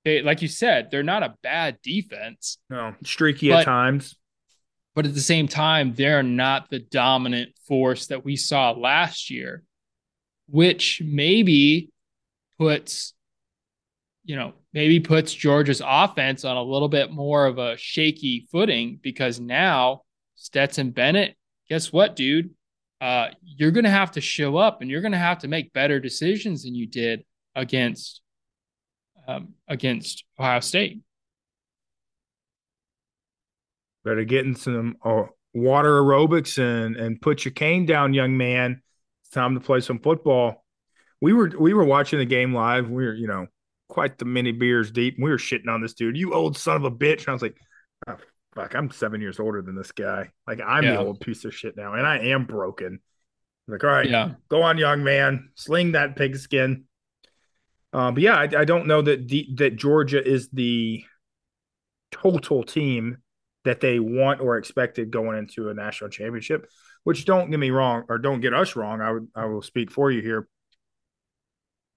they, 0.03 0.21
like 0.21 0.41
you 0.41 0.49
said, 0.49 0.91
they're 0.91 1.03
not 1.03 1.23
a 1.23 1.35
bad 1.41 1.77
defense. 1.81 2.57
No, 2.69 2.93
streaky 3.05 3.49
but, 3.49 3.59
at 3.59 3.65
times. 3.65 4.17
But 4.95 5.05
at 5.05 5.13
the 5.13 5.21
same 5.21 5.47
time, 5.47 5.93
they're 5.93 6.23
not 6.23 6.69
the 6.69 6.79
dominant 6.79 7.51
force 7.67 8.07
that 8.07 8.25
we 8.25 8.35
saw 8.35 8.71
last 8.71 9.29
year, 9.29 9.63
which 10.49 11.01
maybe 11.03 11.89
puts, 12.59 13.13
you 14.23 14.35
know, 14.35 14.53
maybe 14.73 14.99
puts 14.99 15.33
Georgia's 15.33 15.81
offense 15.85 16.45
on 16.45 16.55
a 16.55 16.63
little 16.63 16.87
bit 16.87 17.11
more 17.11 17.45
of 17.45 17.57
a 17.57 17.77
shaky 17.77 18.47
footing 18.51 18.99
because 19.01 19.39
now 19.39 20.01
Stetson 20.35 20.91
Bennett, 20.91 21.35
guess 21.69 21.91
what, 21.91 22.15
dude? 22.15 22.51
Uh, 23.01 23.27
you're 23.43 23.71
going 23.71 23.83
to 23.83 23.89
have 23.89 24.11
to 24.11 24.21
show 24.21 24.55
up 24.55 24.81
and 24.81 24.89
you're 24.89 25.01
going 25.01 25.11
to 25.11 25.17
have 25.17 25.39
to 25.39 25.47
make 25.49 25.73
better 25.73 25.99
decisions 25.99 26.63
than 26.63 26.73
you 26.73 26.87
did 26.87 27.23
against 27.53 28.21
um, 29.27 29.53
against 29.67 30.23
Ohio 30.39 30.59
State. 30.61 31.01
Better 34.03 34.23
get 34.23 34.45
in 34.45 34.55
some 34.55 34.97
uh, 35.03 35.23
water 35.53 36.01
aerobics 36.01 36.57
and 36.57 36.95
and 36.95 37.21
put 37.21 37.43
your 37.43 37.53
cane 37.53 37.85
down, 37.85 38.13
young 38.13 38.37
man. 38.37 38.81
It's 39.21 39.31
time 39.31 39.53
to 39.55 39.59
play 39.59 39.81
some 39.81 39.99
football. 39.99 40.63
We 41.21 41.33
were 41.33 41.51
we 41.57 41.73
were 41.73 41.85
watching 41.85 42.19
the 42.19 42.25
game 42.25 42.53
live. 42.53 42.89
We 42.89 43.05
were 43.05 43.13
you 43.13 43.27
know 43.27 43.47
quite 43.93 44.17
the 44.17 44.25
many 44.25 44.51
beers 44.51 44.91
deep. 44.91 45.17
We 45.19 45.29
were 45.29 45.37
shitting 45.37 45.69
on 45.69 45.79
this 45.79 45.93
dude. 45.93 46.17
You 46.17 46.33
old 46.33 46.57
son 46.57 46.77
of 46.77 46.83
a 46.83 46.89
bitch. 46.89 47.19
And 47.19 47.29
I 47.29 47.33
was 47.33 47.43
like, 47.43 47.57
oh, 48.07 48.17
fuck, 48.55 48.73
I'm 48.73 48.89
seven 48.89 49.21
years 49.21 49.39
older 49.39 49.61
than 49.61 49.75
this 49.75 49.91
guy. 49.91 50.31
Like 50.47 50.61
I'm 50.65 50.83
yeah. 50.83 50.93
the 50.93 50.99
old 50.99 51.19
piece 51.19 51.45
of 51.45 51.53
shit 51.53 51.77
now, 51.77 51.93
and 51.93 52.05
I 52.05 52.17
am 52.29 52.45
broken. 52.45 52.99
Like, 53.67 53.83
all 53.83 53.91
right, 53.91 54.09
yeah. 54.09 54.31
go 54.49 54.63
on, 54.63 54.79
young 54.79 55.03
man, 55.03 55.51
sling 55.53 55.91
that 55.91 56.15
pigskin. 56.15 56.85
Uh, 57.93 58.09
but 58.09 58.23
yeah, 58.23 58.35
I, 58.35 58.49
I 58.61 58.65
don't 58.65 58.87
know 58.87 59.03
that 59.03 59.27
the, 59.27 59.47
that 59.57 59.75
Georgia 59.75 60.27
is 60.27 60.49
the 60.49 61.03
total 62.11 62.63
team 62.63 63.17
that 63.65 63.79
they 63.79 63.99
want 63.99 64.41
or 64.41 64.57
expected 64.57 65.11
going 65.11 65.37
into 65.37 65.69
a 65.69 65.73
national 65.75 66.09
championship. 66.09 66.67
Which 67.03 67.25
don't 67.25 67.51
get 67.51 67.59
me 67.59 67.69
wrong, 67.69 68.05
or 68.09 68.17
don't 68.17 68.41
get 68.41 68.55
us 68.55 68.75
wrong. 68.75 69.01
I 69.01 69.11
would 69.11 69.27
I 69.35 69.45
will 69.45 69.61
speak 69.61 69.91
for 69.91 70.09
you 70.09 70.21
here. 70.21 70.47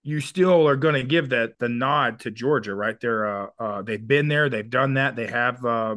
You 0.07 0.21
still 0.21 0.69
are 0.69 0.77
going 0.77 0.95
to 0.95 1.03
give 1.03 1.31
that 1.31 1.59
the 1.59 1.69
nod 1.69 2.21
to 2.21 2.31
Georgia, 2.31 2.75
right? 2.75 2.99
They're 3.01 3.27
uh, 3.27 3.47
uh 3.59 3.83
they've 3.83 4.07
been 4.07 4.29
there, 4.29 4.49
they've 4.49 4.69
done 4.69 4.95
that, 4.95 5.17
they 5.17 5.27
have 5.27 5.65
uh, 5.65 5.97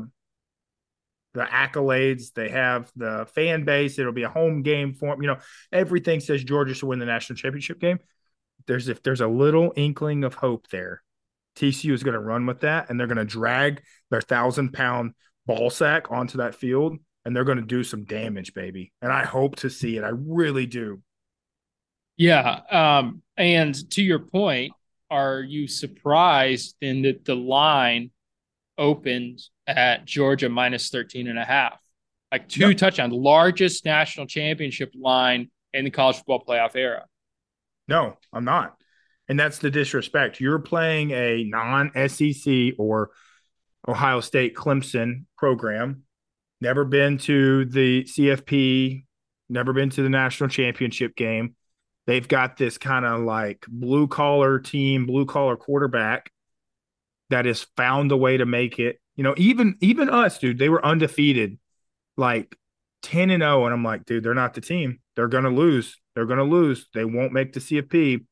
the 1.34 1.44
accolades, 1.44 2.34
they 2.34 2.50
have 2.50 2.92
the 2.96 3.28
fan 3.36 3.66
base. 3.66 4.00
It'll 4.00 4.12
be 4.12 4.24
a 4.24 4.30
home 4.30 4.64
game 4.64 4.94
for 4.94 5.10
them. 5.10 5.22
You 5.22 5.28
know, 5.28 5.38
everything 5.72 6.20
says 6.22 6.44
Georgia 6.44 6.74
should 6.74 6.88
win 6.88 7.00
the 7.00 7.06
national 7.06 7.38
championship 7.38 7.80
game. 7.80 8.00
There's 8.66 8.88
if 8.88 9.04
there's 9.04 9.22
a 9.22 9.28
little 9.28 9.74
inkling 9.76 10.24
of 10.24 10.34
hope 10.34 10.68
there, 10.70 11.04
TCU 11.56 11.94
is 11.94 12.04
going 12.04 12.16
to 12.16 12.20
run 12.20 12.48
with 12.48 12.62
that, 12.62 12.90
and 12.90 13.00
they're 13.00 13.08
going 13.08 13.18
to 13.18 13.26
drag 13.26 13.84
their 14.10 14.22
thousand 14.22 14.74
pound 14.74 15.14
ball 15.46 15.70
sack 15.70 16.12
onto 16.12 16.40
that 16.40 16.56
field 16.56 16.98
and 17.26 17.36
they're 17.36 17.44
going 17.44 17.60
to 17.60 17.64
do 17.64 17.84
some 17.84 18.06
damage, 18.06 18.54
baby. 18.54 18.92
And 19.02 19.12
I 19.12 19.24
hope 19.26 19.58
to 19.58 19.70
see 19.70 19.98
it. 19.98 20.04
I 20.04 20.10
really 20.12 20.66
do. 20.66 21.02
Yeah. 22.20 22.60
Um, 22.70 23.24
and 23.38 23.74
to 23.92 24.04
your 24.04 24.20
point, 24.20 24.74
are 25.10 25.40
you 25.40 25.68
surprised 25.68 26.76
in 26.82 27.02
that 27.04 27.24
the 27.24 27.36
line 27.36 28.12
opened 28.78 29.42
at 29.66 30.06
Georgia 30.06 30.50
minus 30.50 30.90
13 30.90 31.30
and 31.30 31.40
a 31.40 31.46
half? 31.46 31.80
Like 32.30 32.50
two 32.50 32.70
yep. 32.70 32.78
touchdowns, 32.78 33.14
largest 33.14 33.86
national 33.86 34.28
championship 34.28 34.94
line 35.00 35.50
in 35.74 35.86
the 35.86 35.92
college 35.92 36.18
football 36.18 36.44
playoff 36.46 36.76
era. 36.76 37.06
No, 37.88 38.18
I'm 38.34 38.44
not. 38.44 38.76
And 39.30 39.40
that's 39.40 39.60
the 39.60 39.72
disrespect. 39.72 40.42
You're 40.42 40.60
playing 40.60 41.12
a 41.12 41.46
non 41.46 41.92
SEC 42.10 42.74
or 42.78 43.12
Ohio 43.88 44.20
State 44.20 44.56
Clemson 44.56 45.24
program, 45.38 46.04
never 46.60 46.84
been 46.84 47.18
to 47.20 47.64
the 47.66 48.04
CFP, 48.04 49.06
never 49.48 49.72
been 49.72 49.90
to 49.92 50.04
the 50.04 50.10
national 50.10 50.50
championship 50.50 51.16
game. 51.16 51.56
They've 52.10 52.28
got 52.28 52.58
this 52.58 52.80
kind 52.80 53.06
of 53.06 53.22
like 53.22 53.68
blue 53.68 54.08
collar 54.08 54.58
team, 54.58 55.06
blue 55.06 55.28
collar 55.28 55.56
quarterback 55.56 56.32
that 57.30 57.46
has 57.46 57.68
found 57.78 58.12
a 58.12 58.18
way 58.18 58.38
to 58.38 58.48
make 58.48 58.80
it. 58.80 59.00
You 59.16 59.24
know, 59.24 59.36
even 59.38 59.76
even 59.80 60.10
us, 60.10 60.40
dude, 60.40 60.58
they 60.58 60.70
were 60.70 60.84
undefeated, 60.84 61.60
like 62.18 62.56
10 63.04 63.30
and 63.30 63.44
0. 63.44 63.66
And 63.66 63.76
I'm 63.76 63.84
like, 63.84 64.06
dude, 64.06 64.24
they're 64.24 64.34
not 64.34 64.56
the 64.56 64.62
team. 64.62 65.02
They're 65.16 65.28
gonna 65.28 65.52
lose. 65.52 66.00
They're 66.16 66.26
gonna 66.26 66.46
lose. 66.46 66.90
They 66.96 67.06
won't 67.06 67.32
make 67.32 67.54
the 67.54 67.60
CFP. 67.60 68.26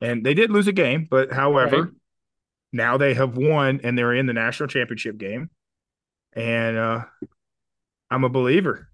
And 0.00 0.26
they 0.26 0.34
did 0.34 0.50
lose 0.50 0.66
a 0.66 0.72
game, 0.72 1.06
but 1.08 1.32
however, 1.32 1.82
right. 1.82 1.92
Now 2.72 2.96
they 2.96 3.14
have 3.14 3.36
won 3.36 3.80
and 3.84 3.96
they're 3.96 4.12
in 4.12 4.26
the 4.26 4.32
national 4.32 4.68
championship 4.68 5.18
game. 5.18 5.50
And 6.32 6.76
uh, 6.76 7.04
I'm 8.10 8.24
a 8.24 8.28
believer. 8.28 8.88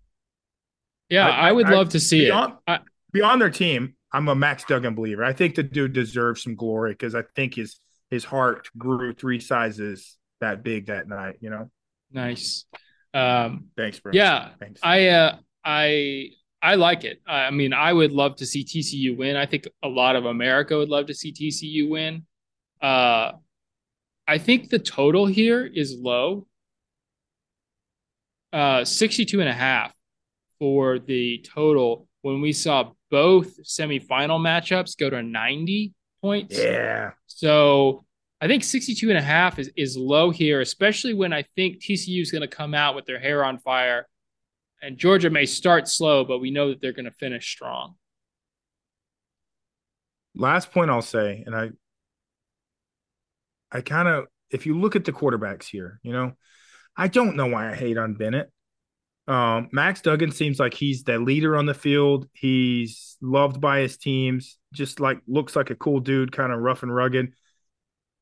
Yeah, 1.09 1.27
I, 1.27 1.49
I 1.49 1.53
would 1.53 1.69
I, 1.69 1.73
love 1.73 1.89
to 1.91 2.01
see 2.01 2.27
beyond, 2.27 2.53
it. 2.53 2.59
I, 2.67 2.81
beyond 3.13 3.41
their 3.41 3.51
team, 3.51 3.95
I'm 4.13 4.29
a 4.29 4.35
Max 4.35 4.65
Duggan 4.65 4.95
believer. 4.95 5.25
I 5.25 5.33
think 5.33 5.55
the 5.55 5.63
dude 5.63 5.93
deserves 5.93 6.43
some 6.43 6.55
glory 6.55 6.93
because 6.93 7.15
I 7.15 7.23
think 7.35 7.55
his 7.55 7.81
his 8.11 8.25
heart 8.25 8.69
grew 8.77 9.13
three 9.13 9.41
sizes 9.41 10.17
that 10.41 10.63
big 10.63 10.87
that 10.87 11.09
night. 11.09 11.37
You 11.41 11.51
know. 11.51 11.71
Nice. 12.13 12.65
Um, 13.13 13.67
Thanks, 13.77 14.01
bro. 14.01 14.13
Yeah, 14.15 14.51
Thanks. 14.61 14.81
I 14.83 15.09
uh, 15.09 15.37
I 15.65 16.31
I 16.63 16.75
like 16.75 17.05
it. 17.05 17.21
I 17.27 17.51
mean, 17.51 17.73
I 17.73 17.93
would 17.93 18.13
love 18.13 18.37
to 18.37 18.47
see 18.47 18.65
TCU 18.65 19.17
win. 19.17 19.37
I 19.37 19.47
think 19.47 19.69
a 19.83 19.89
lot 19.89 20.17
of 20.17 20.25
America 20.25 20.77
would 20.77 20.89
love 20.89 21.07
to 21.07 21.15
see 21.15 21.33
TCU 21.33 21.89
win. 21.89 22.27
Uh, 22.81 23.33
I 24.27 24.39
think 24.39 24.69
the 24.69 24.79
total 24.79 25.27
here 25.27 25.65
is 25.65 25.97
low. 25.99 26.47
Uh, 28.53 28.85
62 28.85 29.41
and 29.41 29.49
a 29.49 29.55
half 29.55 29.93
for 30.59 30.99
the 30.99 31.45
total 31.55 32.08
when 32.23 32.41
we 32.41 32.53
saw 32.53 32.91
both 33.11 33.63
semifinal 33.63 34.41
matchups 34.41 34.97
go 34.99 35.11
to 35.11 35.23
90 35.23 35.95
points. 36.21 36.59
Yeah. 36.59 37.13
So 37.27 38.05
I 38.41 38.47
think 38.47 38.65
62 38.65 39.09
and 39.09 39.19
a 39.19 39.23
half 39.23 39.59
is, 39.59 39.71
is 39.77 39.97
low 39.97 40.31
here, 40.31 40.61
especially 40.61 41.15
when 41.15 41.33
I 41.33 41.45
think 41.57 41.83
TCU 41.83 42.21
is 42.21 42.31
going 42.31 42.43
to 42.43 42.49
come 42.49 42.75
out 42.75 42.95
with 42.95 43.07
their 43.07 43.19
hair 43.19 43.45
on 43.45 43.59
fire. 43.59 44.07
And 44.81 44.97
Georgia 44.97 45.31
may 45.31 45.47
start 45.47 45.89
slow, 45.89 46.25
but 46.25 46.39
we 46.39 46.51
know 46.51 46.69
that 46.69 46.81
they're 46.81 46.93
going 46.93 47.05
to 47.07 47.11
finish 47.11 47.51
strong. 47.51 47.95
Last 50.37 50.71
point 50.71 50.91
I'll 50.91 51.03
say, 51.03 51.43
and 51.45 51.55
I 51.55 51.71
I 53.71 53.81
kind 53.81 54.09
of, 54.09 54.27
if 54.51 54.67
you 54.67 54.79
look 54.79 54.97
at 54.97 55.05
the 55.05 55.13
quarterbacks 55.13 55.65
here, 55.65 56.01
you 56.03 56.13
know, 56.13 56.33
I 56.97 57.09
don't 57.09 57.37
know 57.37 57.47
why 57.47 57.71
I 57.71 57.75
hate 57.75 57.99
on 57.99 58.15
Bennett. 58.15 58.51
Um, 59.29 59.69
Max 59.73 60.01
Duggan 60.01 60.33
seems 60.33 60.59
like 60.59 60.73
he's 60.73 61.05
the 61.05 61.19
leader 61.19 61.57
on 61.57 61.67
the 61.67 61.75
field. 61.75 62.29
He's 62.33 63.17
loved 63.21 63.61
by 63.61 63.81
his 63.81 63.99
teams, 63.99 64.57
just 64.73 65.01
like 65.01 65.21
looks 65.29 65.55
like 65.55 65.69
a 65.69 65.77
cool 65.77 66.01
dude, 66.01 66.33
kind 66.33 66.51
of 66.51 66.61
rough 66.61 66.83
and 66.83 66.93
rugged. 66.95 67.35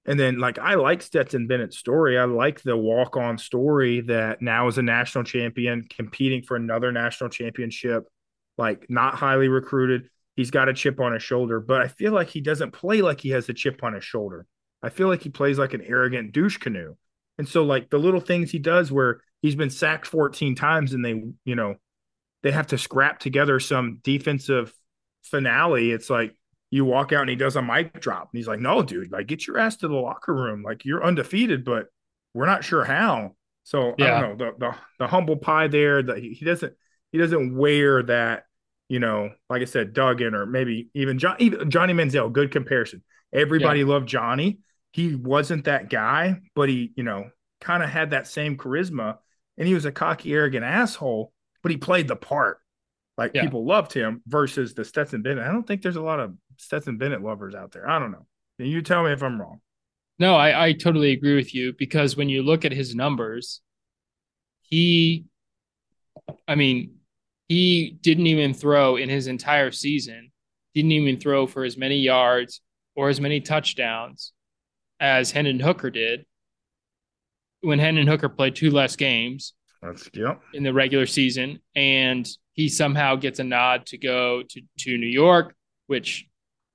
And 0.04 0.20
then, 0.20 0.38
like, 0.38 0.58
I 0.58 0.74
like 0.74 1.02
Stetson 1.02 1.48
Bennett's 1.48 1.78
story. 1.78 2.16
I 2.16 2.24
like 2.24 2.62
the 2.62 2.76
walk 2.76 3.16
on 3.16 3.38
story 3.38 4.02
that 4.02 4.40
now 4.40 4.68
is 4.68 4.78
a 4.78 4.82
national 4.82 5.24
champion, 5.24 5.84
competing 5.88 6.42
for 6.42 6.56
another 6.56 6.92
national 6.92 7.30
championship, 7.30 8.04
like, 8.56 8.86
not 8.88 9.16
highly 9.16 9.48
recruited. 9.48 10.08
He's 10.36 10.52
got 10.52 10.68
a 10.68 10.74
chip 10.74 11.00
on 11.00 11.12
his 11.12 11.24
shoulder, 11.24 11.58
but 11.58 11.80
I 11.80 11.88
feel 11.88 12.12
like 12.12 12.28
he 12.28 12.40
doesn't 12.40 12.72
play 12.72 13.02
like 13.02 13.20
he 13.20 13.30
has 13.30 13.48
a 13.48 13.54
chip 13.54 13.82
on 13.82 13.94
his 13.94 14.04
shoulder. 14.04 14.46
I 14.80 14.90
feel 14.90 15.08
like 15.08 15.22
he 15.22 15.28
plays 15.28 15.58
like 15.58 15.74
an 15.74 15.82
arrogant 15.82 16.30
douche 16.30 16.58
canoe. 16.58 16.94
And 17.38 17.48
so, 17.48 17.64
like, 17.64 17.90
the 17.90 17.98
little 17.98 18.20
things 18.20 18.52
he 18.52 18.60
does 18.60 18.92
where 18.92 19.20
he's 19.42 19.54
been 19.54 19.70
sacked 19.70 20.06
14 20.06 20.54
times 20.54 20.92
and 20.92 21.04
they, 21.04 21.22
you 21.44 21.54
know, 21.54 21.76
they 22.42 22.52
have 22.52 22.68
to 22.68 22.78
scrap 22.78 23.18
together 23.18 23.60
some 23.60 24.00
defensive 24.02 24.72
finale. 25.22 25.90
It's 25.90 26.10
like, 26.10 26.36
you 26.70 26.84
walk 26.84 27.12
out 27.12 27.22
and 27.22 27.30
he 27.30 27.36
does 27.36 27.56
a 27.56 27.62
mic 27.62 28.00
drop 28.00 28.28
and 28.32 28.38
he's 28.38 28.48
like, 28.48 28.60
no, 28.60 28.82
dude, 28.82 29.12
like 29.12 29.26
get 29.26 29.46
your 29.46 29.58
ass 29.58 29.76
to 29.76 29.88
the 29.88 29.94
locker 29.94 30.34
room. 30.34 30.62
Like 30.62 30.84
you're 30.84 31.04
undefeated, 31.04 31.64
but 31.64 31.86
we're 32.34 32.46
not 32.46 32.64
sure 32.64 32.84
how. 32.84 33.32
So 33.64 33.94
yeah. 33.98 34.16
I 34.16 34.20
don't 34.20 34.38
know 34.38 34.44
the, 34.46 34.58
the, 34.58 34.76
the 34.98 35.06
humble 35.06 35.36
pie 35.36 35.68
there 35.68 36.02
that 36.02 36.18
he, 36.18 36.44
doesn't, 36.44 36.72
he 37.12 37.18
doesn't 37.18 37.56
wear 37.56 38.02
that, 38.04 38.44
you 38.88 39.00
know, 39.00 39.30
like 39.48 39.62
I 39.62 39.64
said, 39.64 39.92
Duggan 39.92 40.34
or 40.34 40.46
maybe 40.46 40.88
even 40.94 41.18
John, 41.18 41.36
even 41.38 41.70
Johnny 41.70 41.92
Manziel, 41.92 42.32
good 42.32 42.50
comparison. 42.50 43.02
Everybody 43.32 43.80
yeah. 43.80 43.86
loved 43.86 44.08
Johnny. 44.08 44.58
He 44.92 45.14
wasn't 45.14 45.64
that 45.64 45.90
guy, 45.90 46.40
but 46.54 46.68
he, 46.68 46.92
you 46.96 47.02
know, 47.02 47.30
kind 47.60 47.82
of 47.82 47.90
had 47.90 48.10
that 48.10 48.26
same 48.26 48.56
charisma 48.56 49.18
and 49.58 49.66
he 49.66 49.74
was 49.74 49.84
a 49.84 49.92
cocky, 49.92 50.32
arrogant 50.32 50.64
asshole, 50.64 51.32
but 51.62 51.70
he 51.70 51.78
played 51.78 52.08
the 52.08 52.16
part. 52.16 52.58
Like 53.16 53.32
yeah. 53.34 53.42
people 53.42 53.64
loved 53.64 53.92
him 53.92 54.22
versus 54.26 54.74
the 54.74 54.84
Stetson 54.84 55.22
Bennett. 55.22 55.44
I 55.44 55.52
don't 55.52 55.66
think 55.66 55.82
there's 55.82 55.96
a 55.96 56.02
lot 56.02 56.20
of 56.20 56.34
Stetson 56.58 56.98
Bennett 56.98 57.22
lovers 57.22 57.54
out 57.54 57.72
there. 57.72 57.88
I 57.88 57.98
don't 57.98 58.12
know. 58.12 58.26
You 58.58 58.82
tell 58.82 59.04
me 59.04 59.12
if 59.12 59.22
I'm 59.22 59.40
wrong. 59.40 59.60
No, 60.18 60.34
I, 60.34 60.68
I 60.68 60.72
totally 60.72 61.12
agree 61.12 61.34
with 61.34 61.54
you 61.54 61.74
because 61.78 62.16
when 62.16 62.28
you 62.28 62.42
look 62.42 62.64
at 62.64 62.72
his 62.72 62.94
numbers, 62.94 63.60
he, 64.62 65.26
I 66.48 66.54
mean, 66.54 66.96
he 67.48 67.98
didn't 68.00 68.26
even 68.26 68.54
throw 68.54 68.96
in 68.96 69.08
his 69.08 69.26
entire 69.26 69.70
season, 69.70 70.32
didn't 70.74 70.92
even 70.92 71.18
throw 71.18 71.46
for 71.46 71.64
as 71.64 71.76
many 71.76 71.98
yards 71.98 72.60
or 72.94 73.08
as 73.08 73.20
many 73.20 73.40
touchdowns 73.40 74.32
as 75.00 75.30
Hendon 75.30 75.60
Hooker 75.60 75.90
did 75.90 76.24
when 77.60 77.78
Hendon 77.78 78.06
Hooker 78.06 78.28
played 78.28 78.54
two 78.54 78.70
less 78.70 78.96
games 78.96 79.54
That's, 79.82 80.08
yep. 80.14 80.40
in 80.54 80.62
the 80.62 80.72
regular 80.72 81.06
season. 81.06 81.60
And 81.74 82.28
he 82.52 82.68
somehow 82.68 83.16
gets 83.16 83.38
a 83.38 83.44
nod 83.44 83.86
to 83.86 83.98
go 83.98 84.42
to, 84.42 84.62
to 84.78 84.98
New 84.98 85.06
York, 85.06 85.54
which 85.86 86.26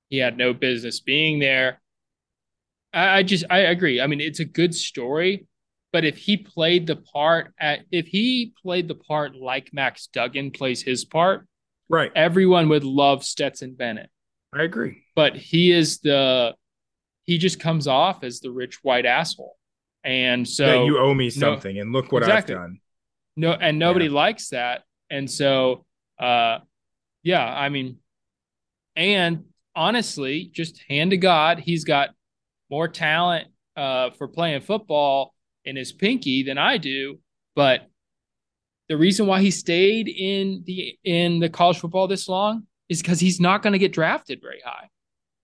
he 0.08 0.18
had 0.18 0.36
no 0.36 0.52
business 0.52 1.00
being 1.00 1.38
there. 1.38 1.80
I, 2.92 3.18
I 3.18 3.22
just 3.22 3.44
I 3.50 3.60
agree. 3.60 4.00
I 4.00 4.06
mean, 4.06 4.20
it's 4.20 4.40
a 4.40 4.44
good 4.44 4.74
story, 4.74 5.46
but 5.92 6.04
if 6.04 6.16
he 6.16 6.36
played 6.36 6.86
the 6.86 6.96
part 6.96 7.52
at 7.58 7.80
if 7.90 8.06
he 8.06 8.52
played 8.62 8.88
the 8.88 8.94
part 8.94 9.34
like 9.34 9.70
Max 9.72 10.08
Duggan 10.08 10.50
plays 10.50 10.82
his 10.82 11.04
part, 11.04 11.46
right, 11.88 12.12
everyone 12.14 12.68
would 12.68 12.84
love 12.84 13.24
Stetson 13.24 13.74
Bennett. 13.74 14.10
I 14.52 14.62
agree. 14.62 15.02
But 15.16 15.34
he 15.36 15.72
is 15.72 16.00
the 16.00 16.54
he 17.24 17.38
just 17.38 17.60
comes 17.60 17.86
off 17.86 18.22
as 18.22 18.40
the 18.40 18.50
rich 18.50 18.80
white 18.82 19.06
asshole. 19.06 19.56
And 20.04 20.48
so 20.48 20.66
yeah, 20.66 20.84
you 20.84 20.98
owe 20.98 21.14
me 21.14 21.30
something, 21.30 21.76
no, 21.76 21.82
and 21.82 21.92
look 21.92 22.10
what 22.12 22.22
exactly. 22.22 22.54
I've 22.54 22.60
done. 22.60 22.80
No, 23.36 23.52
and 23.52 23.78
nobody 23.78 24.06
yeah. 24.06 24.12
likes 24.12 24.48
that. 24.48 24.82
And 25.10 25.30
so 25.30 25.84
uh 26.18 26.58
yeah, 27.22 27.44
I 27.44 27.68
mean, 27.68 27.98
and 28.96 29.44
honestly, 29.74 30.50
just 30.52 30.82
hand 30.88 31.12
to 31.12 31.16
God, 31.16 31.58
he's 31.60 31.84
got 31.84 32.10
more 32.70 32.88
talent 32.88 33.48
uh, 33.76 34.10
for 34.10 34.28
playing 34.28 34.62
football 34.62 35.34
in 35.64 35.76
his 35.76 35.92
pinky 35.92 36.42
than 36.42 36.58
I 36.58 36.78
do. 36.78 37.20
But 37.54 37.88
the 38.88 38.96
reason 38.96 39.26
why 39.26 39.40
he 39.40 39.50
stayed 39.50 40.08
in 40.08 40.64
the 40.66 40.98
in 41.04 41.38
the 41.38 41.48
college 41.48 41.78
football 41.78 42.08
this 42.08 42.28
long 42.28 42.66
is 42.88 43.00
because 43.00 43.20
he's 43.20 43.40
not 43.40 43.62
going 43.62 43.72
to 43.72 43.78
get 43.78 43.92
drafted 43.92 44.40
very 44.42 44.60
high. 44.64 44.88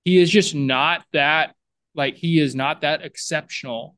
He 0.04 0.18
is 0.18 0.30
just 0.30 0.54
not 0.54 1.04
that 1.12 1.54
like 1.94 2.16
he 2.16 2.40
is 2.40 2.54
not 2.54 2.80
that 2.80 3.02
exceptional 3.02 3.96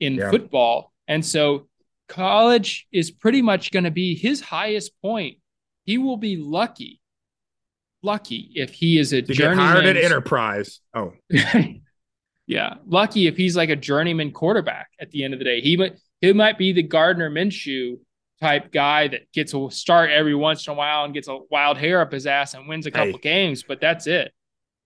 in 0.00 0.14
yeah. 0.14 0.30
football, 0.30 0.92
and 1.06 1.24
so 1.24 1.68
college 2.08 2.88
is 2.90 3.10
pretty 3.10 3.42
much 3.42 3.70
going 3.70 3.84
to 3.84 3.90
be 3.90 4.16
his 4.16 4.40
highest 4.40 5.00
point. 5.00 5.38
He 5.84 5.98
will 5.98 6.16
be 6.16 6.36
lucky 6.36 7.00
lucky 8.02 8.50
if 8.54 8.72
he 8.72 8.98
is 8.98 9.12
a 9.12 9.22
to 9.22 9.32
journeyman. 9.32 9.66
hired 9.66 9.84
at 9.84 9.96
Enterprise. 9.96 10.80
Oh, 10.94 11.12
yeah, 12.46 12.74
lucky 12.86 13.26
if 13.26 13.36
he's 13.36 13.56
like 13.56 13.70
a 13.70 13.76
journeyman 13.76 14.32
quarterback. 14.32 14.88
At 15.00 15.10
the 15.10 15.24
end 15.24 15.34
of 15.34 15.38
the 15.38 15.44
day, 15.44 15.60
he 15.60 15.76
might 15.76 15.98
he 16.20 16.32
might 16.32 16.58
be 16.58 16.72
the 16.72 16.82
Gardner 16.82 17.30
Minshew 17.30 17.98
type 18.40 18.72
guy 18.72 19.08
that 19.08 19.30
gets 19.32 19.52
a 19.54 19.70
start 19.70 20.10
every 20.10 20.34
once 20.34 20.66
in 20.66 20.72
a 20.72 20.76
while 20.76 21.04
and 21.04 21.12
gets 21.12 21.28
a 21.28 21.38
wild 21.50 21.76
hair 21.76 22.00
up 22.00 22.12
his 22.12 22.26
ass 22.26 22.54
and 22.54 22.68
wins 22.68 22.86
a 22.86 22.90
couple 22.90 23.12
hey. 23.12 23.18
games, 23.22 23.62
but 23.62 23.80
that's 23.80 24.06
it. 24.06 24.32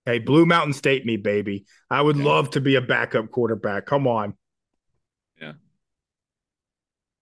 Hey, 0.05 0.19
Blue 0.19 0.45
Mountain 0.45 0.75
State 0.75 1.07
me, 1.07 1.17
baby. 1.17 1.65
I 1.91 2.03
would 2.03 2.17
yeah. 2.17 2.25
love 2.25 2.51
to 2.51 2.61
be 2.61 2.75
a 2.75 2.83
backup 2.83 3.31
quarterback. 3.31 3.87
Come 3.87 4.07
on. 4.07 4.35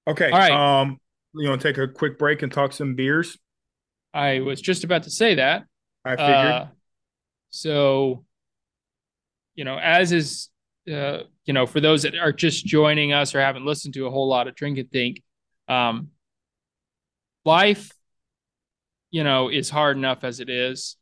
Okay. 0.08 0.30
All 0.30 0.38
right. 0.38 0.80
Um, 0.80 0.98
you 1.34 1.48
want 1.48 1.60
to 1.60 1.68
take 1.68 1.78
a 1.78 1.88
quick 1.88 2.18
break 2.18 2.42
and 2.42 2.52
talk 2.52 2.72
some 2.72 2.94
beers? 2.94 3.38
I 4.12 4.40
was 4.40 4.60
just 4.60 4.84
about 4.84 5.04
to 5.04 5.10
say 5.10 5.36
that. 5.36 5.64
I 6.04 6.16
figured. 6.16 6.26
Uh, 6.28 6.66
so, 7.50 8.24
you 9.54 9.64
know, 9.64 9.78
as 9.78 10.12
is, 10.12 10.48
uh, 10.92 11.20
you 11.44 11.54
know, 11.54 11.66
for 11.66 11.80
those 11.80 12.02
that 12.02 12.16
are 12.16 12.32
just 12.32 12.66
joining 12.66 13.12
us 13.12 13.34
or 13.34 13.40
haven't 13.40 13.64
listened 13.64 13.94
to 13.94 14.06
a 14.06 14.10
whole 14.10 14.28
lot 14.28 14.48
of 14.48 14.54
Drink 14.54 14.78
and 14.78 14.90
Think, 14.90 15.22
um, 15.68 16.08
life, 17.44 17.90
you 19.10 19.24
know, 19.24 19.48
is 19.48 19.70
hard 19.70 19.96
enough 19.96 20.24
as 20.24 20.40
it 20.40 20.50
is. 20.50 20.96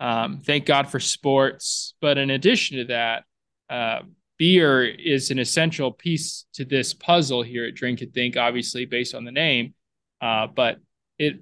Um, 0.00 0.40
thank 0.44 0.66
God 0.66 0.88
for 0.88 0.98
sports. 0.98 1.94
But 2.00 2.18
in 2.18 2.30
addition 2.30 2.78
to 2.78 2.84
that, 2.86 3.24
uh, 3.70 4.00
beer 4.42 4.84
is 4.84 5.30
an 5.30 5.38
essential 5.38 5.92
piece 5.92 6.46
to 6.52 6.64
this 6.64 6.92
puzzle 6.92 7.44
here 7.44 7.64
at 7.64 7.76
Drink 7.76 8.00
and 8.00 8.12
Think, 8.12 8.36
obviously 8.36 8.84
based 8.84 9.14
on 9.14 9.24
the 9.24 9.30
name. 9.30 9.72
Uh, 10.20 10.48
but 10.48 10.78
it, 11.16 11.38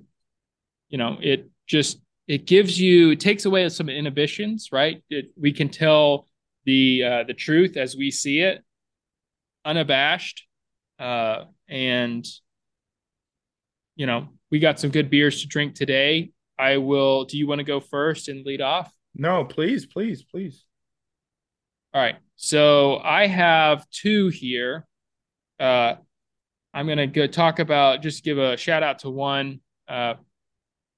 you 0.90 0.98
know, 0.98 1.16
it 1.22 1.48
just 1.66 1.98
it 2.28 2.44
gives 2.44 2.78
you 2.78 3.12
it 3.12 3.20
takes 3.20 3.46
away 3.46 3.66
some 3.70 3.88
inhibitions 3.88 4.68
right? 4.70 5.02
It, 5.08 5.30
we 5.34 5.50
can 5.50 5.70
tell 5.70 6.28
the 6.66 7.02
uh, 7.02 7.24
the 7.24 7.32
truth 7.32 7.78
as 7.78 7.96
we 7.96 8.10
see 8.10 8.40
it 8.40 8.62
unabashed 9.64 10.46
uh, 10.98 11.44
and 11.70 12.26
you 13.96 14.04
know 14.04 14.28
we 14.50 14.58
got 14.58 14.78
some 14.78 14.90
good 14.90 15.08
beers 15.08 15.40
to 15.40 15.48
drink 15.48 15.74
today. 15.74 16.32
I 16.58 16.76
will 16.76 17.24
do 17.24 17.38
you 17.38 17.46
want 17.46 17.60
to 17.60 17.64
go 17.64 17.80
first 17.80 18.28
and 18.28 18.44
lead 18.44 18.60
off? 18.60 18.92
No 19.14 19.42
please 19.46 19.86
please 19.86 20.22
please. 20.22 20.66
All 21.94 22.02
right 22.02 22.16
so 22.42 22.98
i 22.98 23.26
have 23.26 23.88
two 23.90 24.28
here 24.28 24.86
uh, 25.58 25.94
i'm 26.72 26.86
going 26.86 26.98
to 26.98 27.06
go 27.06 27.26
talk 27.26 27.58
about 27.58 28.02
just 28.02 28.24
give 28.24 28.38
a 28.38 28.56
shout 28.56 28.82
out 28.82 29.00
to 29.00 29.10
one 29.10 29.60
uh, 29.88 30.14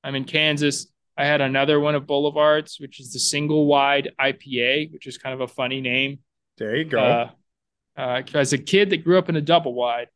i'm 0.05 0.15
in 0.15 0.25
kansas 0.25 0.87
I 1.17 1.27
had 1.27 1.41
another 1.41 1.79
one 1.79 1.95
of 1.95 2.07
Boulevard's, 2.07 2.79
which 2.81 2.99
is 2.99 3.13
the 3.13 3.19
single 3.19 3.67
wide 3.67 4.13
IPA, 4.21 4.93
which 4.93 5.07
is 5.07 5.19
kind 5.19 5.35
of 5.35 5.41
a 5.41 5.47
funny 5.47 5.81
name. 5.81 6.21
There 6.57 6.75
you 6.75 6.85
go. 6.85 6.99
Uh, 6.99 7.31
uh, 7.97 8.23
as 8.35 8.53
a 8.53 8.59
kid 8.59 8.91
that 8.91 9.05
grew 9.05 9.19
up 9.19 9.29
in 9.29 9.37
a 9.37 9.41
double 9.41 9.75
wide, 9.75 10.09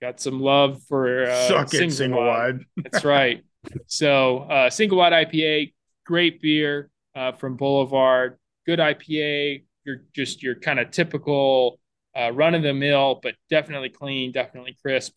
got 0.00 0.20
some 0.20 0.40
love 0.40 0.82
for 0.84 1.24
uh, 1.24 1.48
Suck 1.48 1.68
single, 1.68 1.88
it, 1.88 1.92
single 1.92 2.26
wide. 2.26 2.56
wide. 2.56 2.64
That's 2.90 3.04
right. 3.04 3.44
So 3.86 4.38
uh, 4.38 4.70
single 4.70 4.98
wide 4.98 5.12
IPA, 5.12 5.74
great 6.06 6.40
beer 6.40 6.90
uh, 7.14 7.32
from 7.32 7.56
Boulevard, 7.56 8.38
good 8.64 8.78
IPA. 8.78 9.64
You're 9.88 10.02
just 10.14 10.42
your 10.42 10.54
kind 10.54 10.78
of 10.78 10.90
typical 10.90 11.80
uh, 12.14 12.30
run 12.30 12.54
of 12.54 12.62
the 12.62 12.74
mill, 12.74 13.20
but 13.22 13.36
definitely 13.48 13.88
clean, 13.88 14.32
definitely 14.32 14.76
crisp. 14.82 15.14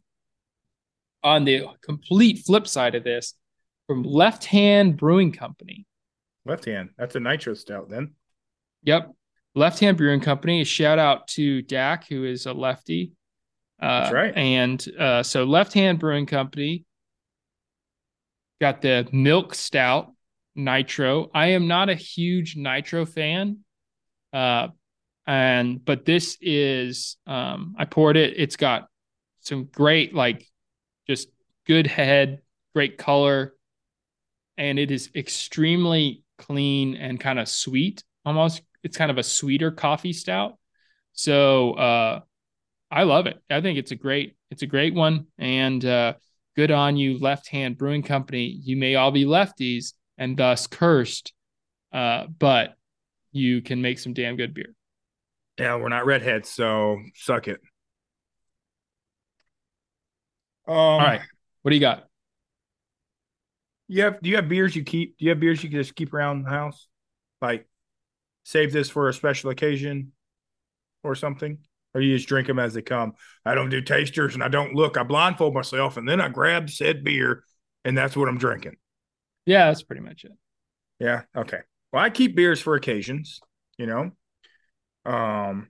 On 1.23 1.43
the 1.43 1.65
complete 1.83 2.39
flip 2.39 2.65
side 2.65 2.95
of 2.95 3.03
this, 3.03 3.33
from 3.85 4.03
Left 4.03 4.45
Hand 4.45 4.95
Brewing 4.95 5.33
Company. 5.33 5.85
Left 6.45 6.63
Hand. 6.63 6.91
That's 6.97 7.17
a 7.17 7.19
nitro 7.19 7.53
stout 7.53 7.89
then. 7.89 8.13
Yep. 8.83 9.11
Left 9.55 9.77
Hand 9.79 9.97
Brewing 9.97 10.21
Company. 10.21 10.61
A 10.61 10.63
shout 10.63 10.99
out 10.99 11.27
to 11.31 11.61
Dak, 11.63 12.07
who 12.07 12.23
is 12.23 12.45
a 12.45 12.53
lefty. 12.53 13.11
Uh, 13.81 14.03
That's 14.03 14.13
right. 14.13 14.37
And 14.37 14.87
uh, 14.97 15.21
so 15.21 15.43
Left 15.43 15.73
Hand 15.73 15.99
Brewing 15.99 16.27
Company 16.27 16.85
got 18.61 18.81
the 18.81 19.05
Milk 19.11 19.53
Stout 19.53 20.13
Nitro. 20.55 21.29
I 21.33 21.47
am 21.47 21.67
not 21.67 21.89
a 21.89 21.95
huge 21.95 22.55
Nitro 22.55 23.05
fan. 23.05 23.65
Uh, 24.33 24.69
and 25.27 25.83
but 25.83 26.05
this 26.05 26.37
is 26.41 27.17
um 27.27 27.75
I 27.77 27.85
poured 27.85 28.17
it. 28.17 28.33
It's 28.37 28.55
got 28.55 28.87
some 29.39 29.65
great 29.65 30.13
like 30.13 30.47
just 31.07 31.29
good 31.67 31.87
head, 31.87 32.41
great 32.73 32.97
color, 32.97 33.53
and 34.57 34.79
it 34.79 34.91
is 34.91 35.09
extremely 35.15 36.23
clean 36.37 36.95
and 36.95 37.19
kind 37.19 37.39
of 37.39 37.47
sweet. 37.47 38.03
Almost, 38.25 38.61
it's 38.83 38.97
kind 38.97 39.11
of 39.11 39.17
a 39.17 39.23
sweeter 39.23 39.71
coffee 39.71 40.13
stout. 40.13 40.57
So 41.13 41.73
uh, 41.73 42.19
I 42.89 43.03
love 43.03 43.27
it. 43.27 43.41
I 43.49 43.61
think 43.61 43.77
it's 43.77 43.91
a 43.91 43.95
great 43.95 44.35
it's 44.49 44.63
a 44.63 44.67
great 44.67 44.93
one, 44.93 45.27
and 45.37 45.83
uh, 45.85 46.13
good 46.55 46.71
on 46.71 46.97
you, 46.97 47.19
Left 47.19 47.47
Hand 47.47 47.77
Brewing 47.77 48.03
Company. 48.03 48.45
You 48.45 48.75
may 48.75 48.95
all 48.95 49.11
be 49.11 49.25
lefties 49.25 49.93
and 50.17 50.35
thus 50.35 50.67
cursed, 50.67 51.33
uh, 51.93 52.25
but 52.37 52.75
you 53.31 53.61
can 53.61 53.81
make 53.81 53.99
some 53.99 54.13
damn 54.13 54.35
good 54.35 54.53
beer. 54.53 54.73
Yeah, 55.57 55.75
we're 55.75 55.89
not 55.89 56.05
redheads, 56.05 56.49
so 56.49 56.97
suck 57.15 57.47
it. 57.47 57.59
Um, 60.67 60.75
All 60.75 60.99
right, 60.99 61.21
what 61.61 61.69
do 61.69 61.75
you 61.75 61.81
got? 61.81 62.07
You 63.87 64.03
have 64.03 64.21
do 64.21 64.29
you 64.29 64.37
have 64.37 64.47
beers 64.47 64.75
you 64.75 64.83
keep? 64.83 65.17
Do 65.17 65.25
you 65.25 65.31
have 65.31 65.39
beers 65.39 65.63
you 65.63 65.69
can 65.69 65.79
just 65.79 65.95
keep 65.95 66.13
around 66.13 66.43
the 66.43 66.49
house? 66.49 66.87
Like 67.41 67.67
save 68.43 68.71
this 68.71 68.89
for 68.89 69.09
a 69.09 69.13
special 69.13 69.49
occasion 69.49 70.13
or 71.03 71.15
something? 71.15 71.57
Or 71.93 71.99
you 71.99 72.15
just 72.15 72.29
drink 72.29 72.47
them 72.47 72.57
as 72.59 72.73
they 72.73 72.81
come? 72.81 73.13
I 73.45 73.53
don't 73.53 73.69
do 73.69 73.81
tasters 73.81 74.33
and 74.33 74.43
I 74.43 74.47
don't 74.47 74.75
look. 74.75 74.97
I 74.97 75.03
blindfold 75.03 75.53
myself 75.53 75.97
and 75.97 76.07
then 76.07 76.21
I 76.21 76.29
grab 76.29 76.69
said 76.69 77.03
beer 77.03 77.43
and 77.83 77.97
that's 77.97 78.15
what 78.15 78.29
I'm 78.29 78.37
drinking. 78.37 78.77
Yeah, 79.45 79.67
that's 79.67 79.83
pretty 79.83 80.01
much 80.01 80.23
it. 80.23 80.31
Yeah. 80.99 81.23
Okay. 81.35 81.59
Well, 81.91 82.03
I 82.03 82.09
keep 82.09 82.35
beers 82.35 82.61
for 82.61 82.75
occasions, 82.75 83.39
you 83.77 83.85
know. 83.87 84.11
Um 85.05 85.69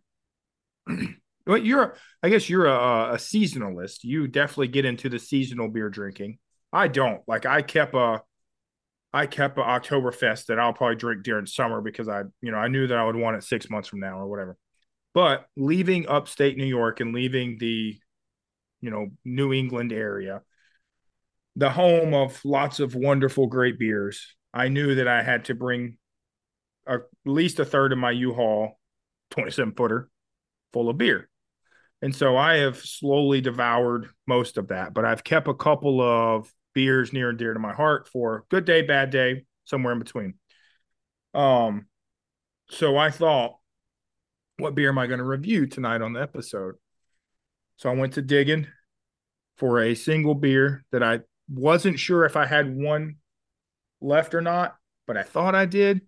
but 1.45 1.65
you're 1.65 1.95
I 2.23 2.29
guess 2.29 2.49
you're 2.49 2.67
a, 2.67 3.13
a 3.13 3.17
seasonalist. 3.17 3.99
You 4.03 4.27
definitely 4.27 4.69
get 4.69 4.85
into 4.85 5.09
the 5.09 5.19
seasonal 5.19 5.69
beer 5.69 5.89
drinking. 5.89 6.39
I 6.73 6.87
don't. 6.87 7.21
Like 7.27 7.45
I 7.45 7.61
kept 7.61 7.95
a 7.95 8.21
I 9.13 9.27
kept 9.27 9.57
a 9.57 9.61
Oktoberfest 9.61 10.47
that 10.47 10.59
I'll 10.59 10.73
probably 10.73 10.95
drink 10.95 11.23
during 11.23 11.45
summer 11.45 11.81
because 11.81 12.07
I, 12.07 12.23
you 12.41 12.51
know, 12.51 12.57
I 12.57 12.67
knew 12.69 12.87
that 12.87 12.97
I 12.97 13.05
would 13.05 13.15
want 13.15 13.37
it 13.37 13.43
six 13.43 13.69
months 13.69 13.89
from 13.89 13.99
now 13.99 14.19
or 14.19 14.27
whatever. 14.27 14.57
But 15.13 15.47
leaving 15.57 16.07
upstate 16.07 16.57
New 16.57 16.65
York 16.65 16.99
and 17.01 17.13
leaving 17.13 17.57
the, 17.59 17.99
you 18.81 18.91
know, 18.91 19.07
New 19.25 19.53
England 19.53 19.93
area, 19.93 20.43
the 21.55 21.69
home 21.69 22.13
of 22.13 22.39
lots 22.45 22.79
of 22.79 22.95
wonderful, 22.95 23.47
great 23.47 23.77
beers, 23.77 24.35
I 24.53 24.67
knew 24.69 24.95
that 24.95 25.07
I 25.07 25.21
had 25.23 25.45
to 25.45 25.55
bring 25.55 25.97
at 26.87 27.01
least 27.25 27.59
a 27.59 27.65
third 27.65 27.91
of 27.91 27.97
my 27.97 28.11
U-Haul 28.11 28.79
27 29.31 29.73
footer 29.75 30.09
full 30.73 30.89
of 30.89 30.97
beer. 30.97 31.29
And 32.01 32.15
so 32.15 32.35
I 32.35 32.57
have 32.57 32.77
slowly 32.77 33.41
devoured 33.41 34.09
most 34.25 34.57
of 34.57 34.69
that, 34.69 34.93
but 34.93 35.05
I've 35.05 35.23
kept 35.23 35.47
a 35.47 35.53
couple 35.53 36.01
of 36.01 36.51
beers 36.73 37.13
near 37.13 37.29
and 37.29 37.37
dear 37.37 37.53
to 37.53 37.59
my 37.59 37.73
heart 37.73 38.07
for 38.07 38.45
good 38.49 38.65
day, 38.65 38.81
bad 38.81 39.11
day, 39.11 39.45
somewhere 39.65 39.93
in 39.93 39.99
between. 39.99 40.33
Um, 41.33 41.85
so 42.69 42.97
I 42.97 43.11
thought, 43.11 43.57
what 44.57 44.75
beer 44.75 44.89
am 44.89 44.97
I 44.97 45.07
going 45.07 45.19
to 45.19 45.25
review 45.25 45.67
tonight 45.67 46.01
on 46.01 46.13
the 46.13 46.21
episode? 46.21 46.75
So 47.77 47.89
I 47.89 47.95
went 47.95 48.13
to 48.13 48.21
digging 48.21 48.67
for 49.57 49.79
a 49.81 49.95
single 49.95 50.35
beer 50.35 50.85
that 50.91 51.03
I 51.03 51.21
wasn't 51.49 51.99
sure 51.99 52.25
if 52.25 52.35
I 52.35 52.45
had 52.45 52.75
one 52.75 53.17
left 54.01 54.33
or 54.33 54.41
not, 54.41 54.75
but 55.07 55.17
I 55.17 55.23
thought 55.23 55.55
I 55.55 55.65
did. 55.65 56.01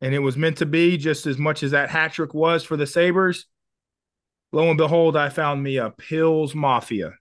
And 0.00 0.14
it 0.14 0.18
was 0.20 0.36
meant 0.36 0.58
to 0.58 0.66
be 0.66 0.96
just 0.96 1.26
as 1.26 1.36
much 1.38 1.62
as 1.62 1.72
that 1.72 1.90
hat 1.90 2.12
trick 2.14 2.32
was 2.32 2.64
for 2.64 2.76
the 2.76 2.86
Sabres. 2.86 3.46
Lo 4.52 4.68
and 4.68 4.78
behold, 4.78 5.16
I 5.16 5.28
found 5.28 5.62
me 5.62 5.76
a 5.76 5.90
Pils 5.90 6.54
Mafia. 6.54 7.12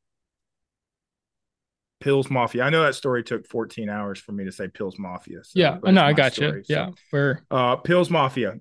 Pils 2.04 2.30
Mafia. 2.32 2.64
I 2.64 2.70
know 2.70 2.84
that 2.84 2.96
story 2.96 3.24
took 3.24 3.46
14 3.46 3.90
hours 3.90 4.20
for 4.20 4.32
me 4.32 4.46
to 4.46 4.52
say 4.52 4.68
Pils 4.68 4.98
Mafia. 4.98 5.44
So, 5.44 5.52
yeah, 5.60 5.78
no, 5.84 6.02
I 6.02 6.14
got 6.14 6.34
story, 6.34 6.60
you. 6.60 6.64
so. 6.64 6.74
Yeah, 6.74 6.90
we're 7.12 7.42
Uh, 7.52 7.76
Pils 7.78 8.10
Mafia. 8.10 8.60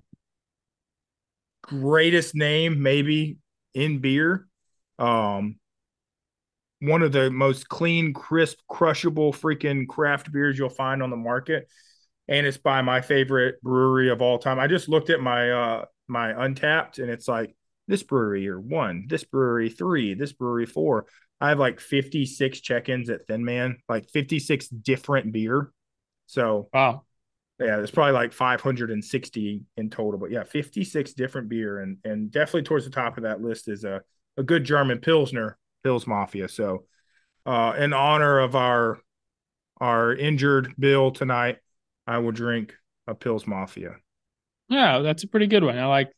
Greatest 1.63 2.35
name 2.35 2.81
maybe 2.81 3.37
in 3.73 3.99
beer. 3.99 4.47
Um, 4.97 5.57
one 6.81 7.01
of 7.01 7.11
the 7.11 7.29
most 7.29 7.69
clean, 7.69 8.13
crisp, 8.13 8.59
crushable 8.67 9.33
freaking 9.33 9.87
craft 9.87 10.31
beers 10.31 10.57
you'll 10.57 10.69
find 10.69 11.01
on 11.01 11.09
the 11.09 11.15
market. 11.17 11.67
And 12.29 12.47
it's 12.47 12.57
by 12.57 12.81
my 12.81 13.01
favorite 13.01 13.61
brewery 13.61 14.09
of 14.09 14.21
all 14.21 14.37
time. 14.37 14.59
I 14.59 14.67
just 14.67 14.87
looked 14.87 15.09
at 15.09 15.19
my 15.19 15.51
uh 15.51 15.85
my 16.07 16.31
Untappd 16.31 16.99
and 16.99 17.09
it's 17.09 17.27
like 17.27 17.55
this 17.87 18.03
brewery 18.03 18.47
or 18.47 18.59
one, 18.59 19.05
this 19.07 19.23
brewery 19.25 19.69
three, 19.69 20.13
this 20.13 20.31
brewery 20.31 20.67
four. 20.67 21.07
I 21.41 21.49
have 21.49 21.59
like 21.59 21.79
56 21.79 22.59
check-ins 22.61 23.09
at 23.09 23.25
Thin 23.27 23.43
Man, 23.43 23.77
like 23.89 24.09
56 24.09 24.67
different 24.69 25.31
beer. 25.31 25.71
So 26.27 26.69
wow. 26.73 27.03
yeah, 27.59 27.77
there's 27.77 27.91
probably 27.91 28.13
like 28.13 28.31
560 28.31 29.61
in 29.77 29.89
total, 29.89 30.19
but 30.19 30.31
yeah, 30.31 30.43
56 30.43 31.13
different 31.13 31.49
beer, 31.49 31.79
and 31.79 31.97
and 32.03 32.31
definitely 32.31 32.63
towards 32.63 32.85
the 32.85 32.91
top 32.91 33.17
of 33.17 33.23
that 33.23 33.41
list 33.41 33.67
is 33.67 33.83
a 33.83 34.01
a 34.37 34.43
good 34.43 34.63
German 34.63 34.99
Pilsner, 34.99 35.57
Pils 35.83 36.05
Mafia. 36.05 36.47
So, 36.47 36.85
uh, 37.45 37.73
in 37.77 37.93
honor 37.93 38.39
of 38.39 38.55
our 38.55 38.99
our 39.81 40.13
injured 40.13 40.75
Bill 40.77 41.11
tonight, 41.11 41.57
I 42.09 42.17
will 42.17 42.33
drink 42.33 42.75
a 43.07 43.15
Pils 43.15 43.47
Mafia. 43.47 43.95
Yeah, 44.67 44.99
that's 44.99 45.23
a 45.23 45.27
pretty 45.27 45.47
good 45.47 45.63
one. 45.63 45.77
I 45.77 45.85
like 45.85 46.11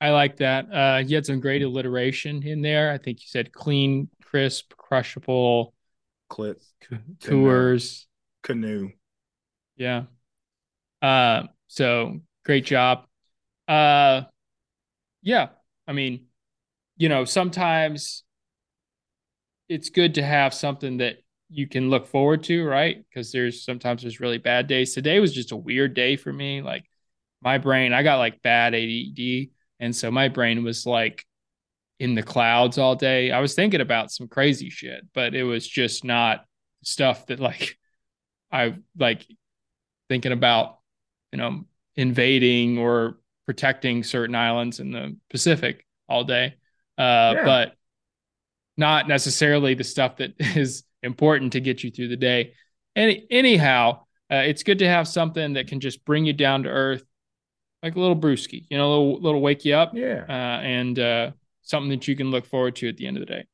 I 0.00 0.10
like 0.10 0.38
that. 0.38 0.66
Uh 0.72 0.98
you 1.06 1.16
had 1.16 1.26
some 1.26 1.40
great 1.40 1.62
alliteration 1.62 2.42
in 2.42 2.62
there. 2.62 2.92
I 2.92 2.98
think 2.98 3.20
you 3.20 3.26
said 3.28 3.52
clean, 3.52 4.08
crisp, 4.24 4.74
crushable, 4.76 5.74
Clit 6.28 6.62
tours. 7.20 8.06
canoe. 8.42 8.92
Yeah. 9.76 10.04
Uh 11.02 11.44
so 11.68 12.20
great 12.44 12.64
job. 12.64 13.06
Uh 13.68 14.22
yeah, 15.22 15.48
I 15.86 15.92
mean, 15.92 16.26
you 16.96 17.08
know, 17.08 17.24
sometimes 17.24 18.24
it's 19.68 19.90
good 19.90 20.14
to 20.14 20.22
have 20.22 20.54
something 20.54 20.98
that 20.98 21.18
you 21.48 21.66
can 21.66 21.90
look 21.90 22.06
forward 22.06 22.42
to, 22.44 22.64
right? 22.64 23.04
Because 23.08 23.32
there's 23.32 23.64
sometimes 23.64 24.02
there's 24.02 24.20
really 24.20 24.38
bad 24.38 24.66
days. 24.66 24.94
Today 24.94 25.20
was 25.20 25.34
just 25.34 25.52
a 25.52 25.56
weird 25.56 25.94
day 25.94 26.16
for 26.16 26.32
me. 26.32 26.62
Like 26.62 26.84
my 27.42 27.58
brain, 27.58 27.92
I 27.92 28.02
got 28.02 28.18
like 28.18 28.42
bad 28.42 28.74
ADD. 28.74 29.50
And 29.78 29.94
so 29.94 30.10
my 30.10 30.28
brain 30.28 30.64
was 30.64 30.86
like 30.86 31.24
in 32.00 32.14
the 32.14 32.22
clouds 32.22 32.78
all 32.78 32.94
day. 32.96 33.30
I 33.30 33.40
was 33.40 33.54
thinking 33.54 33.80
about 33.80 34.10
some 34.10 34.28
crazy 34.28 34.70
shit, 34.70 35.06
but 35.14 35.34
it 35.34 35.44
was 35.44 35.66
just 35.66 36.04
not 36.04 36.44
stuff 36.82 37.26
that 37.26 37.40
like 37.40 37.76
I 38.50 38.76
like 38.98 39.26
thinking 40.08 40.32
about, 40.32 40.78
you 41.32 41.38
know, 41.38 41.64
invading 41.96 42.78
or 42.78 43.18
protecting 43.46 44.02
certain 44.02 44.34
islands 44.34 44.80
in 44.80 44.90
the 44.90 45.16
Pacific 45.30 45.84
all 46.08 46.24
day. 46.24 46.54
Uh, 46.98 47.34
Yeah. 47.36 47.44
but 47.44 47.72
not 48.76 49.08
necessarily 49.08 49.74
the 49.74 49.84
stuff 49.84 50.16
that 50.16 50.34
is 50.38 50.82
important 51.06 51.52
to 51.52 51.60
get 51.60 51.82
you 51.82 51.90
through 51.90 52.08
the 52.08 52.16
day. 52.16 52.52
Any 52.94 53.26
anyhow, 53.30 54.00
uh, 54.30 54.36
it's 54.46 54.62
good 54.62 54.80
to 54.80 54.88
have 54.88 55.06
something 55.08 55.54
that 55.54 55.68
can 55.68 55.80
just 55.80 56.04
bring 56.04 56.26
you 56.26 56.32
down 56.32 56.64
to 56.64 56.68
earth, 56.68 57.04
like 57.82 57.94
a 57.96 58.00
little 58.00 58.16
brewski, 58.16 58.66
you 58.68 58.76
know, 58.76 58.86
a 58.86 58.90
little, 58.90 59.20
little 59.20 59.40
wake 59.40 59.64
you 59.64 59.74
up, 59.74 59.92
Yeah. 59.94 60.24
uh, 60.28 60.60
and 60.62 60.98
uh, 60.98 61.30
something 61.62 61.90
that 61.90 62.08
you 62.08 62.16
can 62.16 62.30
look 62.30 62.46
forward 62.46 62.76
to 62.76 62.88
at 62.88 62.96
the 62.96 63.06
end 63.06 63.16
of 63.16 63.20
the 63.20 63.26
day. 63.34 63.44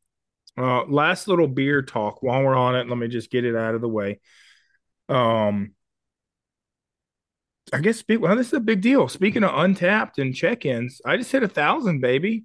Uh, 0.57 0.85
last 0.85 1.29
little 1.29 1.49
beer 1.49 1.83
talk 1.83 2.23
while 2.23 2.43
we're 2.43 2.55
on 2.55 2.77
it. 2.77 2.89
Let 2.89 2.99
me 2.99 3.09
just 3.09 3.31
get 3.31 3.45
it 3.45 3.57
out 3.57 3.75
of 3.75 3.81
the 3.81 3.89
way. 3.89 4.21
Um, 5.09 5.73
I 7.73 7.79
guess 7.79 7.99
speak. 7.99 8.21
Well, 8.21 8.37
this 8.37 8.49
is 8.49 8.53
a 8.53 8.61
big 8.61 8.83
deal. 8.83 9.09
Speaking 9.09 9.45
of 9.45 9.51
Untappd 9.51 10.19
and 10.19 10.35
check-ins, 10.35 11.01
I 11.07 11.17
just 11.17 11.33
hit 11.33 11.43
a 11.43 11.49
thousand, 11.49 12.01
baby. 12.01 12.45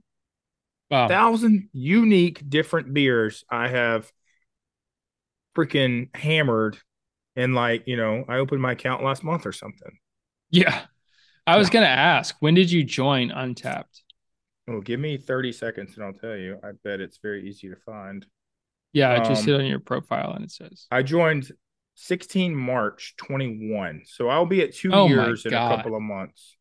Wow. 0.89 1.09
thousand 1.09 1.67
unique 1.73 2.49
different 2.49 2.93
beers 2.93 3.43
I 3.51 3.67
have 3.67 4.09
freaking 5.57 6.15
hammered. 6.15 6.77
And 7.35 7.53
like, 7.55 7.83
you 7.87 7.97
know, 7.97 8.25
I 8.27 8.37
opened 8.37 8.61
my 8.61 8.73
account 8.73 9.03
last 9.03 9.23
month 9.23 9.45
or 9.45 9.51
something. 9.51 9.91
yeah. 10.49 10.85
I 11.45 11.57
was 11.57 11.69
going 11.69 11.83
to 11.85 11.89
ask, 11.89 12.35
when 12.41 12.55
did 12.55 12.69
you 12.71 12.83
join 12.83 13.29
Untappd? 13.29 14.01
Oh, 14.67 14.81
give 14.81 14.99
me 14.99 15.17
30 15.17 15.53
seconds 15.53 15.95
and 15.95 16.03
I'll 16.05 16.13
tell 16.13 16.35
you. 16.35 16.59
I 16.63 16.71
bet 16.83 16.99
it's 16.99 17.19
very 17.21 17.47
easy 17.47 17.69
to 17.69 17.75
find. 17.85 18.25
Yeah, 18.93 19.11
I 19.13 19.19
just 19.19 19.41
Um, 19.43 19.47
hit 19.47 19.59
on 19.61 19.65
your 19.65 19.79
profile 19.79 20.33
and 20.33 20.43
it 20.45 20.51
says, 20.51 20.87
I 20.91 21.03
joined 21.03 21.51
16 21.95 22.55
March 22.55 23.15
21. 23.17 24.03
So 24.05 24.27
I'll 24.29 24.45
be 24.45 24.61
at 24.61 24.73
two 24.75 24.91
Oh 24.91 25.07
years 25.07 25.45
in 25.45 25.53
a 25.53 25.57
couple 25.57 25.95
of 25.95 26.01
months. 26.01 26.57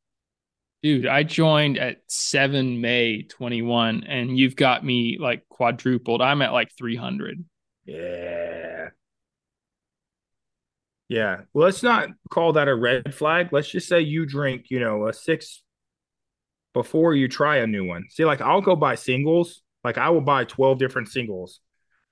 dude, 0.82 1.06
I 1.06 1.22
joined 1.22 1.78
at 1.78 2.02
7 2.06 2.80
May 2.80 3.22
21 3.22 4.04
and 4.04 4.38
you've 4.38 4.56
got 4.56 4.84
me 4.84 5.18
like 5.18 5.48
quadrupled. 5.48 6.22
I'm 6.22 6.42
at 6.42 6.52
like 6.52 6.70
300. 6.76 7.44
Yeah. 7.86 8.90
Yeah. 11.08 11.42
Well, 11.52 11.66
let's 11.66 11.82
not 11.82 12.08
call 12.30 12.54
that 12.54 12.68
a 12.68 12.74
red 12.74 13.14
flag. 13.14 13.52
Let's 13.52 13.68
just 13.68 13.88
say 13.88 14.00
you 14.00 14.26
drink, 14.26 14.66
you 14.70 14.80
know, 14.80 15.06
a 15.06 15.12
six 15.12 15.62
before 16.74 17.14
you 17.14 17.28
try 17.28 17.58
a 17.58 17.66
new 17.66 17.84
one. 17.86 18.04
See, 18.10 18.24
like 18.24 18.40
I'll 18.40 18.60
go 18.60 18.76
buy 18.76 18.96
singles. 18.96 19.62
Like 19.84 19.98
I 19.98 20.10
will 20.10 20.20
buy 20.20 20.44
12 20.44 20.78
different 20.78 21.08
singles, 21.08 21.60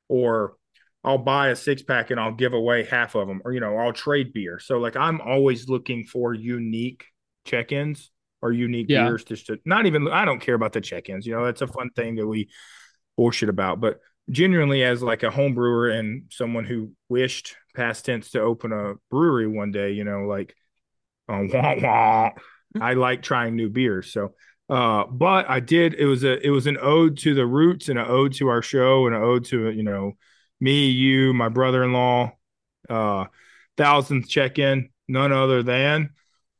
or 0.08 0.56
I'll 1.02 1.18
buy 1.18 1.48
a 1.48 1.56
six 1.56 1.82
pack 1.82 2.10
and 2.10 2.20
I'll 2.20 2.34
give 2.34 2.54
away 2.54 2.84
half 2.84 3.16
of 3.16 3.26
them, 3.26 3.42
or, 3.44 3.52
you 3.52 3.60
know, 3.60 3.76
I'll 3.76 3.92
trade 3.92 4.32
beer. 4.32 4.58
So, 4.58 4.78
like, 4.78 4.96
I'm 4.96 5.20
always 5.20 5.68
looking 5.68 6.04
for 6.04 6.32
unique 6.32 7.04
check 7.44 7.72
ins 7.72 8.10
or 8.40 8.52
unique 8.52 8.86
Yeah. 8.88 9.06
beers. 9.06 9.24
Just 9.24 9.46
to 9.46 9.58
not 9.64 9.86
even 9.86 10.08
I 10.08 10.24
don't 10.24 10.40
care 10.40 10.54
about 10.54 10.72
the 10.72 10.80
check-ins. 10.80 11.26
You 11.26 11.34
know, 11.34 11.44
that's 11.44 11.62
a 11.62 11.66
fun 11.66 11.90
thing 11.90 12.14
that 12.16 12.26
we 12.26 12.48
bullshit 13.16 13.48
about. 13.48 13.80
But 13.80 13.98
genuinely, 14.30 14.82
as 14.84 15.02
like 15.02 15.22
a 15.22 15.30
home 15.30 15.54
brewer 15.54 15.90
and 15.90 16.24
someone 16.30 16.64
who 16.64 16.92
wished 17.08 17.56
past 17.74 18.06
tense 18.06 18.30
to 18.30 18.40
open 18.40 18.72
a 18.72 18.94
brewery 19.10 19.46
one 19.48 19.70
day, 19.72 19.92
you 19.92 20.04
know, 20.04 20.22
like 20.26 20.54
uh, 21.28 21.42
wah, 21.52 21.74
wah, 21.82 22.30
I 22.80 22.94
like 22.94 23.22
trying 23.22 23.56
new 23.56 23.70
beers. 23.70 24.12
So 24.12 24.34
uh, 24.68 25.04
but 25.06 25.48
I 25.48 25.60
did. 25.60 25.94
It 25.94 26.06
was 26.06 26.24
a 26.24 26.44
it 26.44 26.50
was 26.50 26.66
an 26.66 26.78
ode 26.80 27.18
to 27.18 27.34
the 27.34 27.46
roots 27.46 27.88
and 27.88 27.98
an 27.98 28.06
ode 28.08 28.32
to 28.34 28.48
our 28.48 28.62
show 28.62 29.06
and 29.06 29.14
an 29.14 29.22
ode 29.22 29.44
to 29.46 29.70
you 29.70 29.82
know 29.82 30.12
me, 30.60 30.88
you, 30.88 31.34
my 31.34 31.48
brother-in-law, 31.48 32.32
uh, 32.88 33.24
thousandth 33.76 34.28
check-in, 34.28 34.88
none 35.08 35.32
other 35.32 35.62
than 35.62 36.10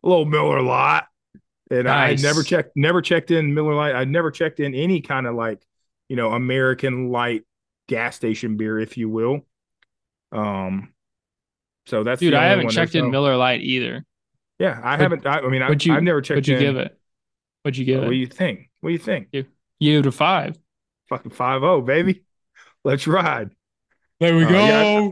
a 0.03 0.09
little 0.09 0.27
Miller 0.27 0.61
Lite. 0.61 1.05
And 1.71 1.89
I 1.89 2.15
Nice. 2.15 2.23
never 2.23 2.43
checked, 2.45 2.73
never 2.77 3.01
checked 3.03 3.31
in 3.31 3.55
Miller 3.55 3.75
Lite. 3.75 3.95
I 3.97 4.05
never 4.05 4.31
checked 4.31 4.61
in 4.61 4.75
any 4.75 5.01
kind 5.01 5.27
of 5.27 5.35
like 5.35 5.62
you 6.09 6.17
know 6.17 6.33
American 6.33 7.09
light 7.11 7.45
gas 7.89 8.16
station 8.16 8.57
beer, 8.57 8.78
if 8.78 8.97
you 8.97 9.09
will. 9.09 9.41
Um, 10.32 10.93
so 11.87 12.03
that's 12.03 12.20
Dude, 12.20 12.35
I 12.35 12.47
haven't 12.47 12.70
checked 12.70 12.95
in 12.95 13.05
no- 13.07 13.11
Miller 13.11 13.37
Lite 13.37 13.61
either. 13.62 14.05
Yeah, 14.59 14.80
I 14.82 14.93
Would- 14.93 15.01
haven't. 15.01 15.26
I, 15.26 15.39
I 15.41 15.49
mean, 15.49 15.62
I, 15.62 15.70
you, 15.78 15.95
I've 15.95 16.03
never 16.03 16.20
checked 16.20 16.37
What'd 16.39 16.49
you 16.49 16.57
in. 16.57 16.61
give 16.61 16.76
it? 16.76 16.99
What'd 17.62 17.76
you 17.78 17.85
give 17.85 18.03
What 18.03 18.11
do 18.11 18.16
you 18.16 18.26
think? 18.26 18.70
What 18.80 18.91
do 18.91 18.93
you 18.93 18.99
think? 18.99 19.28
You 19.80 19.99
it 19.99 20.07
a 20.07 20.12
five. 20.12 20.57
Fucking 21.09 21.32
five 21.32 21.61
zero, 21.62 21.80
baby. 21.80 22.22
Let's 22.85 23.07
ride. 23.07 23.51
There 24.20 24.37
we 24.37 24.45
Uh, 24.45 24.51
yeah, 24.51 25.11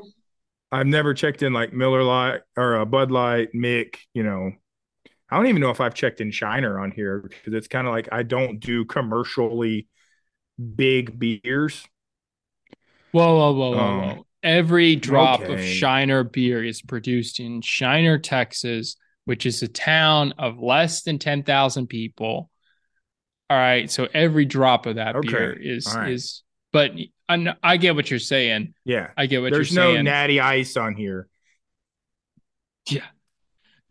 I've 0.70 0.86
never 0.86 1.12
checked 1.14 1.42
in 1.42 1.52
like 1.52 1.72
Miller 1.72 2.02
Lite 2.02 2.42
or 2.56 2.76
uh, 2.76 2.84
Bud 2.84 3.10
Light, 3.10 3.52
Mick. 3.54 3.96
You 4.14 4.22
know, 4.22 4.52
I 5.30 5.36
don't 5.36 5.46
even 5.48 5.60
know 5.60 5.70
if 5.70 5.80
I've 5.80 5.94
checked 5.94 6.20
in 6.20 6.30
Shiner 6.30 6.78
on 6.78 6.90
here 6.92 7.20
because 7.22 7.54
it's 7.54 7.68
kind 7.68 7.86
of 7.86 7.92
like 7.92 8.08
I 8.12 8.22
don't 8.22 8.60
do 8.60 8.84
commercially 8.84 9.88
big 10.76 11.18
beers. 11.18 11.84
Whoa, 13.12 13.36
whoa, 13.36 13.52
whoa, 13.52 13.70
whoa, 13.70 13.78
Um, 13.78 14.00
whoa. 14.16 14.26
Every 14.42 14.96
drop 14.96 15.42
of. 15.42 15.60
Shiner 15.62 16.24
beer 16.24 16.64
is 16.64 16.82
produced 16.82 17.38
in 17.38 17.60
Shiner, 17.62 18.18
Texas, 18.18 18.96
which 19.24 19.46
is 19.46 19.62
a 19.62 19.68
town 19.68 20.32
of 20.38 20.58
less 20.58 21.02
than 21.02 21.18
10,000 21.18 21.86
people. 21.86 22.50
All 23.48 23.56
right. 23.58 23.88
So 23.90 24.08
every 24.12 24.44
drop 24.46 24.86
of 24.86 24.96
that 24.96 25.14
Okay. 25.14 25.28
beer 25.28 25.52
is, 25.52 25.86
right. 25.94 26.10
is, 26.10 26.42
but 26.72 26.92
I, 27.28 27.54
I 27.62 27.76
get 27.76 27.94
what 27.94 28.10
you're 28.10 28.18
saying. 28.18 28.74
Yeah, 28.84 29.10
I 29.16 29.26
get 29.26 29.42
what 29.42 29.52
there's 29.52 29.70
you're 29.70 29.76
saying. 29.76 29.76
There's 29.76 29.90
no 29.90 29.94
saying. 29.94 30.04
natty 30.04 30.40
ice 30.40 30.76
on 30.76 30.94
here. 30.96 31.28
Yeah. 32.90 33.04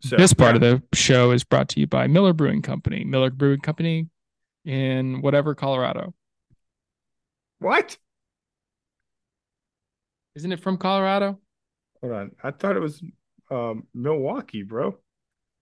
So, 0.02 0.16
this 0.16 0.34
part 0.34 0.60
yeah. 0.60 0.68
of 0.72 0.82
the 0.90 0.96
show 0.96 1.30
is 1.30 1.44
brought 1.44 1.68
to 1.70 1.80
you 1.80 1.86
by 1.86 2.08
Miller 2.08 2.32
Brewing 2.32 2.60
Company, 2.60 3.04
Miller 3.04 3.30
Brewing 3.30 3.60
Company 3.60 4.08
in 4.64 5.22
whatever, 5.22 5.54
Colorado. 5.54 6.12
what? 7.60 7.96
Isn't 10.34 10.52
it 10.52 10.60
from 10.60 10.78
Colorado? 10.78 11.38
Hold 12.00 12.12
on, 12.12 12.30
I 12.42 12.50
thought 12.50 12.76
it 12.76 12.80
was 12.80 13.02
um, 13.50 13.86
Milwaukee, 13.94 14.62
bro. 14.62 14.96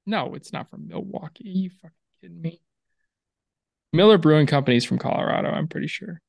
No, 0.07 0.35
it's 0.35 0.53
not 0.53 0.71
from 0.71 0.89
Milwaukee. 0.89 1.49
Are 1.49 1.59
you 1.59 1.71
fucking 1.71 1.97
kidding 2.21 2.41
me? 2.41 2.61
Miller 3.93 4.19
Brewing 4.19 4.47
Company 4.47 4.77
is 4.77 4.85
from 4.85 4.99
Colorado, 4.99 5.51
I'm 5.51 5.69
pretty 5.69 5.89
sure. 5.89 6.21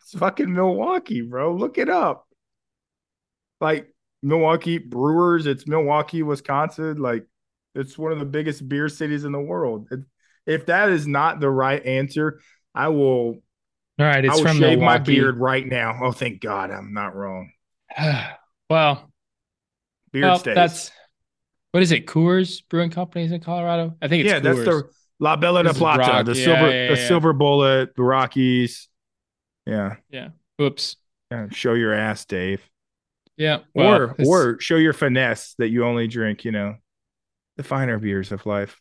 It's 0.00 0.18
fucking 0.18 0.52
Milwaukee, 0.52 1.20
bro. 1.20 1.54
Look 1.54 1.78
it 1.78 1.88
up. 1.88 2.26
Like 3.60 3.94
Milwaukee 4.22 4.78
Brewers, 4.78 5.46
it's 5.46 5.66
Milwaukee, 5.66 6.22
Wisconsin. 6.22 6.96
Like 6.96 7.26
it's 7.74 7.98
one 7.98 8.12
of 8.12 8.18
the 8.18 8.24
biggest 8.24 8.66
beer 8.68 8.88
cities 8.88 9.24
in 9.24 9.32
the 9.32 9.40
world. 9.40 9.88
If, 9.90 10.00
if 10.46 10.66
that 10.66 10.88
is 10.88 11.06
not 11.06 11.40
the 11.40 11.50
right 11.50 11.84
answer, 11.84 12.40
I 12.74 12.88
will 12.88 13.42
All 14.00 14.06
right, 14.06 14.24
I 14.24 14.28
it's 14.28 14.36
will 14.38 14.46
from 14.48 14.58
shave 14.58 14.78
my 14.78 14.98
beard 14.98 15.36
right 15.38 15.66
now. 15.66 15.98
Oh, 16.02 16.12
thank 16.12 16.40
God 16.40 16.70
I'm 16.70 16.94
not 16.94 17.14
wrong. 17.14 17.52
well, 18.70 19.10
Beard 20.12 20.24
well, 20.24 20.38
stays. 20.38 20.54
that's 20.54 20.90
what 21.72 21.82
is 21.82 21.92
it? 21.92 22.06
Coors 22.06 22.62
Brewing 22.68 22.90
Company 22.90 23.26
is 23.26 23.32
in 23.32 23.40
Colorado. 23.40 23.96
I 24.00 24.08
think 24.08 24.24
it's 24.24 24.32
yeah, 24.32 24.40
that's 24.40 24.58
the 24.60 24.88
La 25.20 25.36
Bella 25.36 25.62
de 25.62 25.68
This 25.68 25.78
Plata, 25.78 26.00
Rock. 26.00 26.26
the 26.26 26.34
Yeah, 26.34 26.44
silver, 26.44 26.70
yeah, 26.70 26.94
the 26.94 27.00
yeah. 27.00 27.08
silver 27.08 27.32
bullet, 27.32 27.94
the 27.94 28.02
Rockies. 28.02 28.88
Yeah, 29.66 29.96
Yeah. 30.10 30.28
Oops. 30.60 30.96
yeah. 31.30 31.48
Show 31.50 31.74
your 31.74 31.92
ass, 31.92 32.24
Dave. 32.24 32.62
Yeah. 33.36 33.58
well, 33.74 33.94
or 33.96 34.04
it's- 34.12 34.26
or 34.26 34.58
show 34.60 34.76
your 34.76 34.92
finesse 34.94 35.54
that 35.58 35.68
you 35.68 35.84
only 35.84 36.08
drink, 36.08 36.44
you 36.44 36.52
know, 36.52 36.76
the 37.56 37.62
finer 37.62 37.98
beers 37.98 38.32
of 38.32 38.46
life. 38.46 38.80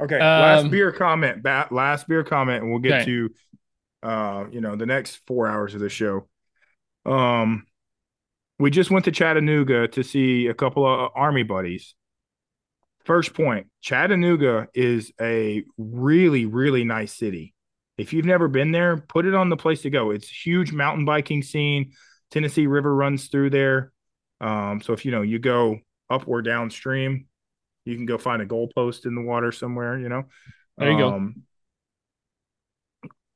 Okay, 0.00 0.18
last 0.18 0.64
Um, 0.64 0.70
beer 0.70 0.92
comment. 0.92 1.42
Ba- 1.42 1.68
last 1.70 2.06
beer 2.08 2.22
comment, 2.22 2.62
and 2.62 2.70
we'll 2.70 2.80
get 2.80 3.02
Okay. 3.02 3.04
to 3.06 3.30
uh, 4.06 4.46
you 4.52 4.60
know, 4.60 4.76
the 4.76 4.86
next 4.86 5.16
four 5.26 5.48
hours 5.48 5.74
of 5.74 5.80
the 5.80 5.88
show. 5.88 6.28
Um, 7.04 7.66
we 8.58 8.70
just 8.70 8.88
went 8.90 9.06
to 9.06 9.10
Chattanooga 9.10 9.88
to 9.88 10.04
see 10.04 10.46
a 10.46 10.54
couple 10.54 10.86
of 10.86 11.10
army 11.16 11.42
buddies. 11.42 11.96
First 13.04 13.34
point, 13.34 13.66
Chattanooga 13.80 14.68
is 14.74 15.12
a 15.20 15.64
really, 15.76 16.46
really 16.46 16.84
nice 16.84 17.12
city. 17.12 17.54
If 17.98 18.12
you've 18.12 18.24
never 18.24 18.46
been 18.46 18.70
there, 18.70 18.96
put 18.96 19.26
it 19.26 19.34
on 19.34 19.48
the 19.48 19.56
place 19.56 19.82
to 19.82 19.90
go. 19.90 20.12
It's 20.12 20.30
a 20.30 20.34
huge 20.34 20.72
mountain 20.72 21.04
biking 21.04 21.42
scene. 21.42 21.92
Tennessee 22.30 22.68
River 22.68 22.94
runs 22.94 23.26
through 23.26 23.50
there. 23.50 23.92
Um, 24.40 24.80
so 24.82 24.92
if 24.92 25.04
you 25.04 25.10
know 25.10 25.22
you 25.22 25.40
go 25.40 25.80
up 26.10 26.28
or 26.28 26.42
downstream, 26.42 27.26
you 27.84 27.96
can 27.96 28.06
go 28.06 28.18
find 28.18 28.40
a 28.40 28.46
goalpost 28.46 29.04
in 29.04 29.16
the 29.16 29.22
water 29.22 29.50
somewhere, 29.50 29.98
you 29.98 30.08
know. 30.08 30.24
There 30.78 30.92
you 30.92 30.98
go. 30.98 31.14
Um, 31.14 31.42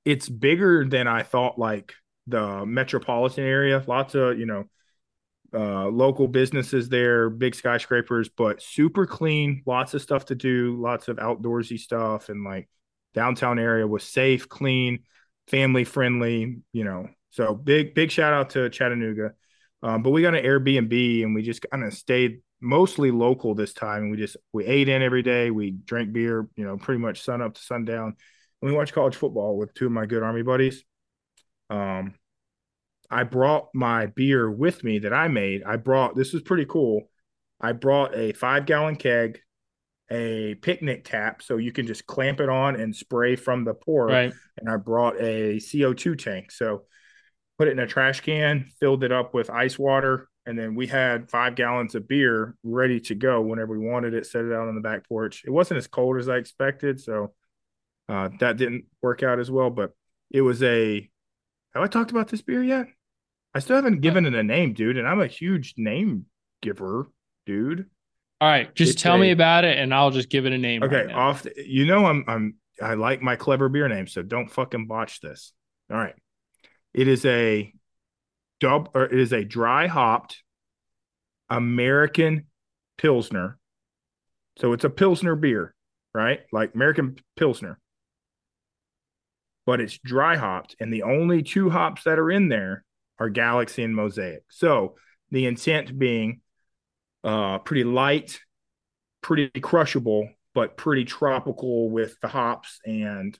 It's 0.04 0.28
bigger 0.28 0.84
than 0.84 1.06
I 1.06 1.22
thought, 1.22 1.58
like 1.58 1.94
the 2.26 2.64
metropolitan 2.64 3.44
area. 3.44 3.82
Lots 3.86 4.14
of, 4.14 4.38
you 4.38 4.46
know, 4.46 4.64
uh, 5.52 5.88
local 5.88 6.28
businesses 6.28 6.88
there, 6.88 7.28
big 7.28 7.54
skyscrapers, 7.54 8.28
but 8.28 8.62
super 8.62 9.06
clean, 9.06 9.62
lots 9.66 9.94
of 9.94 10.02
stuff 10.02 10.26
to 10.26 10.34
do, 10.34 10.80
lots 10.80 11.08
of 11.08 11.16
outdoorsy 11.16 11.78
stuff, 11.78 12.28
and 12.28 12.44
like 12.44 12.68
downtown 13.14 13.58
area 13.58 13.86
was 13.86 14.04
safe, 14.04 14.48
clean, 14.48 15.00
family 15.48 15.84
friendly, 15.84 16.60
you 16.72 16.84
know. 16.84 17.08
So 17.30 17.54
big, 17.54 17.94
big 17.94 18.10
shout 18.10 18.32
out 18.32 18.50
to 18.50 18.70
Chattanooga. 18.70 19.32
Um, 19.82 20.02
but 20.02 20.10
we 20.10 20.22
got 20.22 20.34
an 20.34 20.44
Airbnb 20.44 21.22
and 21.22 21.34
we 21.34 21.42
just 21.42 21.64
kind 21.70 21.84
of 21.84 21.94
stayed 21.94 22.42
mostly 22.60 23.10
local 23.10 23.54
this 23.54 23.72
time. 23.72 24.02
And 24.02 24.10
we 24.10 24.16
just 24.16 24.36
we 24.52 24.66
ate 24.66 24.88
in 24.88 25.02
every 25.02 25.22
day, 25.22 25.50
we 25.50 25.70
drank 25.70 26.12
beer, 26.12 26.48
you 26.56 26.64
know, 26.64 26.76
pretty 26.76 27.00
much 27.00 27.22
sun 27.22 27.42
up 27.42 27.54
to 27.54 27.60
sundown. 27.60 28.16
We 28.62 28.72
watched 28.72 28.92
college 28.92 29.16
football 29.16 29.56
with 29.56 29.74
two 29.74 29.86
of 29.86 29.92
my 29.92 30.06
good 30.06 30.22
army 30.22 30.42
buddies. 30.42 30.84
Um, 31.70 32.14
I 33.10 33.24
brought 33.24 33.68
my 33.74 34.06
beer 34.06 34.50
with 34.50 34.84
me 34.84 35.00
that 35.00 35.12
I 35.12 35.28
made. 35.28 35.62
I 35.64 35.76
brought 35.76 36.16
this 36.16 36.32
was 36.32 36.42
pretty 36.42 36.66
cool. 36.66 37.10
I 37.60 37.72
brought 37.72 38.14
a 38.14 38.32
five 38.32 38.66
gallon 38.66 38.96
keg, 38.96 39.40
a 40.10 40.54
picnic 40.56 41.04
tap, 41.04 41.42
so 41.42 41.56
you 41.56 41.72
can 41.72 41.86
just 41.86 42.06
clamp 42.06 42.40
it 42.40 42.48
on 42.48 42.76
and 42.76 42.94
spray 42.94 43.36
from 43.36 43.64
the 43.64 43.74
pour. 43.74 44.06
Right. 44.06 44.32
And 44.58 44.68
I 44.68 44.76
brought 44.76 45.16
a 45.20 45.56
CO2 45.56 46.18
tank. 46.18 46.52
So 46.52 46.84
put 47.58 47.68
it 47.68 47.72
in 47.72 47.78
a 47.78 47.86
trash 47.86 48.20
can, 48.20 48.70
filled 48.78 49.04
it 49.04 49.12
up 49.12 49.34
with 49.34 49.50
ice 49.50 49.78
water, 49.78 50.28
and 50.46 50.58
then 50.58 50.74
we 50.74 50.86
had 50.86 51.30
five 51.30 51.54
gallons 51.54 51.94
of 51.94 52.08
beer 52.08 52.56
ready 52.62 53.00
to 53.00 53.14
go 53.14 53.42
whenever 53.42 53.78
we 53.78 53.86
wanted 53.86 54.14
it, 54.14 54.26
set 54.26 54.44
it 54.44 54.52
out 54.52 54.68
on 54.68 54.74
the 54.74 54.80
back 54.80 55.06
porch. 55.06 55.42
It 55.44 55.50
wasn't 55.50 55.78
as 55.78 55.86
cold 55.86 56.16
as 56.18 56.28
I 56.28 56.36
expected, 56.36 57.00
so 57.00 57.34
uh, 58.10 58.28
that 58.40 58.56
didn't 58.56 58.86
work 59.02 59.22
out 59.22 59.38
as 59.38 59.50
well, 59.50 59.70
but 59.70 59.92
it 60.30 60.40
was 60.42 60.62
a 60.62 61.08
have 61.74 61.82
I 61.82 61.86
talked 61.86 62.10
about 62.10 62.28
this 62.28 62.42
beer 62.42 62.62
yet? 62.62 62.88
I 63.54 63.60
still 63.60 63.76
haven't 63.76 64.00
given 64.00 64.26
it 64.26 64.34
a 64.34 64.42
name, 64.42 64.74
dude, 64.74 64.96
and 64.96 65.06
I'm 65.06 65.20
a 65.20 65.26
huge 65.26 65.74
name 65.76 66.26
giver, 66.62 67.08
dude. 67.46 67.86
All 68.40 68.48
right. 68.48 68.74
Just 68.74 68.94
It's 68.94 69.02
tell 69.02 69.18
me 69.18 69.30
about 69.30 69.64
it 69.64 69.78
and 69.78 69.94
I'll 69.94 70.10
just 70.10 70.30
give 70.30 70.46
it 70.46 70.52
a 70.52 70.58
name. 70.58 70.82
Okay, 70.82 71.06
right 71.06 71.14
off. 71.14 71.42
The, 71.42 71.52
you 71.56 71.86
know 71.86 72.06
I'm 72.06 72.24
I'm 72.26 72.54
I 72.82 72.94
like 72.94 73.22
my 73.22 73.36
clever 73.36 73.68
beer 73.68 73.88
name, 73.88 74.06
so 74.06 74.22
don't 74.22 74.50
fucking 74.50 74.86
botch 74.86 75.20
this. 75.20 75.52
All 75.90 75.96
right, 75.96 76.14
it 76.94 77.08
is 77.08 77.24
a 77.24 77.72
dub 78.60 78.90
or 78.94 79.04
it 79.04 79.18
is 79.18 79.32
a 79.32 79.44
dry 79.44 79.86
hopped 79.86 80.42
American 81.48 82.46
pilsner. 82.98 83.58
So 84.58 84.72
it's 84.72 84.84
a 84.84 84.90
pilsner 84.90 85.36
beer, 85.36 85.74
right? 86.14 86.40
Like 86.52 86.74
American 86.74 87.16
pilsner, 87.36 87.78
but 89.66 89.80
it's 89.80 89.98
dry 89.98 90.36
hopped, 90.36 90.76
and 90.80 90.92
the 90.92 91.02
only 91.02 91.42
two 91.42 91.70
hops 91.70 92.04
that 92.04 92.18
are 92.18 92.30
in 92.30 92.48
there 92.48 92.84
are 93.18 93.28
Galaxy 93.28 93.82
and 93.82 93.94
Mosaic. 93.94 94.42
So 94.48 94.96
the 95.30 95.46
intent 95.46 95.98
being 95.98 96.40
uh 97.22 97.58
pretty 97.58 97.84
light 97.84 98.40
pretty 99.22 99.48
crushable, 99.60 100.28
but 100.54 100.76
pretty 100.76 101.04
tropical 101.04 101.90
with 101.90 102.18
the 102.20 102.28
hops 102.28 102.80
and 102.84 103.38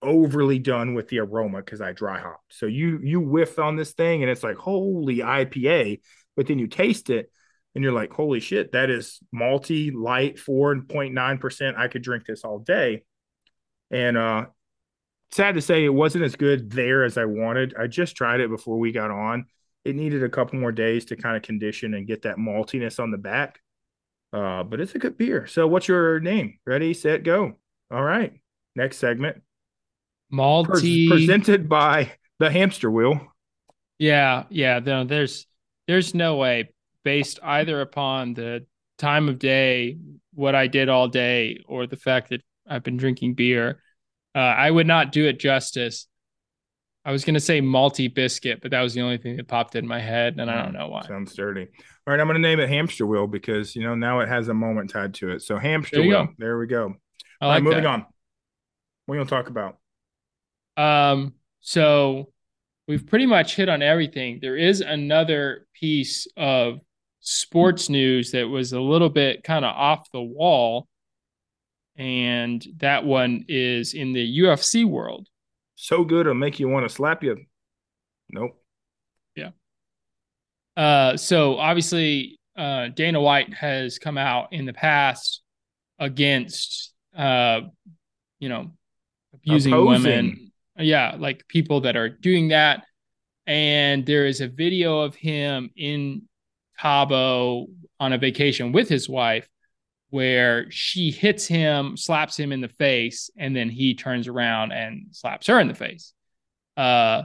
overly 0.00 0.58
done 0.58 0.94
with 0.94 1.08
the 1.08 1.18
aroma 1.18 1.58
because 1.58 1.80
I 1.80 1.92
dry 1.92 2.18
hopped. 2.20 2.54
So 2.54 2.66
you 2.66 3.00
you 3.02 3.20
whiff 3.20 3.58
on 3.58 3.76
this 3.76 3.92
thing 3.92 4.22
and 4.22 4.30
it's 4.30 4.42
like 4.42 4.56
holy 4.56 5.18
IPA, 5.18 6.00
but 6.36 6.46
then 6.46 6.58
you 6.58 6.66
taste 6.66 7.10
it 7.10 7.30
and 7.74 7.82
you're 7.82 7.92
like, 7.92 8.12
holy 8.12 8.40
shit, 8.40 8.72
that 8.72 8.90
is 8.90 9.20
malty, 9.34 9.92
light, 9.94 10.36
4.9%. 10.36 11.76
I 11.76 11.88
could 11.88 12.02
drink 12.02 12.24
this 12.26 12.44
all 12.44 12.58
day. 12.58 13.04
And 13.90 14.16
uh 14.16 14.46
sad 15.30 15.54
to 15.54 15.60
say 15.60 15.84
it 15.84 15.88
wasn't 15.88 16.24
as 16.24 16.36
good 16.36 16.70
there 16.70 17.04
as 17.04 17.18
I 17.18 17.24
wanted. 17.24 17.74
I 17.78 17.86
just 17.86 18.16
tried 18.16 18.40
it 18.40 18.50
before 18.50 18.78
we 18.78 18.92
got 18.92 19.10
on. 19.10 19.46
It 19.84 19.96
needed 19.96 20.22
a 20.22 20.28
couple 20.28 20.58
more 20.58 20.72
days 20.72 21.06
to 21.06 21.16
kind 21.16 21.36
of 21.36 21.42
condition 21.42 21.94
and 21.94 22.06
get 22.06 22.22
that 22.22 22.36
maltiness 22.36 23.00
on 23.00 23.10
the 23.10 23.18
back. 23.18 23.60
Uh, 24.32 24.62
but 24.62 24.80
it's 24.80 24.94
a 24.94 24.98
good 24.98 25.16
beer. 25.16 25.46
So 25.46 25.66
what's 25.66 25.88
your 25.88 26.20
name? 26.20 26.58
Ready, 26.66 26.92
set, 26.92 27.22
go. 27.22 27.54
All 27.90 28.02
right. 28.02 28.32
Next 28.76 28.98
segment. 28.98 29.42
Malty 30.32 31.08
presented 31.08 31.68
by 31.68 32.12
the 32.38 32.50
hamster 32.50 32.90
wheel. 32.90 33.20
Yeah, 33.98 34.44
yeah. 34.50 34.78
No, 34.84 35.04
there's 35.04 35.46
there's 35.86 36.14
no 36.14 36.36
way 36.36 36.70
based 37.02 37.40
either 37.42 37.80
upon 37.80 38.34
the 38.34 38.66
time 38.98 39.28
of 39.28 39.38
day, 39.38 39.96
what 40.34 40.54
I 40.54 40.66
did 40.66 40.88
all 40.88 41.08
day, 41.08 41.64
or 41.66 41.86
the 41.86 41.96
fact 41.96 42.28
that 42.30 42.42
I've 42.68 42.82
been 42.82 42.98
drinking 42.98 43.34
beer. 43.34 43.80
Uh, 44.34 44.38
I 44.38 44.70
would 44.70 44.86
not 44.86 45.12
do 45.12 45.26
it 45.26 45.38
justice. 45.40 46.06
I 47.04 47.12
was 47.12 47.24
going 47.24 47.34
to 47.34 47.40
say 47.40 47.62
malty 47.62 48.12
biscuit, 48.12 48.60
but 48.60 48.72
that 48.72 48.82
was 48.82 48.92
the 48.92 49.00
only 49.00 49.16
thing 49.16 49.36
that 49.36 49.48
popped 49.48 49.74
in 49.76 49.86
my 49.86 49.98
head, 50.00 50.36
and 50.38 50.50
I 50.50 50.62
don't 50.62 50.74
know 50.74 50.88
why. 50.88 51.02
Sounds 51.02 51.34
dirty. 51.34 51.62
All 51.62 52.12
right, 52.12 52.20
I'm 52.20 52.26
going 52.26 52.34
to 52.40 52.46
name 52.46 52.60
it 52.60 52.68
hamster 52.68 53.06
wheel 53.06 53.26
because 53.26 53.74
you 53.74 53.82
know 53.82 53.94
now 53.94 54.20
it 54.20 54.28
has 54.28 54.48
a 54.48 54.54
moment 54.54 54.90
tied 54.90 55.14
to 55.14 55.30
it. 55.30 55.42
So 55.42 55.58
hamster 55.58 55.96
There 55.96 56.06
wheel. 56.06 56.24
go. 56.26 56.32
There 56.38 56.58
we 56.58 56.66
go. 56.66 56.94
I 57.40 57.44
All 57.44 57.50
right, 57.50 57.54
like 57.56 57.62
moving 57.62 57.84
that. 57.84 57.88
on. 57.88 58.06
What 59.06 59.14
are 59.14 59.18
you 59.20 59.24
going 59.24 59.26
to 59.26 59.34
talk 59.34 59.48
about? 59.48 59.78
Um, 60.76 61.34
so 61.60 62.30
we've 62.86 63.06
pretty 63.06 63.26
much 63.26 63.56
hit 63.56 63.68
on 63.68 63.80
everything. 63.80 64.38
There 64.42 64.56
is 64.56 64.80
another 64.82 65.66
piece 65.74 66.26
of 66.36 66.80
sports 67.20 67.88
news 67.88 68.32
that 68.32 68.48
was 68.48 68.72
a 68.72 68.80
little 68.80 69.08
bit 69.10 69.42
kind 69.44 69.64
of 69.64 69.74
off 69.74 70.10
the 70.12 70.20
wall. 70.22 70.88
And 71.98 72.64
that 72.76 73.04
one 73.04 73.44
is 73.48 73.92
in 73.92 74.12
the 74.12 74.38
UFC 74.40 74.84
world. 74.84 75.26
So 75.74 76.04
good 76.04 76.20
it'll 76.22 76.34
make 76.34 76.60
you 76.60 76.68
want 76.68 76.88
to 76.88 76.94
slap 76.94 77.22
you. 77.24 77.36
Nope. 78.30 78.60
Yeah. 79.34 79.50
Uh, 80.76 81.16
so 81.16 81.56
obviously, 81.58 82.38
uh, 82.56 82.88
Dana 82.88 83.20
White 83.20 83.52
has 83.54 83.98
come 83.98 84.16
out 84.16 84.52
in 84.52 84.64
the 84.64 84.72
past 84.72 85.42
against, 85.98 86.92
uh, 87.16 87.62
you 88.38 88.48
know, 88.48 88.72
abusing 89.34 89.72
Opposing. 89.72 90.02
women. 90.04 90.52
Yeah, 90.78 91.16
like 91.18 91.46
people 91.48 91.80
that 91.82 91.96
are 91.96 92.08
doing 92.08 92.48
that. 92.48 92.84
And 93.46 94.06
there 94.06 94.26
is 94.26 94.40
a 94.40 94.48
video 94.48 95.00
of 95.00 95.14
him 95.16 95.70
in 95.76 96.22
Cabo 96.78 97.66
on 97.98 98.12
a 98.12 98.18
vacation 98.18 98.70
with 98.72 98.88
his 98.88 99.08
wife 99.08 99.48
where 100.10 100.70
she 100.70 101.10
hits 101.10 101.46
him, 101.46 101.96
slaps 101.96 102.38
him 102.38 102.52
in 102.52 102.60
the 102.60 102.68
face, 102.68 103.30
and 103.36 103.54
then 103.54 103.68
he 103.68 103.94
turns 103.94 104.28
around 104.28 104.72
and 104.72 105.08
slaps 105.12 105.46
her 105.46 105.60
in 105.60 105.68
the 105.68 105.74
face. 105.74 106.12
Uh, 106.76 107.24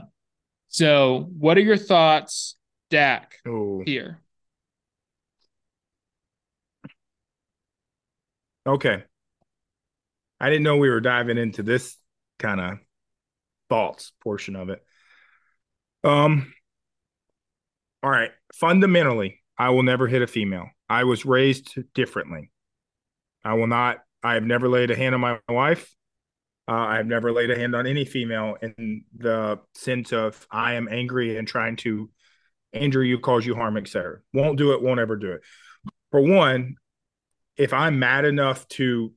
so 0.68 1.28
what 1.38 1.56
are 1.56 1.62
your 1.62 1.76
thoughts, 1.76 2.56
Dak? 2.90 3.36
Oh, 3.46 3.82
here. 3.84 4.20
okay. 8.66 9.04
I 10.40 10.50
didn't 10.50 10.64
know 10.64 10.76
we 10.76 10.90
were 10.90 11.00
diving 11.00 11.38
into 11.38 11.62
this 11.62 11.96
kind 12.38 12.60
of 12.60 12.78
thoughts 13.68 14.12
portion 14.22 14.56
of 14.56 14.68
it. 14.68 14.84
Um, 16.02 16.52
all 18.02 18.10
right. 18.10 18.30
Fundamentally, 18.54 19.40
I 19.58 19.70
will 19.70 19.82
never 19.82 20.06
hit 20.06 20.22
a 20.22 20.26
female. 20.26 20.66
I 20.88 21.04
was 21.04 21.24
raised 21.24 21.78
differently. 21.94 22.50
I 23.44 23.54
will 23.54 23.66
not. 23.66 23.98
I 24.22 24.34
have 24.34 24.44
never 24.44 24.68
laid 24.68 24.90
a 24.90 24.96
hand 24.96 25.14
on 25.14 25.20
my 25.20 25.38
wife. 25.48 25.94
Uh, 26.66 26.72
I 26.72 26.96
have 26.96 27.06
never 27.06 27.30
laid 27.30 27.50
a 27.50 27.56
hand 27.56 27.74
on 27.74 27.86
any 27.86 28.06
female 28.06 28.56
in 28.62 29.04
the 29.14 29.60
sense 29.74 30.12
of 30.12 30.46
I 30.50 30.74
am 30.74 30.88
angry 30.90 31.36
and 31.36 31.46
trying 31.46 31.76
to 31.76 32.10
injure 32.72 33.04
you, 33.04 33.18
cause 33.18 33.44
you 33.44 33.54
harm, 33.54 33.76
etc. 33.76 34.20
Won't 34.32 34.56
do 34.56 34.72
it. 34.72 34.82
Won't 34.82 35.00
ever 35.00 35.16
do 35.16 35.32
it. 35.32 35.42
For 36.10 36.20
one, 36.20 36.76
if 37.56 37.72
I'm 37.72 37.98
mad 37.98 38.24
enough 38.24 38.66
to 38.68 39.12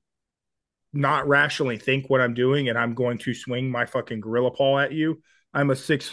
not 0.93 1.27
rationally 1.27 1.77
think 1.77 2.09
what 2.09 2.21
I'm 2.21 2.33
doing 2.33 2.69
and 2.69 2.77
I'm 2.77 2.93
going 2.95 3.17
to 3.19 3.33
swing 3.33 3.69
my 3.69 3.85
fucking 3.85 4.19
gorilla 4.19 4.51
paw 4.51 4.79
at 4.79 4.91
you, 4.91 5.21
I'm 5.53 5.69
a 5.69 5.75
6'4, 5.75 6.11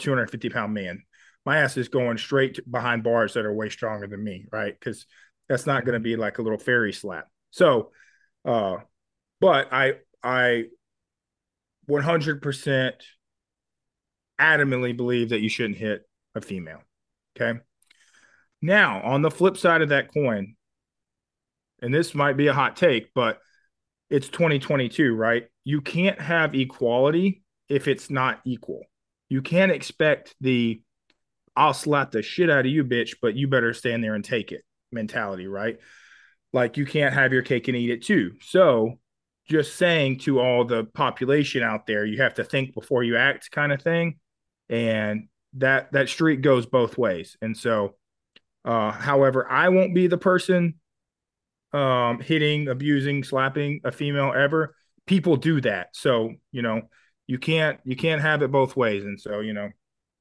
250 0.00 0.48
pound 0.50 0.72
man. 0.72 1.02
My 1.44 1.58
ass 1.58 1.76
is 1.76 1.88
going 1.88 2.18
straight 2.18 2.60
behind 2.70 3.02
bars 3.02 3.34
that 3.34 3.46
are 3.46 3.52
way 3.52 3.70
stronger 3.70 4.06
than 4.06 4.22
me, 4.22 4.46
right? 4.52 4.78
Because 4.78 5.06
that's 5.48 5.66
not 5.66 5.84
going 5.84 5.94
to 5.94 6.00
be 6.00 6.16
like 6.16 6.38
a 6.38 6.42
little 6.42 6.58
fairy 6.58 6.92
slap. 6.92 7.26
So, 7.50 7.90
uh, 8.44 8.76
but 9.40 9.72
I, 9.72 9.94
I 10.22 10.64
100% 11.88 12.92
adamantly 14.40 14.96
believe 14.96 15.30
that 15.30 15.40
you 15.40 15.48
shouldn't 15.48 15.76
hit 15.76 16.02
a 16.34 16.40
female. 16.40 16.82
Okay. 17.36 17.58
Now, 18.62 19.02
on 19.02 19.22
the 19.22 19.30
flip 19.30 19.56
side 19.56 19.82
of 19.82 19.88
that 19.90 20.12
coin, 20.12 20.54
and 21.82 21.94
this 21.94 22.14
might 22.14 22.36
be 22.36 22.48
a 22.48 22.52
hot 22.52 22.76
take, 22.76 23.12
but 23.14 23.38
it's 24.10 24.28
2022, 24.28 25.14
right? 25.14 25.46
You 25.64 25.80
can't 25.80 26.20
have 26.20 26.54
equality 26.54 27.42
if 27.68 27.88
it's 27.88 28.10
not 28.10 28.40
equal. 28.44 28.82
You 29.28 29.40
can't 29.42 29.72
expect 29.72 30.34
the 30.40 30.82
I'll 31.56 31.74
slap 31.74 32.10
the 32.10 32.22
shit 32.22 32.50
out 32.50 32.60
of 32.60 32.66
you, 32.66 32.84
bitch, 32.84 33.16
but 33.20 33.34
you 33.34 33.48
better 33.48 33.74
stand 33.74 34.04
there 34.04 34.14
and 34.14 34.24
take 34.24 34.52
it 34.52 34.62
mentality, 34.92 35.46
right? 35.46 35.78
Like 36.52 36.76
you 36.76 36.84
can't 36.86 37.14
have 37.14 37.32
your 37.32 37.42
cake 37.42 37.68
and 37.68 37.76
eat 37.76 37.90
it 37.90 38.04
too. 38.04 38.32
So, 38.40 38.98
just 39.48 39.76
saying 39.76 40.18
to 40.20 40.40
all 40.40 40.64
the 40.64 40.84
population 40.84 41.62
out 41.62 41.86
there, 41.86 42.04
you 42.04 42.22
have 42.22 42.34
to 42.34 42.44
think 42.44 42.74
before 42.74 43.02
you 43.02 43.16
act 43.16 43.50
kind 43.50 43.72
of 43.72 43.82
thing. 43.82 44.18
And 44.68 45.28
that 45.54 45.92
that 45.92 46.08
street 46.08 46.42
goes 46.42 46.66
both 46.66 46.96
ways. 46.96 47.36
And 47.42 47.56
so 47.56 47.96
uh 48.64 48.92
however, 48.92 49.50
I 49.50 49.68
won't 49.70 49.94
be 49.94 50.06
the 50.06 50.18
person 50.18 50.74
um 51.72 52.20
hitting, 52.20 52.68
abusing, 52.68 53.24
slapping 53.24 53.80
a 53.84 53.90
female 53.90 54.32
ever. 54.36 54.76
People 55.06 55.36
do 55.36 55.60
that. 55.62 55.88
So, 55.96 56.34
you 56.52 56.62
know, 56.62 56.82
you 57.26 57.38
can't 57.38 57.80
you 57.84 57.96
can't 57.96 58.22
have 58.22 58.42
it 58.42 58.52
both 58.52 58.76
ways. 58.76 59.04
And 59.04 59.20
so, 59.20 59.40
you 59.40 59.52
know, 59.52 59.70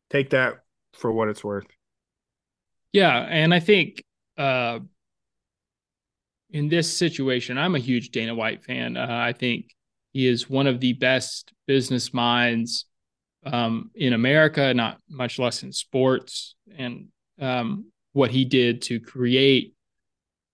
take 0.10 0.32
that 0.32 0.64
for 0.94 1.12
what 1.12 1.30
it's 1.30 1.44
worth. 1.44 1.68
Yeah, 2.92 3.20
and 3.20 3.54
I 3.54 3.60
think 3.60 4.04
uh, 4.38 4.80
in 6.52 6.70
this 6.70 6.95
situation, 6.95 7.58
I'm 7.58 7.76
a 7.76 7.80
huge 7.80 8.10
Dana 8.10 8.34
White 8.34 8.64
fan. 8.64 8.97
Uh, 8.97 9.08
I 9.10 9.34
think 9.34 9.76
he 10.14 10.28
is 10.28 10.50
one 10.50 10.68
of 10.68 10.80
the 10.80 10.93
best 10.93 11.54
business 11.68 12.14
minds 12.14 12.86
um, 13.45 13.91
in 13.95 14.14
America, 14.14 14.74
not 14.74 15.00
much 15.10 15.39
less 15.39 15.64
in 15.64 15.72
sports. 15.72 16.56
And 16.78 17.08
um, 17.39 17.91
what 18.14 18.32
he 18.32 18.45
did 18.45 18.82
to 18.84 19.00
create 19.00 19.74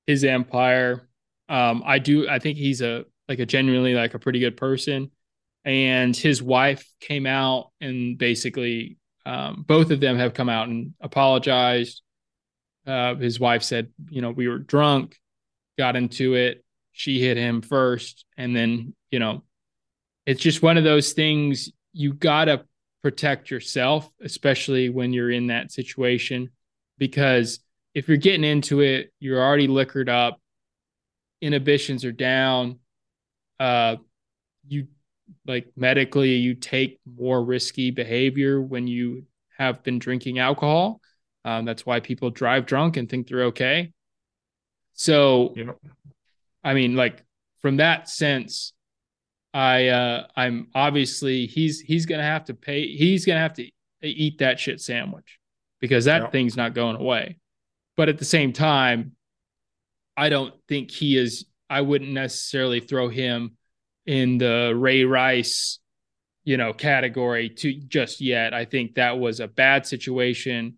his 0.06 0.24
empire, 0.24 1.08
um, 1.48 1.84
I 1.86 2.00
do. 2.00 2.28
I 2.28 2.40
think 2.40 2.58
he's 2.58 2.82
a 2.82 3.06
like 3.28 3.40
a 3.40 3.46
genuinely 3.46 3.94
like 3.94 4.14
a 4.14 4.20
pretty 4.20 4.40
good 4.40 4.58
person. 4.58 5.12
And 5.64 6.16
his 6.16 6.44
wife 6.44 6.88
came 7.00 7.26
out 7.26 7.72
and 7.82 8.18
basically 8.20 8.98
um, 9.26 9.66
both 9.68 9.90
of 9.90 10.00
them 10.00 10.18
have 10.18 10.36
come 10.36 10.50
out 10.50 10.68
and 10.68 10.94
apologized. 11.02 12.04
Uh, 12.86 13.16
his 13.16 13.40
wife 13.40 13.64
said, 13.64 13.90
you 14.10 14.22
know, 14.22 14.30
we 14.30 14.48
were 14.48 14.60
drunk, 14.60 15.18
got 15.78 15.96
into 15.96 16.36
it. 16.36 16.64
She 16.92 17.20
hit 17.20 17.38
him 17.38 17.62
first. 17.62 18.26
And 18.38 18.56
then, 18.56 18.96
you 19.12 19.20
know, 19.20 19.44
it's 20.26 20.42
just 20.42 20.62
one 20.62 20.78
of 20.78 20.84
those 20.84 21.14
things 21.14 21.72
you 21.94 22.14
got 22.14 22.46
to 22.46 22.66
protect 23.04 23.52
yourself, 23.52 24.10
especially 24.22 24.90
when 24.90 25.14
you're 25.14 25.32
in 25.32 25.48
that 25.48 25.72
situation. 25.72 26.50
Because 26.98 27.60
if 27.94 28.08
you're 28.08 28.18
getting 28.18 28.44
into 28.44 28.82
it, 28.82 29.12
you're 29.20 29.42
already 29.42 29.68
liquored 29.68 30.10
up, 30.10 30.40
inhibitions 31.42 32.06
are 32.06 32.12
down. 32.12 32.80
Uh, 33.60 33.98
you 34.68 34.88
like 35.48 35.72
medically 35.76 36.36
you 36.36 36.56
take 36.56 37.00
more 37.06 37.44
risky 37.44 37.92
behavior 37.92 38.62
when 38.62 38.88
you 38.88 39.26
have 39.58 39.84
been 39.84 40.00
drinking 40.00 40.40
alcohol 40.40 41.02
um, 41.44 41.66
that's 41.66 41.86
why 41.86 42.00
people 42.00 42.30
drive 42.30 42.66
drunk 42.66 42.98
and 42.98 43.10
think 43.10 43.28
they're 43.28 43.46
okay 43.46 43.92
so 44.96 45.54
i 46.64 46.74
mean 46.74 46.96
like 46.96 47.24
from 47.60 47.78
that 47.78 48.10
sense 48.10 48.74
i 49.54 49.88
uh 49.88 50.26
i'm 50.36 50.68
obviously 50.74 51.46
he's 51.46 51.80
he's 51.82 52.06
gonna 52.06 52.24
have 52.24 52.46
to 52.46 52.54
pay 52.54 52.88
he's 52.88 53.26
gonna 53.26 53.40
have 53.40 53.54
to 53.54 53.70
eat 54.02 54.40
that 54.40 54.60
shit 54.60 54.80
sandwich 54.82 55.40
because 55.82 56.06
that 56.06 56.24
Yep. 56.24 56.32
thing's 56.32 56.58
not 56.58 56.74
going 56.74 56.96
away 56.96 57.38
but 57.98 58.10
at 58.10 58.18
the 58.18 58.26
same 58.26 58.54
time 58.54 59.12
i 60.18 60.30
don't 60.30 60.54
think 60.68 60.90
he 60.92 61.18
is 61.18 61.46
i 61.70 61.82
wouldn't 61.82 62.12
necessarily 62.12 62.80
throw 62.80 63.10
him 63.10 63.58
in 64.06 64.38
the 64.38 64.72
Ray 64.76 65.04
Rice, 65.04 65.80
you 66.44 66.58
know, 66.58 66.74
category 66.74 67.50
to 67.50 67.74
just 67.74 68.22
yet. 68.22 68.54
I 68.54 68.64
think 68.66 68.94
that 68.96 69.18
was 69.18 69.40
a 69.40 69.48
bad 69.48 69.88
situation. 69.88 70.78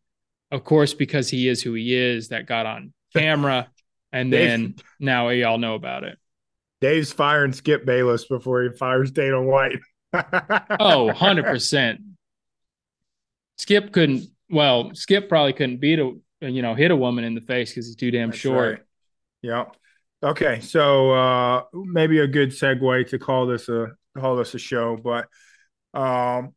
Of 0.50 0.64
course, 0.64 0.94
because 0.94 1.30
he 1.30 1.50
is 1.50 1.62
who 1.62 1.74
he 1.74 1.94
is, 1.94 2.30
that 2.30 2.46
got 2.46 2.66
on 2.66 2.94
camera, 3.14 3.68
and 4.12 4.32
Dave- 4.32 4.50
then 4.50 4.76
now 5.00 5.30
y'all 5.30 5.58
know 5.58 5.76
about 5.76 6.04
it. 6.04 6.18
Dave's 6.82 7.12
firing 7.12 7.54
Skip 7.54 7.86
Bayless 7.86 8.26
before 8.26 8.64
he 8.64 8.70
fires 8.70 9.12
Dana 9.12 9.42
White. 9.42 9.80
Oh, 10.14 11.12
100%. 11.16 11.98
Skip 13.58 13.92
couldn't, 13.92 14.26
well, 14.50 14.92
Skip 14.94 15.28
probably 15.28 15.54
couldn't 15.54 15.78
beat 15.78 15.98
a, 16.00 16.14
you 16.42 16.62
know, 16.62 16.76
hit 16.76 16.92
a 16.92 16.96
woman 16.96 17.24
in 17.24 17.34
the 17.34 17.42
face 17.42 17.72
because 17.72 17.88
he's 17.88 17.96
too 17.96 18.12
damn 18.12 18.30
That's 18.30 18.40
short. 18.40 18.74
right. 18.76 18.82
Yeah. 19.42 19.66
Okay. 20.24 20.60
So 20.62 21.12
uh 21.12 21.64
maybe 21.74 22.20
a 22.20 22.28
good 22.28 22.50
segue 22.50 23.08
to 23.10 23.20
call 23.20 23.46
this 23.48 23.70
a 23.70 23.88
call 24.18 24.36
this 24.36 24.54
a 24.54 24.60
show, 24.60 24.98
but 24.98 25.28
um 26.00 26.54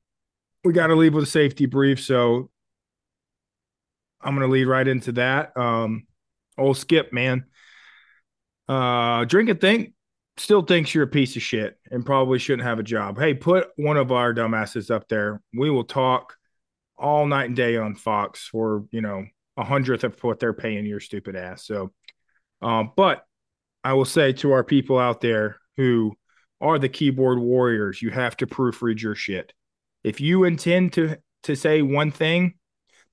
we 0.65 0.73
got 0.75 0.89
to 0.89 0.95
leave 0.95 1.15
with 1.15 1.25
a 1.25 1.27
safety 1.27 1.67
brief. 1.67 2.01
So 2.03 2.51
I'm 4.21 4.35
gonna 4.35 4.49
lead 4.49 4.65
right 4.67 4.87
into 4.87 5.13
that. 5.13 5.57
Um 5.57 6.07
old 6.61 6.77
Skip, 6.77 7.13
man. 7.13 7.45
Uh 8.69 9.25
drink 9.25 9.51
and 9.51 9.61
think 9.61 9.95
still 10.37 10.63
thinks 10.63 10.95
you're 10.95 11.05
a 11.05 11.09
piece 11.09 11.37
of 11.37 11.43
shit 11.43 11.79
and 11.91 12.07
probably 12.07 12.39
shouldn't 12.39 12.67
have 12.67 12.79
a 12.79 12.85
job. 12.85 13.19
Hey, 13.19 13.35
put 13.35 13.69
one 13.77 13.97
of 13.97 14.13
our 14.13 14.33
dumbasses 14.33 14.91
up 14.91 15.09
there. 15.09 15.43
We 15.53 15.71
will 15.71 15.85
talk 15.85 16.37
all 16.97 17.27
night 17.27 17.47
and 17.47 17.57
day 17.57 17.77
on 17.77 17.95
Fox 17.95 18.47
for, 18.47 18.85
you 18.91 19.01
know, 19.01 19.27
a 19.57 19.65
hundredth 19.65 20.05
of 20.05 20.23
what 20.23 20.39
they're 20.39 20.53
paying 20.53 20.87
your 20.87 21.01
stupid 21.01 21.37
ass. 21.37 21.67
So 21.67 21.93
um, 22.63 22.93
but 22.97 23.25
I 23.83 23.95
will 23.95 24.05
say 24.05 24.33
to 24.35 24.53
our 24.53 24.65
people 24.65 24.99
out 24.99 25.21
there 25.21 25.57
who 25.77 26.17
are 26.61 26.79
the 26.79 26.89
keyboard 26.89 27.39
warriors, 27.39 28.03
you 28.03 28.11
have 28.11 28.37
to 28.39 28.47
proofread 28.47 29.01
your 29.01 29.15
shit. 29.15 29.53
If 30.05 30.21
you 30.21 30.45
intend 30.45 30.93
to 30.95 31.19
to 31.45 31.57
say 31.57 31.81
one 31.81 32.11
thing, 32.11 32.55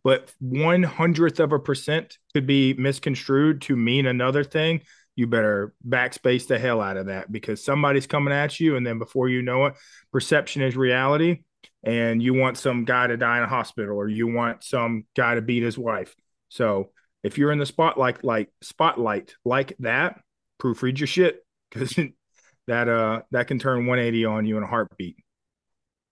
but 0.07 0.31
one 0.39 0.83
hundredth 0.83 1.41
of 1.41 1.51
a 1.51 1.59
percent 1.59 2.17
could 2.33 2.47
be 2.47 2.73
misconstrued 2.75 3.61
to 3.63 3.75
mean 3.75 4.05
another 4.05 4.41
thing, 4.41 4.79
you 5.17 5.27
better 5.27 5.73
backspace 5.85 6.47
the 6.47 6.57
hell 6.57 6.79
out 6.79 6.95
of 6.95 7.07
that 7.07 7.29
because 7.29 7.61
somebody's 7.61 8.07
coming 8.07 8.33
at 8.33 8.57
you, 8.57 8.77
and 8.77 8.87
then 8.87 8.99
before 8.99 9.27
you 9.27 9.41
know 9.41 9.65
it, 9.65 9.73
perception 10.13 10.61
is 10.61 10.77
reality, 10.77 11.43
and 11.83 12.23
you 12.23 12.33
want 12.33 12.57
some 12.57 12.85
guy 12.85 13.07
to 13.07 13.17
die 13.17 13.39
in 13.39 13.43
a 13.43 13.49
hospital, 13.49 13.97
or 13.97 14.07
you 14.07 14.27
want 14.33 14.63
some 14.63 15.03
guy 15.13 15.35
to 15.35 15.41
beat 15.41 15.61
his 15.61 15.77
wife. 15.77 16.15
So 16.47 16.91
if 17.21 17.37
you're 17.37 17.51
in 17.51 17.59
the 17.59 17.65
spotlight 17.65 18.23
like 18.23 18.49
spotlight 18.61 19.35
like 19.43 19.75
that, 19.79 20.21
proofread 20.57 20.97
your 20.99 21.07
shit 21.07 21.45
because 21.69 21.93
that 22.67 22.87
uh 22.87 23.23
that 23.31 23.47
can 23.47 23.59
turn 23.59 23.87
180 23.87 24.23
on 24.23 24.45
you 24.45 24.55
in 24.55 24.63
a 24.63 24.67
heartbeat. 24.67 25.17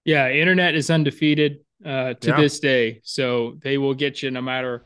Yeah, 0.04 0.30
internet 0.30 0.76
is 0.76 0.90
undefeated 0.90 1.65
uh, 1.84 2.14
to 2.14 2.28
Yeah. 2.30 2.38
this 2.42 2.60
day, 2.60 3.02
so 3.04 3.58
they 3.64 3.78
will 3.78 3.94
get 3.94 4.22
you 4.24 4.32
no 4.32 4.42
matter 4.42 4.84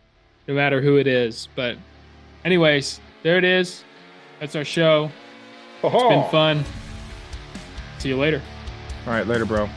no 0.48 0.56
matter 0.56 0.82
who 0.82 0.98
it 0.98 1.06
is. 1.06 1.48
But, 1.56 1.78
anyways, 2.44 3.00
there 3.22 3.38
it 3.38 3.44
is. 3.44 3.84
That's 4.40 4.56
our 4.56 4.66
show. 4.66 5.12
It's 5.84 6.04
been 6.04 6.30
fun. 6.32 6.64
See 8.00 8.10
you 8.10 8.18
later. 8.18 8.42
All 9.06 9.14
right, 9.14 9.28
later, 9.28 9.46
bro. 9.46 9.70